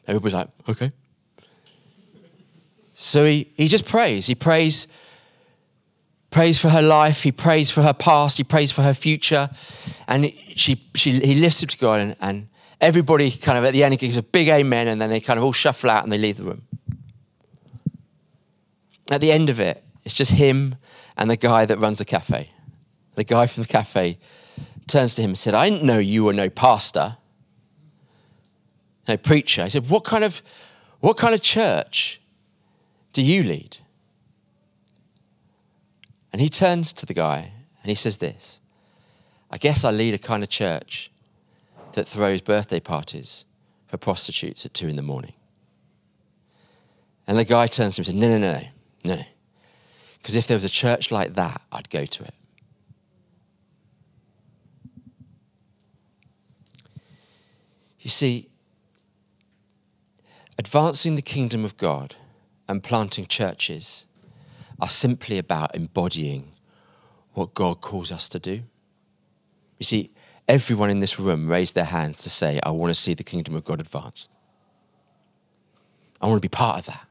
Everybody's 0.07 0.35
like, 0.35 0.49
Okay. 0.69 0.93
So 2.95 3.27
he, 3.27 3.53
he 3.57 3.69
just 3.69 3.87
prays. 3.87 4.27
He 4.27 4.37
prays, 4.37 4.87
prays 6.31 6.59
for 6.59 6.69
her 6.69 6.81
life. 6.81 7.23
He 7.25 7.33
prays 7.33 7.71
for 7.71 7.83
her 7.83 7.93
past. 7.93 8.39
He 8.39 8.45
prays 8.45 8.71
for 8.71 8.83
her 8.83 8.95
future. 8.95 9.51
And 10.07 10.33
she, 10.55 10.89
she, 10.95 11.19
he 11.19 11.35
lifts 11.35 11.63
it 11.63 11.71
to 11.71 11.79
God. 11.79 12.01
And, 12.01 12.17
and 12.21 12.49
everybody 12.81 13.33
kind 13.33 13.59
of 13.59 13.65
at 13.65 13.73
the 13.73 13.83
end 13.83 13.99
gives 13.99 14.17
a 14.17 14.23
big 14.23 14.49
amen. 14.49 14.87
And 14.89 15.01
then 15.01 15.11
they 15.11 15.21
kind 15.21 15.39
of 15.39 15.45
all 15.45 15.53
shuffle 15.53 15.91
out 15.91 16.05
and 16.05 16.13
they 16.13 16.19
leave 16.19 16.37
the 16.37 16.45
room. 16.45 16.63
At 19.11 19.21
the 19.21 19.33
end 19.33 19.51
of 19.51 19.61
it, 19.61 19.83
it's 20.05 20.15
just 20.15 20.33
him 20.33 20.77
and 21.17 21.31
the 21.31 21.37
guy 21.37 21.67
that 21.67 21.79
runs 21.79 21.99
the 21.99 22.05
cafe. 22.05 22.51
The 23.17 23.25
guy 23.25 23.47
from 23.47 23.65
the 23.65 23.69
cafe 23.69 24.19
turns 24.87 25.15
to 25.17 25.23
him 25.23 25.31
and 25.31 25.39
said, 25.39 25.55
I 25.55 25.69
didn't 25.69 25.85
know 25.85 25.99
you 25.99 26.25
were 26.25 26.33
no 26.33 26.49
pastor, 26.49 27.17
no 29.07 29.17
preacher. 29.17 29.65
He 29.65 29.71
said, 29.71 29.89
What 29.89 30.05
kind 30.05 30.25
of, 30.25 30.43
what 31.01 31.17
kind 31.17 31.35
of 31.35 31.43
church 31.43 32.21
do 33.15 33.23
you 33.23 33.43
lead? 33.45 33.79
And 36.33 36.43
he 36.43 36.51
turns 36.51 36.93
to 36.95 37.07
the 37.07 37.15
guy 37.15 37.53
and 37.83 37.89
he 37.89 37.95
says 37.95 38.19
this 38.19 38.61
I 39.51 39.57
guess 39.57 39.85
I 39.85 39.91
lead 39.93 40.13
a 40.13 40.19
kind 40.19 40.43
of 40.43 40.51
church 40.51 41.11
that 41.93 42.09
throws 42.09 42.43
birthday 42.43 42.81
parties 42.81 43.47
for 43.87 43.97
prostitutes 43.97 44.67
at 44.67 44.75
two 44.75 44.89
in 44.89 44.97
the 44.97 45.03
morning. 45.03 45.35
And 47.27 47.39
the 47.39 47.45
guy 47.45 47.69
turns 47.69 47.95
to 47.95 48.01
him 48.01 48.03
and 48.03 48.07
says, 48.07 48.15
No, 48.15 48.29
no, 48.29 48.39
no, 48.39 49.17
no. 49.17 49.23
Because 50.19 50.35
if 50.35 50.49
there 50.49 50.57
was 50.57 50.65
a 50.65 50.69
church 50.69 51.13
like 51.13 51.35
that, 51.35 51.63
I'd 51.71 51.89
go 51.91 52.05
to 52.05 52.25
it. 52.25 52.35
You 58.01 58.11
see, 58.11 58.51
advancing 60.59 61.15
the 61.15 61.23
kingdom 61.23 61.65
of 61.65 61.77
God 61.77 62.17
and 62.69 62.83
planting 62.83 63.27
churches 63.27 64.07
are 64.81 64.89
simply 64.89 65.39
about 65.39 65.75
embodying 65.75 66.53
what 67.35 67.55
God 67.55 67.81
calls 67.81 68.11
us 68.11 68.29
to 68.31 68.39
do. 68.39 68.63
You 69.79 69.85
see, 69.85 70.11
everyone 70.49 70.91
in 70.91 71.01
this 71.01 71.19
room 71.19 71.49
raised 71.49 71.75
their 71.75 71.85
hands 71.85 72.23
to 72.23 72.31
say, 72.31 72.61
I 72.63 72.71
want 72.71 72.91
to 72.91 72.95
see 72.95 73.15
the 73.15 73.25
kingdom 73.25 73.55
of 73.55 73.65
God 73.65 73.81
advanced. 73.81 74.31
I 76.21 76.27
want 76.27 76.39
to 76.39 76.49
be 76.49 76.49
part 76.49 76.79
of 76.79 76.87
that. 76.87 77.07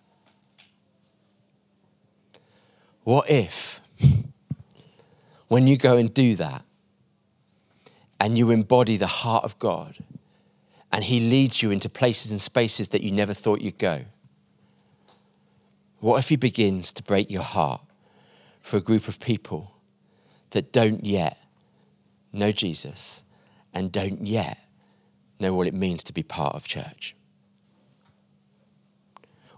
What 3.03 3.29
if, 3.29 3.81
when 5.49 5.67
you 5.67 5.77
go 5.77 5.97
and 5.97 6.13
do 6.13 6.35
that, 6.35 6.63
and 8.19 8.37
you 8.37 8.51
embody 8.51 8.95
the 8.95 9.07
heart 9.07 9.43
of 9.43 9.59
God, 9.59 9.97
and 10.91 11.03
He 11.03 11.19
leads 11.19 11.61
you 11.61 11.69
into 11.69 11.89
places 11.89 12.31
and 12.31 12.39
spaces 12.39 12.87
that 12.89 13.01
you 13.03 13.11
never 13.11 13.33
thought 13.33 13.61
you'd 13.61 13.77
go? 13.77 14.05
What 16.03 16.19
if 16.19 16.27
He 16.27 16.35
begins 16.35 16.91
to 16.93 17.01
break 17.01 17.31
your 17.31 17.43
heart 17.43 17.79
for 18.59 18.75
a 18.75 18.81
group 18.81 19.07
of 19.07 19.21
people 19.21 19.71
that 20.49 20.73
don't 20.73 21.05
yet 21.05 21.37
know 22.33 22.51
Jesus 22.51 23.23
and 23.73 23.89
don't 23.89 24.27
yet 24.27 24.59
know 25.39 25.53
what 25.53 25.65
it 25.65 25.73
means 25.73 26.03
to 26.03 26.11
be 26.11 26.21
part 26.21 26.55
of 26.55 26.67
church? 26.67 27.15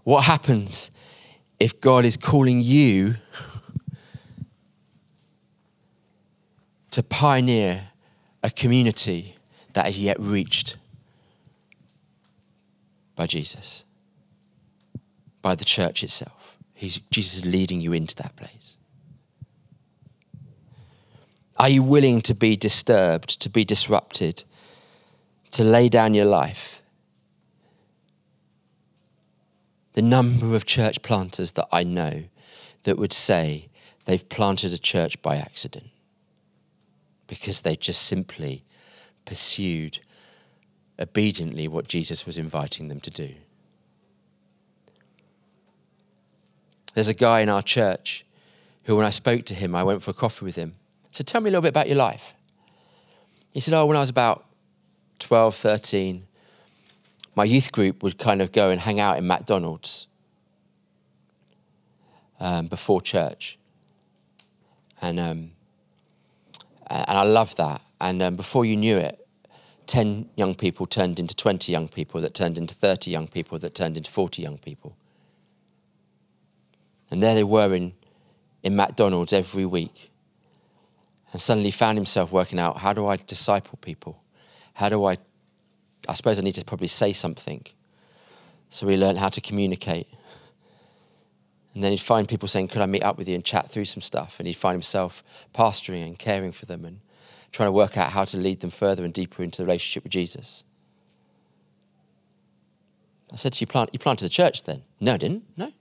What 0.04 0.22
happens 0.22 0.92
if 1.58 1.80
God 1.80 2.04
is 2.04 2.16
calling 2.16 2.60
you 2.60 3.16
to 6.92 7.02
pioneer 7.02 7.88
a 8.44 8.50
community 8.50 9.34
that 9.72 9.88
is 9.88 9.98
yet 9.98 10.16
reached 10.20 10.76
by 13.16 13.26
Jesus, 13.26 13.84
by 15.46 15.54
the 15.54 15.64
church 15.64 16.02
itself. 16.02 16.56
He's, 16.74 16.98
Jesus 17.12 17.36
is 17.36 17.46
leading 17.46 17.80
you 17.80 17.92
into 17.92 18.16
that 18.16 18.34
place. 18.34 18.78
Are 21.56 21.68
you 21.68 21.84
willing 21.84 22.20
to 22.22 22.34
be 22.34 22.56
disturbed, 22.56 23.40
to 23.42 23.48
be 23.48 23.64
disrupted, 23.64 24.42
to 25.52 25.62
lay 25.62 25.88
down 25.88 26.14
your 26.14 26.24
life? 26.24 26.82
The 29.92 30.02
number 30.02 30.56
of 30.56 30.66
church 30.66 31.00
planters 31.02 31.52
that 31.52 31.68
I 31.70 31.84
know 31.84 32.24
that 32.82 32.98
would 32.98 33.12
say 33.12 33.68
they've 34.04 34.28
planted 34.28 34.72
a 34.72 34.78
church 34.78 35.22
by 35.22 35.36
accident 35.36 35.90
because 37.28 37.60
they 37.60 37.76
just 37.76 38.02
simply 38.02 38.64
pursued 39.24 40.00
obediently 40.98 41.68
what 41.68 41.86
Jesus 41.86 42.26
was 42.26 42.36
inviting 42.36 42.88
them 42.88 42.98
to 42.98 43.10
do. 43.10 43.36
There's 46.96 47.08
a 47.08 47.14
guy 47.14 47.40
in 47.40 47.50
our 47.50 47.60
church 47.60 48.24
who, 48.84 48.96
when 48.96 49.04
I 49.04 49.10
spoke 49.10 49.44
to 49.44 49.54
him, 49.54 49.74
I 49.74 49.82
went 49.82 50.02
for 50.02 50.12
a 50.12 50.14
coffee 50.14 50.46
with 50.46 50.56
him. 50.56 50.76
Said, 51.10 51.26
Tell 51.26 51.42
me 51.42 51.48
a 51.48 51.50
little 51.50 51.60
bit 51.60 51.68
about 51.68 51.88
your 51.88 51.98
life. 51.98 52.32
He 53.52 53.60
said, 53.60 53.74
Oh, 53.74 53.84
when 53.84 53.98
I 53.98 54.00
was 54.00 54.08
about 54.08 54.46
12, 55.18 55.54
13, 55.54 56.26
my 57.34 57.44
youth 57.44 57.70
group 57.70 58.02
would 58.02 58.16
kind 58.16 58.40
of 58.40 58.50
go 58.50 58.70
and 58.70 58.80
hang 58.80 58.98
out 58.98 59.18
in 59.18 59.26
McDonald's 59.26 60.06
um, 62.40 62.66
before 62.68 63.02
church. 63.02 63.58
And, 65.02 65.20
um, 65.20 65.50
and 66.86 67.18
I 67.18 67.24
loved 67.24 67.58
that. 67.58 67.82
And 68.00 68.22
um, 68.22 68.36
before 68.36 68.64
you 68.64 68.74
knew 68.74 68.96
it, 68.96 69.20
10 69.86 70.30
young 70.34 70.54
people 70.54 70.86
turned 70.86 71.20
into 71.20 71.36
20 71.36 71.70
young 71.70 71.88
people, 71.88 72.22
that 72.22 72.32
turned 72.32 72.56
into 72.56 72.74
30 72.74 73.10
young 73.10 73.28
people, 73.28 73.58
that 73.58 73.74
turned 73.74 73.98
into 73.98 74.10
40 74.10 74.40
young 74.40 74.56
people. 74.56 74.96
And 77.10 77.22
there 77.22 77.34
they 77.34 77.44
were 77.44 77.74
in, 77.74 77.94
in 78.62 78.76
McDonald's 78.76 79.32
every 79.32 79.66
week. 79.66 80.10
And 81.32 81.40
suddenly 81.40 81.70
found 81.70 81.98
himself 81.98 82.32
working 82.32 82.58
out 82.58 82.78
how 82.78 82.92
do 82.92 83.06
I 83.06 83.16
disciple 83.16 83.78
people? 83.80 84.22
How 84.74 84.88
do 84.88 85.04
I, 85.04 85.18
I 86.08 86.14
suppose 86.14 86.38
I 86.38 86.42
need 86.42 86.54
to 86.54 86.64
probably 86.64 86.88
say 86.88 87.12
something. 87.12 87.64
So 88.68 88.86
he 88.88 88.96
learned 88.96 89.18
how 89.18 89.28
to 89.28 89.40
communicate. 89.40 90.08
And 91.74 91.84
then 91.84 91.90
he'd 91.90 92.00
find 92.00 92.26
people 92.26 92.48
saying, 92.48 92.68
Could 92.68 92.82
I 92.82 92.86
meet 92.86 93.02
up 93.02 93.18
with 93.18 93.28
you 93.28 93.34
and 93.34 93.44
chat 93.44 93.70
through 93.70 93.84
some 93.84 94.00
stuff? 94.00 94.38
And 94.38 94.46
he'd 94.46 94.54
find 94.54 94.74
himself 94.74 95.22
pastoring 95.54 96.04
and 96.04 96.18
caring 96.18 96.52
for 96.52 96.66
them 96.66 96.84
and 96.84 97.00
trying 97.52 97.68
to 97.68 97.72
work 97.72 97.96
out 97.96 98.10
how 98.10 98.24
to 98.24 98.36
lead 98.36 98.60
them 98.60 98.70
further 98.70 99.04
and 99.04 99.12
deeper 99.12 99.42
into 99.42 99.62
the 99.62 99.66
relationship 99.66 100.04
with 100.04 100.12
Jesus. 100.12 100.64
I 103.32 103.36
said 103.36 103.52
to 103.54 103.60
you, 103.60 103.66
plant, 103.66 103.90
you 103.92 103.98
planted 103.98 104.24
the 104.24 104.30
church 104.30 104.62
then? 104.62 104.82
No, 105.00 105.14
I 105.14 105.16
didn't. 105.16 105.44
No. 105.56 105.72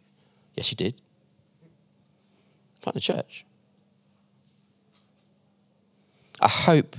Yes, 0.55 0.71
you 0.71 0.75
did. 0.75 0.99
Plant 2.85 2.93
the 2.93 3.01
church. 3.01 3.45
I 6.39 6.47
hope 6.47 6.95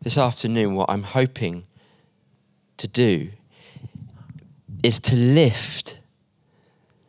this 0.00 0.16
afternoon, 0.16 0.76
what 0.76 0.88
I'm 0.88 1.02
hoping 1.02 1.66
to 2.76 2.86
do 2.86 3.30
is 4.84 5.00
to 5.00 5.16
lift 5.16 5.98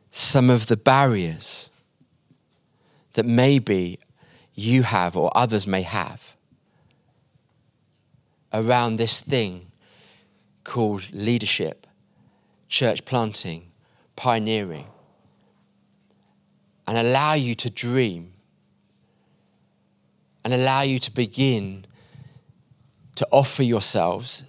some 0.10 0.49
of 0.49 0.66
the 0.66 0.76
barriers 0.76 1.70
that 3.14 3.28
maybe 3.28 3.99
you 4.55 4.82
have 4.82 5.16
or 5.16 5.30
others 5.36 5.68
may 5.68 5.84
have 5.84 6.36
around 8.51 8.95
this 8.95 9.22
thing 9.22 9.68
called 10.64 11.14
leadership, 11.14 11.86
church 12.68 13.05
planting, 13.05 13.72
pioneering, 14.16 14.88
and 16.90 16.98
allow 16.98 17.34
you 17.34 17.54
to 17.54 17.70
dream 17.70 18.34
and 20.44 20.52
allow 20.56 20.82
you 20.82 20.98
to 20.98 21.12
begin 21.12 21.86
to 23.14 23.28
offer 23.32 23.62
yourselves 23.62 24.44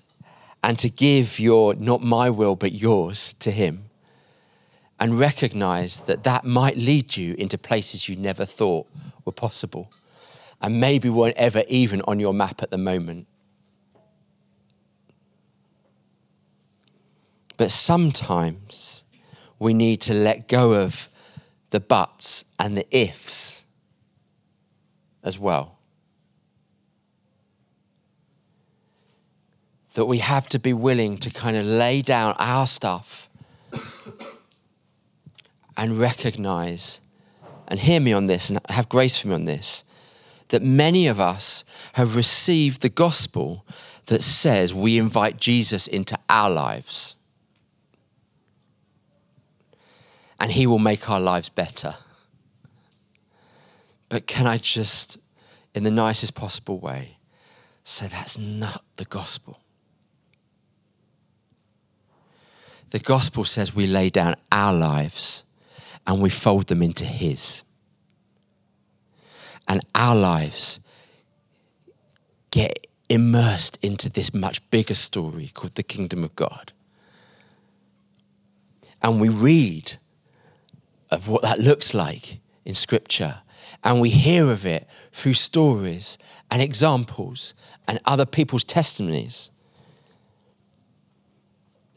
and 0.65 0.79
to 0.79 0.89
give 0.89 1.39
your, 1.39 1.75
not 1.75 2.03
my 2.03 2.31
will, 2.31 2.57
but 2.57 2.73
yours 2.73 3.35
to 3.35 3.51
Him. 3.51 3.91
And 4.99 5.19
recognize 5.19 6.01
that 6.03 6.25
that 6.25 6.47
might 6.47 6.79
lead 6.79 7.15
you 7.15 7.35
into 7.35 7.59
places 7.59 8.09
you 8.09 8.17
never 8.17 8.47
thought 8.47 8.87
were 9.27 9.33
possible 9.33 9.93
and 10.63 10.81
maybe 10.81 11.11
weren't 11.11 11.37
ever 11.37 11.63
even 11.69 12.01
on 12.09 12.19
your 12.21 12.33
map 12.33 12.63
at 12.63 12.71
the 12.71 12.79
moment. 12.79 13.27
But 17.59 17.71
sometimes 17.71 19.05
we 19.59 19.75
need 19.75 20.01
to 20.03 20.15
let 20.15 20.49
go 20.49 20.73
of 20.73 21.10
the 21.71 21.81
buts 21.81 22.45
and 22.59 22.77
the 22.77 22.87
ifs 22.97 23.65
as 25.23 25.39
well. 25.39 25.79
That 29.95 30.07
we 30.07 30.19
have 30.19 30.49
to 30.49 30.59
be 30.59 30.73
willing 30.73 31.19
to 31.19 31.31
kind 31.31 31.57
of 31.57 31.65
lay 31.65 32.03
down 32.03 32.35
our 32.39 32.67
stuff 32.67 33.29
and 35.77 35.99
recognize 35.99 37.01
and 37.69 37.81
hear 37.81 38.01
me 38.01 38.13
on 38.13 38.27
this 38.27 38.51
and 38.51 38.61
have 38.69 38.89
grace 38.89 39.17
for 39.17 39.29
me 39.29 39.35
on 39.35 39.45
this 39.45 39.85
that 40.51 40.63
many 40.63 41.07
of 41.07 41.19
us 41.19 41.65
have 41.95 42.17
received 42.17 42.83
the 42.83 42.89
gospel 42.89 43.65
that 44.07 44.23
says 44.23 44.75
we 44.75 44.99
invite 44.99 45.39
Jesus 45.39 45.87
into 45.87 46.19
our 46.29 46.51
lives. 46.51 47.17
And 50.41 50.51
he 50.51 50.67
will 50.67 50.79
make 50.79 51.09
our 51.11 51.21
lives 51.21 51.49
better. 51.49 51.95
But 54.09 54.27
can 54.27 54.47
I 54.47 54.57
just, 54.57 55.19
in 55.75 55.85
the 55.85 55.91
nicest 55.91 56.35
possible 56.35 56.81
way, 56.81 57.19
say 57.85 58.09
that's 58.09 58.39
not 58.39 58.83
the 58.97 59.05
gospel? 59.05 59.61
The 62.91 62.99
gospel 62.99 63.45
says 63.45 63.75
we 63.75 63.87
lay 63.87 64.11
down 64.11 64.35
our 64.51 64.73
lives 64.73 65.45
and 66.07 66.21
we 66.21 66.31
fold 66.31 66.67
them 66.67 66.83
into 66.83 67.05
his 67.05 67.63
and 69.71 69.81
our 69.95 70.17
lives 70.17 70.81
get 72.51 72.89
immersed 73.09 73.79
into 73.83 74.11
this 74.11 74.35
much 74.35 74.69
bigger 74.71 74.95
story 74.95 75.49
called 75.55 75.77
the 75.77 75.83
kingdom 75.85 76.25
of 76.25 76.35
God. 76.35 76.73
And 79.01 79.21
we 79.21 79.29
read 79.29 79.97
of 81.11 81.29
what 81.29 81.43
that 81.43 81.59
looks 81.59 81.95
like 81.95 82.41
in 82.65 82.75
scripture, 82.75 83.41
and 83.83 84.01
we 84.01 84.11
hear 84.11 84.51
of 84.51 84.67
it 84.67 84.87
through 85.13 85.35
stories 85.35 86.19
and 86.51 86.61
examples 86.63 87.55
and 87.89 87.99
other 88.05 88.27
people's 88.27 88.65
testimonies. 88.65 89.51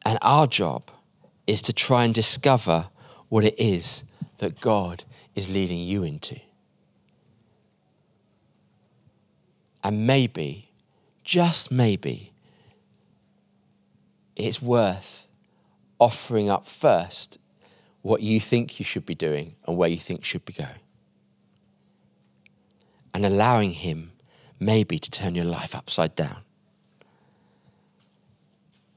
And 0.05 0.17
our 0.21 0.47
job 0.47 0.89
is 1.47 1.61
to 1.63 1.73
try 1.73 2.03
and 2.05 2.13
discover 2.13 2.89
what 3.29 3.43
it 3.43 3.55
is 3.57 4.03
that 4.37 4.59
God 4.59 5.03
is 5.35 5.53
leading 5.53 5.77
you 5.77 6.03
into. 6.03 6.39
And 9.83 10.07
maybe, 10.07 10.71
just 11.23 11.71
maybe, 11.71 12.31
it's 14.35 14.61
worth 14.61 15.27
offering 15.99 16.49
up 16.49 16.65
first 16.65 17.37
what 18.03 18.21
you 18.21 18.39
think 18.39 18.79
you 18.79 18.85
should 18.85 19.05
be 19.05 19.15
doing 19.15 19.55
and 19.65 19.75
where 19.75 19.89
you 19.89 19.97
think 19.97 20.23
should 20.23 20.45
be 20.45 20.53
going. 20.53 20.69
And 23.13 23.25
allowing 23.25 23.71
Him 23.71 24.11
maybe 24.59 24.99
to 24.99 25.09
turn 25.09 25.33
your 25.33 25.45
life 25.45 25.75
upside 25.75 26.15
down. 26.15 26.43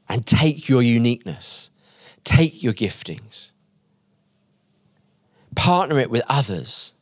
And 0.09 0.27
take 0.27 0.69
your 0.69 0.83
uniqueness, 0.83 1.71
take 2.23 2.63
your 2.63 2.75
giftings, 2.75 3.53
partner 5.55 5.99
it 5.99 6.11
with 6.11 6.23
others, 6.29 6.93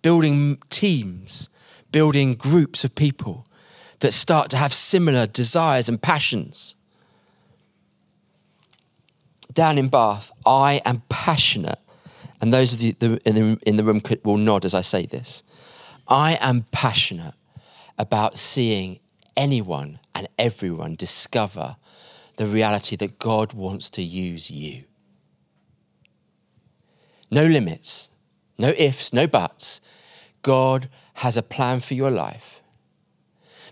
building 0.00 0.58
teams 0.70 1.50
building 1.96 2.34
groups 2.34 2.84
of 2.84 2.94
people 2.94 3.46
that 4.00 4.12
start 4.12 4.50
to 4.50 4.56
have 4.58 4.74
similar 4.74 5.26
desires 5.26 5.88
and 5.88 6.02
passions. 6.02 6.75
Down 9.56 9.78
in 9.78 9.88
Bath, 9.88 10.30
I 10.44 10.82
am 10.84 11.02
passionate, 11.08 11.78
and 12.42 12.52
those 12.52 12.74
of 12.74 12.82
you 12.82 12.94
in 13.00 13.34
the, 13.34 13.58
in 13.62 13.76
the 13.76 13.84
room 13.84 14.02
will 14.22 14.36
nod 14.36 14.66
as 14.66 14.74
I 14.74 14.82
say 14.82 15.06
this. 15.06 15.42
I 16.06 16.36
am 16.42 16.66
passionate 16.72 17.32
about 17.96 18.36
seeing 18.36 19.00
anyone 19.34 19.98
and 20.14 20.28
everyone 20.38 20.94
discover 20.94 21.76
the 22.36 22.46
reality 22.46 22.96
that 22.96 23.18
God 23.18 23.54
wants 23.54 23.88
to 23.90 24.02
use 24.02 24.50
you. 24.50 24.84
No 27.30 27.46
limits, 27.46 28.10
no 28.58 28.74
ifs, 28.76 29.14
no 29.14 29.26
buts. 29.26 29.80
God 30.42 30.90
has 31.14 31.38
a 31.38 31.42
plan 31.42 31.80
for 31.80 31.94
your 31.94 32.10
life, 32.10 32.62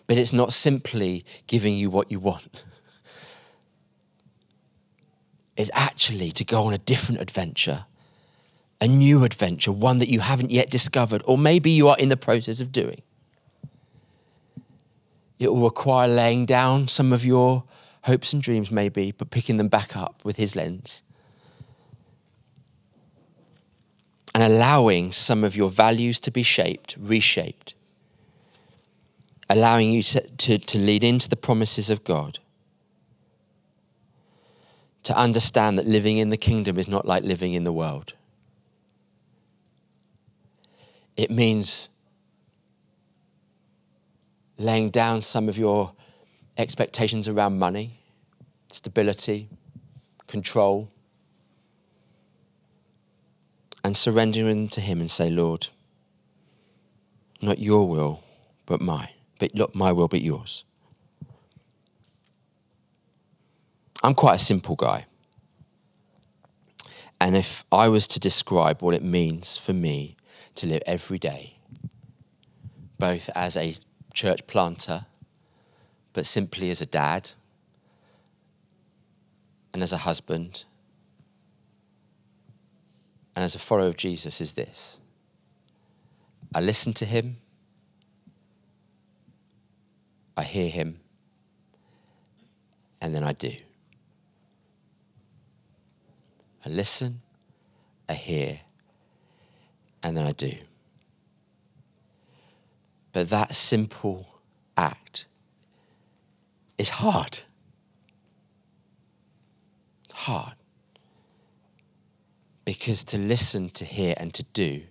but 0.06 0.16
it's 0.16 0.32
not 0.32 0.54
simply 0.54 1.26
giving 1.46 1.76
you 1.76 1.90
what 1.90 2.10
you 2.10 2.20
want. 2.20 2.64
It's 5.64 5.70
actually 5.72 6.30
to 6.32 6.44
go 6.44 6.64
on 6.64 6.74
a 6.74 6.78
different 6.78 7.22
adventure, 7.22 7.86
a 8.82 8.86
new 8.86 9.24
adventure, 9.24 9.72
one 9.72 9.98
that 9.98 10.10
you 10.10 10.20
haven't 10.20 10.50
yet 10.50 10.68
discovered, 10.68 11.22
or 11.24 11.38
maybe 11.38 11.70
you 11.70 11.88
are 11.88 11.96
in 11.96 12.10
the 12.10 12.18
process 12.18 12.60
of 12.60 12.70
doing. 12.70 13.00
It 15.38 15.48
will 15.48 15.64
require 15.64 16.06
laying 16.06 16.44
down 16.44 16.88
some 16.88 17.14
of 17.14 17.24
your 17.24 17.64
hopes 18.02 18.34
and 18.34 18.42
dreams, 18.42 18.70
maybe, 18.70 19.12
but 19.12 19.30
picking 19.30 19.56
them 19.56 19.68
back 19.68 19.96
up 19.96 20.22
with 20.22 20.36
his 20.36 20.54
lens. 20.54 21.02
and 24.34 24.42
allowing 24.42 25.12
some 25.12 25.44
of 25.44 25.56
your 25.56 25.70
values 25.70 26.18
to 26.20 26.30
be 26.30 26.42
shaped, 26.42 26.94
reshaped, 26.98 27.74
allowing 29.48 29.90
you 29.92 30.02
to, 30.02 30.20
to, 30.20 30.58
to 30.58 30.76
lead 30.76 31.04
into 31.04 31.28
the 31.28 31.36
promises 31.36 31.88
of 31.88 32.04
God. 32.04 32.40
To 35.04 35.16
understand 35.16 35.78
that 35.78 35.86
living 35.86 36.18
in 36.18 36.30
the 36.30 36.36
kingdom 36.36 36.78
is 36.78 36.88
not 36.88 37.06
like 37.06 37.24
living 37.24 37.52
in 37.52 37.64
the 37.64 37.72
world. 37.72 38.14
It 41.16 41.30
means 41.30 41.88
laying 44.58 44.90
down 44.90 45.20
some 45.20 45.48
of 45.48 45.58
your 45.58 45.92
expectations 46.56 47.28
around 47.28 47.58
money, 47.58 48.00
stability, 48.68 49.48
control, 50.26 50.90
and 53.84 53.96
surrendering 53.96 54.68
to 54.68 54.80
Him 54.80 55.00
and 55.00 55.10
say, 55.10 55.28
Lord, 55.28 55.68
not 57.42 57.58
your 57.58 57.86
will, 57.88 58.22
but 58.64 58.80
mine. 58.80 59.10
But 59.38 59.54
not 59.54 59.74
my 59.74 59.92
will, 59.92 60.08
but 60.08 60.22
yours. 60.22 60.64
I'm 64.04 64.14
quite 64.14 64.34
a 64.34 64.38
simple 64.38 64.76
guy. 64.76 65.06
And 67.18 67.34
if 67.34 67.64
I 67.72 67.88
was 67.88 68.06
to 68.08 68.20
describe 68.20 68.82
what 68.82 68.94
it 68.94 69.02
means 69.02 69.56
for 69.56 69.72
me 69.72 70.16
to 70.56 70.66
live 70.66 70.82
every 70.84 71.18
day, 71.18 71.56
both 72.98 73.30
as 73.34 73.56
a 73.56 73.76
church 74.12 74.46
planter, 74.46 75.06
but 76.12 76.26
simply 76.26 76.68
as 76.68 76.82
a 76.82 76.86
dad, 76.86 77.30
and 79.72 79.82
as 79.82 79.90
a 79.90 79.96
husband, 79.96 80.64
and 83.34 83.42
as 83.42 83.54
a 83.54 83.58
follower 83.58 83.88
of 83.88 83.96
Jesus 83.96 84.38
is 84.42 84.52
this 84.52 85.00
I 86.54 86.60
listen 86.60 86.92
to 86.92 87.06
him, 87.06 87.38
I 90.36 90.42
hear 90.42 90.68
him, 90.68 91.00
and 93.00 93.14
then 93.14 93.24
I 93.24 93.32
do. 93.32 93.63
I 96.64 96.70
listen, 96.70 97.20
I 98.08 98.14
hear, 98.14 98.60
and 100.02 100.16
then 100.16 100.26
I 100.26 100.32
do. 100.32 100.52
But 103.12 103.30
that 103.30 103.54
simple 103.54 104.26
act 104.76 105.26
is 106.78 106.88
hard. 106.88 107.40
Hard. 110.12 110.54
Because 112.64 113.04
to 113.04 113.18
listen, 113.18 113.68
to 113.70 113.84
hear, 113.84 114.14
and 114.16 114.32
to 114.34 114.42
do 114.42 114.82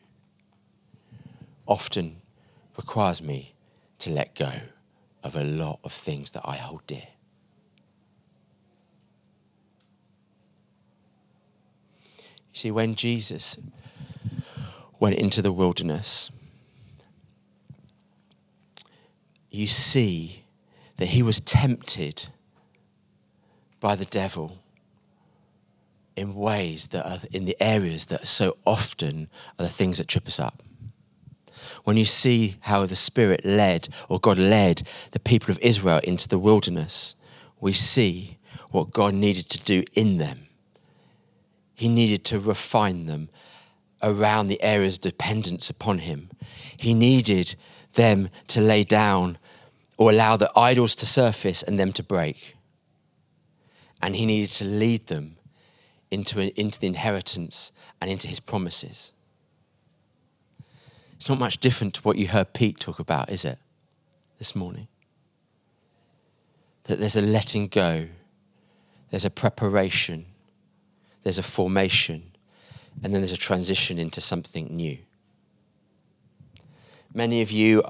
often 1.68 2.22
requires 2.78 3.22
me 3.22 3.56
to 4.00 4.10
let 4.10 4.36
go 4.36 4.52
of 5.24 5.36
a 5.36 5.44
lot 5.44 5.80
of 5.84 5.92
things 5.92 6.32
that 6.32 6.44
I 6.46 6.58
hold 6.58 6.86
dear. 6.86 7.08
You 12.54 12.60
see, 12.60 12.72
when 12.72 12.94
Jesus 12.94 13.58
went 15.00 15.16
into 15.16 15.42
the 15.42 15.52
wilderness, 15.52 16.30
you 19.50 19.66
see 19.66 20.44
that 20.98 21.08
he 21.08 21.24
was 21.24 21.40
tempted 21.40 22.28
by 23.80 23.96
the 23.96 24.06
devil 24.06 24.60
in 26.16 26.36
ways 26.36 26.90
that 26.90 27.06
are 27.06 27.20
in 27.32 27.46
the 27.46 27.58
areas 27.60 28.06
that 28.06 28.28
so 28.28 28.56
often 28.66 29.30
are 29.58 29.66
the 29.66 29.70
things 29.70 29.98
that 29.98 30.08
trip 30.08 30.28
us 30.28 30.40
up. 30.40 30.62
When 31.86 31.98
you 31.98 32.06
see 32.06 32.58
how 32.62 32.86
the 32.86 32.96
Spirit 32.96 33.44
led, 33.44 33.90
or 34.10 34.20
God 34.20 34.38
led, 34.38 34.88
the 35.10 35.20
people 35.20 35.50
of 35.50 35.58
Israel 35.60 36.02
into 36.04 36.30
the 36.30 36.38
wilderness, 36.38 37.16
we 37.60 37.74
see 37.74 38.38
what 38.70 38.92
God 38.92 39.16
needed 39.16 39.50
to 39.50 39.60
do 39.64 39.84
in 39.94 40.20
them. 40.20 40.43
He 41.84 41.90
needed 41.90 42.24
to 42.24 42.40
refine 42.40 43.08
them 43.08 43.28
around 44.02 44.48
the 44.48 44.64
areas 44.64 44.96
of 44.96 45.02
dependence 45.02 45.70
upon 45.70 46.00
him. 46.00 46.30
He 46.78 46.94
needed 46.94 47.56
them 47.96 48.30
to 48.48 48.62
lay 48.62 48.86
down 48.86 49.38
or 49.98 50.10
allow 50.10 50.38
the 50.38 50.50
idols 50.58 50.96
to 50.96 51.06
surface 51.06 51.62
and 51.62 51.78
them 51.78 51.92
to 51.92 52.02
break. 52.02 52.56
And 54.02 54.16
he 54.16 54.26
needed 54.26 54.50
to 54.52 54.64
lead 54.64 55.08
them 55.08 55.36
into, 56.10 56.58
into 56.58 56.80
the 56.80 56.88
inheritance 56.88 57.74
and 58.00 58.10
into 58.10 58.30
his 58.30 58.40
promises. 58.40 59.12
It's 61.18 61.28
not 61.28 61.38
much 61.38 61.58
different 61.58 61.96
to 61.96 62.02
what 62.04 62.18
you 62.18 62.30
heard 62.30 62.54
Pete 62.54 62.80
talk 62.80 63.00
about, 63.00 63.30
is 63.30 63.44
it, 63.44 63.60
this 64.38 64.56
morning? 64.56 64.88
That 66.84 67.00
there's 67.00 67.18
a 67.18 67.22
letting 67.22 67.68
go, 67.68 68.08
there's 69.10 69.26
a 69.26 69.30
preparation, 69.30 70.28
there's 71.24 71.38
a 71.38 71.44
formation, 71.44 72.32
and 73.02 73.14
then 73.14 73.22
there's 73.22 73.32
a 73.32 73.38
transition 73.38 73.98
into 73.98 74.22
something 74.22 74.68
new. 74.68 74.98
Many 77.14 77.42
of 77.42 77.52
you 77.52 77.84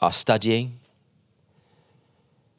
are 0.00 0.12
studying. 0.12 0.80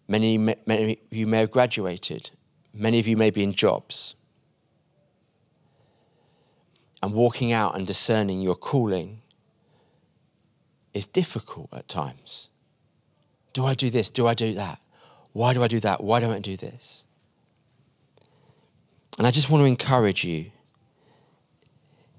Many, 0.07 0.37
many 0.37 0.99
of 1.11 1.17
you 1.17 1.27
may 1.27 1.39
have 1.39 1.51
graduated. 1.51 2.31
Many 2.73 2.99
of 2.99 3.07
you 3.07 3.17
may 3.17 3.29
be 3.29 3.43
in 3.43 3.53
jobs. 3.53 4.15
And 7.01 7.13
walking 7.13 7.51
out 7.51 7.75
and 7.75 7.85
discerning 7.85 8.41
your 8.41 8.55
calling 8.55 9.21
is 10.93 11.07
difficult 11.07 11.69
at 11.73 11.87
times. 11.87 12.49
Do 13.51 13.65
I 13.65 13.73
do 13.73 13.89
this? 13.89 14.09
Do 14.09 14.27
I 14.27 14.33
do 14.33 14.53
that? 14.53 14.79
Why 15.33 15.53
do 15.53 15.63
I 15.63 15.67
do 15.67 15.79
that? 15.81 16.03
Why 16.03 16.19
don't 16.19 16.33
I 16.33 16.39
do 16.39 16.55
this? 16.55 17.03
And 19.17 19.27
I 19.27 19.31
just 19.31 19.49
want 19.49 19.61
to 19.61 19.65
encourage 19.65 20.23
you 20.23 20.51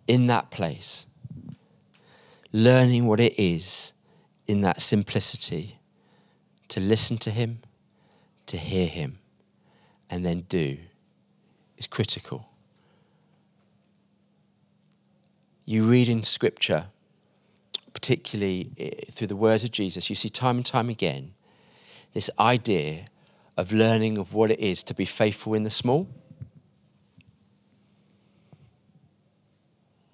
in 0.06 0.26
that 0.28 0.50
place, 0.50 1.06
learning 2.52 3.06
what 3.06 3.20
it 3.20 3.38
is 3.38 3.92
in 4.46 4.60
that 4.60 4.80
simplicity 4.80 5.78
to 6.68 6.80
listen 6.80 7.18
to 7.18 7.30
Him, 7.30 7.60
to 8.46 8.56
hear 8.56 8.86
Him, 8.86 9.18
and 10.08 10.24
then 10.24 10.40
do 10.42 10.78
is 11.76 11.86
critical. 11.86 12.48
You 15.64 15.84
read 15.84 16.08
in 16.08 16.22
Scripture, 16.22 16.86
particularly 17.92 18.70
eh, 18.78 18.90
through 19.10 19.28
the 19.28 19.36
words 19.36 19.64
of 19.64 19.72
Jesus, 19.72 20.10
you 20.10 20.14
see 20.14 20.28
time 20.28 20.58
and 20.58 20.66
time 20.66 20.90
again 20.90 21.32
this 22.12 22.30
idea 22.38 23.06
of 23.56 23.72
learning 23.72 24.18
of 24.18 24.32
what 24.32 24.50
it 24.50 24.60
is 24.60 24.82
to 24.84 24.94
be 24.94 25.04
faithful 25.04 25.54
in 25.54 25.64
the 25.64 25.70
small 25.70 26.08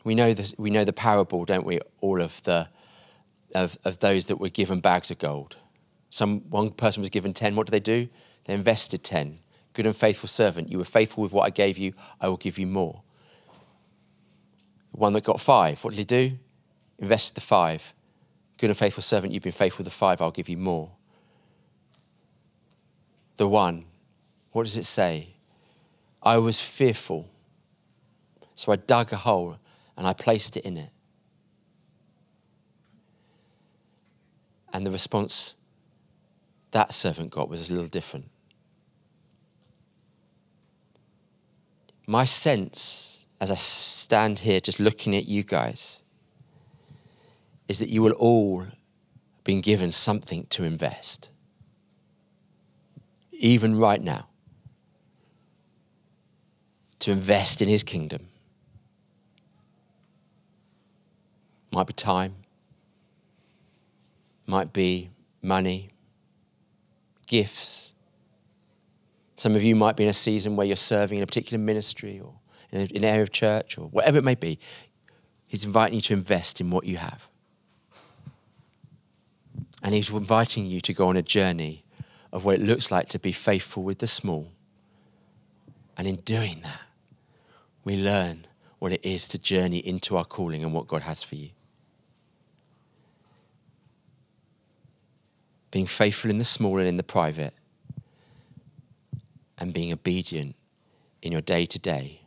We 0.03 0.15
know, 0.15 0.33
this, 0.33 0.55
we 0.57 0.71
know 0.71 0.85
the 0.85 0.93
parable, 0.93 1.45
don't 1.45 1.67
we? 1.67 1.81
All 2.01 2.21
of 2.21 2.43
the 2.45 2.69
of, 3.55 3.77
of 3.85 3.99
those 3.99 4.27
that 4.27 4.37
were 4.37 4.49
given 4.49 4.81
bags 4.81 5.11
of 5.11 5.19
gold. 5.19 5.57
Some 6.09 6.41
one 6.51 6.71
person 6.71 7.01
was 7.01 7.11
given 7.11 7.33
ten. 7.33 7.57
What 7.57 7.67
do 7.67 7.71
they 7.71 7.81
do? 7.81 8.09
They 8.45 8.55
invested 8.55 9.03
ten. 9.03 9.41
Good 9.73 9.87
and 9.87 9.97
faithful 9.97 10.29
servant. 10.29 10.71
You 10.71 10.79
were 10.79 10.85
faithful 10.85 11.23
with 11.23 11.33
what 11.33 11.47
I 11.47 11.51
gave 11.51 11.79
you. 11.79 11.93
I 12.21 12.29
will 12.29 12.37
give 12.37 12.59
you 12.59 12.67
more. 12.67 13.03
One 14.93 15.13
that 15.13 15.25
got 15.25 15.41
five. 15.41 15.85
What 15.85 15.91
did 15.91 15.99
he 15.99 16.05
do? 16.05 16.39
Invested 16.99 17.37
the 17.37 17.41
five. 17.41 17.95
Good 18.59 18.71
and 18.71 18.79
faithful 18.79 19.03
servant. 19.03 19.33
You've 19.33 19.43
been 19.43 19.53
faithful 19.53 19.85
with 19.85 19.93
the 19.93 19.99
five. 19.99 20.21
I'll 20.21 20.31
give 20.31 20.49
you 20.49 20.57
more. 20.57 20.93
The 23.37 23.49
one. 23.49 23.87
What 24.53 24.65
does 24.65 24.77
it 24.77 24.85
say? 24.85 25.35
I 26.23 26.39
was 26.39 26.61
fearful. 26.61 27.31
So 28.55 28.73
I 28.73 28.77
dug 28.77 29.13
a 29.13 29.17
hole 29.17 29.59
and 29.97 30.07
I 30.07 30.13
placed 30.13 30.57
it 30.57 30.65
in 30.65 30.77
it. 30.77 30.91
And 34.73 34.87
the 34.87 34.91
response 34.91 35.57
that 36.71 36.93
servant 36.93 37.31
got 37.31 37.49
was 37.49 37.69
a 37.69 37.73
little 37.73 37.89
different. 37.89 38.31
My 42.07 42.25
sense, 42.25 43.27
as 43.41 43.51
I 43.51 43.55
stand 43.55 44.41
here 44.41 44.61
just 44.61 44.81
looking 44.81 45.15
at 45.15 45.27
you 45.27 45.43
guys, 45.43 46.03
is 47.69 47.79
that 47.79 47.89
you 47.89 48.03
will 48.03 48.13
all 48.13 48.67
been 49.45 49.61
given 49.61 49.91
something 49.91 50.47
to 50.51 50.65
invest. 50.65 51.31
Even 53.33 53.77
right 53.79 54.03
now. 54.03 54.27
To 57.01 57.13
invest 57.13 57.63
in 57.63 57.69
his 57.69 57.83
kingdom. 57.83 58.29
Might 61.81 61.87
be 61.87 61.93
time, 61.95 62.35
might 64.47 64.71
be 64.71 65.09
money, 65.41 65.89
gifts. 67.27 67.95
Some 69.35 69.57
of 69.57 69.63
you 69.63 69.75
might 69.75 69.97
be 69.97 70.03
in 70.03 70.11
a 70.11 70.13
season 70.13 70.57
where 70.57 70.67
you're 70.67 70.77
serving 70.77 71.17
in 71.17 71.25
a 71.25 71.27
particular 71.27 71.59
ministry 71.59 72.21
or 72.21 72.35
in 72.71 72.83
an 72.83 73.03
area 73.03 73.23
of 73.23 73.33
church 73.33 73.79
or 73.79 73.87
whatever 73.87 74.19
it 74.19 74.25
may 74.25 74.35
be. 74.35 74.59
He's 75.47 75.65
inviting 75.65 75.95
you 75.95 76.01
to 76.03 76.13
invest 76.13 76.61
in 76.61 76.69
what 76.69 76.85
you 76.85 76.99
have. 76.99 77.29
And 79.83 79.95
he's 79.95 80.11
inviting 80.11 80.67
you 80.67 80.83
to 80.83 80.93
go 80.93 81.09
on 81.09 81.17
a 81.17 81.23
journey 81.23 81.83
of 82.31 82.45
what 82.45 82.57
it 82.57 82.61
looks 82.61 82.91
like 82.91 83.09
to 83.09 83.19
be 83.19 83.33
faithful 83.33 83.83
with 83.83 84.01
the 84.01 84.07
small. 84.07 84.53
And 85.97 86.07
in 86.07 86.17
doing 86.17 86.61
that, 86.63 86.83
we 87.85 87.97
learn 87.97 88.47
what 88.81 88.93
it 88.93 89.03
is 89.03 89.27
to 89.29 89.39
journey 89.39 89.79
into 89.79 90.19
our 90.19 90.27
calling 90.27 90.63
and 90.63 90.75
what 90.75 90.87
God 90.87 91.05
has 91.05 91.25
for 91.25 91.37
you. 91.37 91.49
Being 95.71 95.87
faithful 95.87 96.31
in 96.31 96.39
the 96.39 96.45
small 96.45 96.79
and 96.79 96.89
in 96.89 96.97
the 96.97 97.03
private, 97.03 97.55
and 99.59 99.73
being 99.73 99.93
obedient 99.93 100.57
in 101.23 101.33
your 101.33 101.41
day 101.41 101.67
to 101.67 101.79
day. 101.79 102.21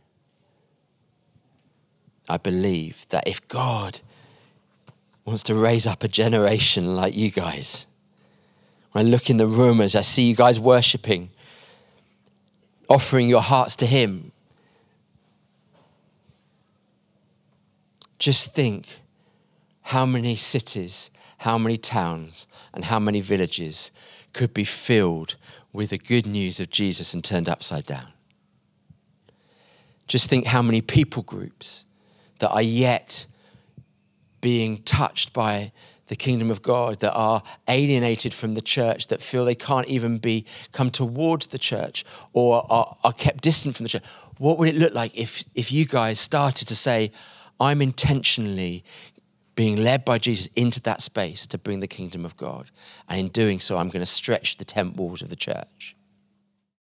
I 2.29 2.37
believe 2.37 3.05
that 3.09 3.27
if 3.27 3.45
God 3.47 3.99
wants 5.25 5.43
to 5.43 5.55
raise 5.55 5.87
up 5.87 6.03
a 6.03 6.07
generation 6.07 6.95
like 6.95 7.15
you 7.15 7.31
guys, 7.31 7.87
when 8.91 9.07
I 9.07 9.09
look 9.09 9.29
in 9.29 9.37
the 9.37 9.47
room 9.47 9.81
as 9.81 9.95
I 9.95 10.01
see 10.01 10.23
you 10.23 10.35
guys 10.35 10.59
worshiping, 10.59 11.31
offering 12.87 13.27
your 13.27 13.41
hearts 13.41 13.75
to 13.77 13.85
Him, 13.85 14.31
just 18.19 18.53
think 18.53 18.87
how 19.81 20.05
many 20.05 20.35
cities 20.35 21.09
how 21.43 21.57
many 21.57 21.75
towns 21.75 22.47
and 22.73 22.85
how 22.85 22.99
many 22.99 23.19
villages 23.19 23.91
could 24.31 24.53
be 24.53 24.63
filled 24.63 25.35
with 25.73 25.89
the 25.89 25.97
good 25.97 26.25
news 26.25 26.61
of 26.61 26.69
Jesus 26.69 27.13
and 27.13 27.21
turned 27.21 27.49
upside 27.49 27.85
down. 27.85 28.07
Just 30.07 30.29
think 30.29 30.45
how 30.47 30.61
many 30.61 30.79
people 30.79 31.21
groups 31.21 31.85
that 32.39 32.49
are 32.49 32.61
yet 32.61 33.25
being 34.39 34.83
touched 34.83 35.33
by 35.33 35.73
the 36.07 36.15
kingdom 36.15 36.49
of 36.49 36.61
God, 36.61 37.01
that 37.01 37.13
are 37.13 37.43
alienated 37.67 38.33
from 38.33 38.53
the 38.53 38.61
church, 38.61 39.07
that 39.07 39.21
feel 39.21 39.43
they 39.43 39.53
can't 39.53 39.87
even 39.87 40.19
be 40.19 40.45
come 40.71 40.91
towards 40.91 41.47
the 41.47 41.57
church 41.57 42.05
or 42.31 42.65
are, 42.69 42.97
are 43.03 43.13
kept 43.13 43.41
distant 43.41 43.75
from 43.75 43.83
the 43.83 43.89
church. 43.89 44.03
What 44.37 44.57
would 44.59 44.69
it 44.69 44.75
look 44.75 44.93
like 44.93 45.17
if, 45.17 45.43
if 45.55 45.73
you 45.73 45.85
guys 45.85 46.19
started 46.19 46.69
to 46.69 46.75
say, 46.75 47.11
I'm 47.59 47.81
intentionally 47.81 48.83
being 49.55 49.77
led 49.77 50.03
by 50.03 50.17
Jesus 50.17 50.47
into 50.55 50.81
that 50.81 51.01
space 51.01 51.45
to 51.47 51.57
bring 51.57 51.79
the 51.79 51.87
kingdom 51.87 52.25
of 52.25 52.35
God. 52.37 52.71
And 53.07 53.19
in 53.19 53.27
doing 53.29 53.59
so, 53.59 53.77
I'm 53.77 53.89
going 53.89 54.01
to 54.01 54.05
stretch 54.05 54.57
the 54.57 54.65
tent 54.65 54.95
walls 54.95 55.21
of 55.21 55.29
the 55.29 55.35
church. 55.35 55.92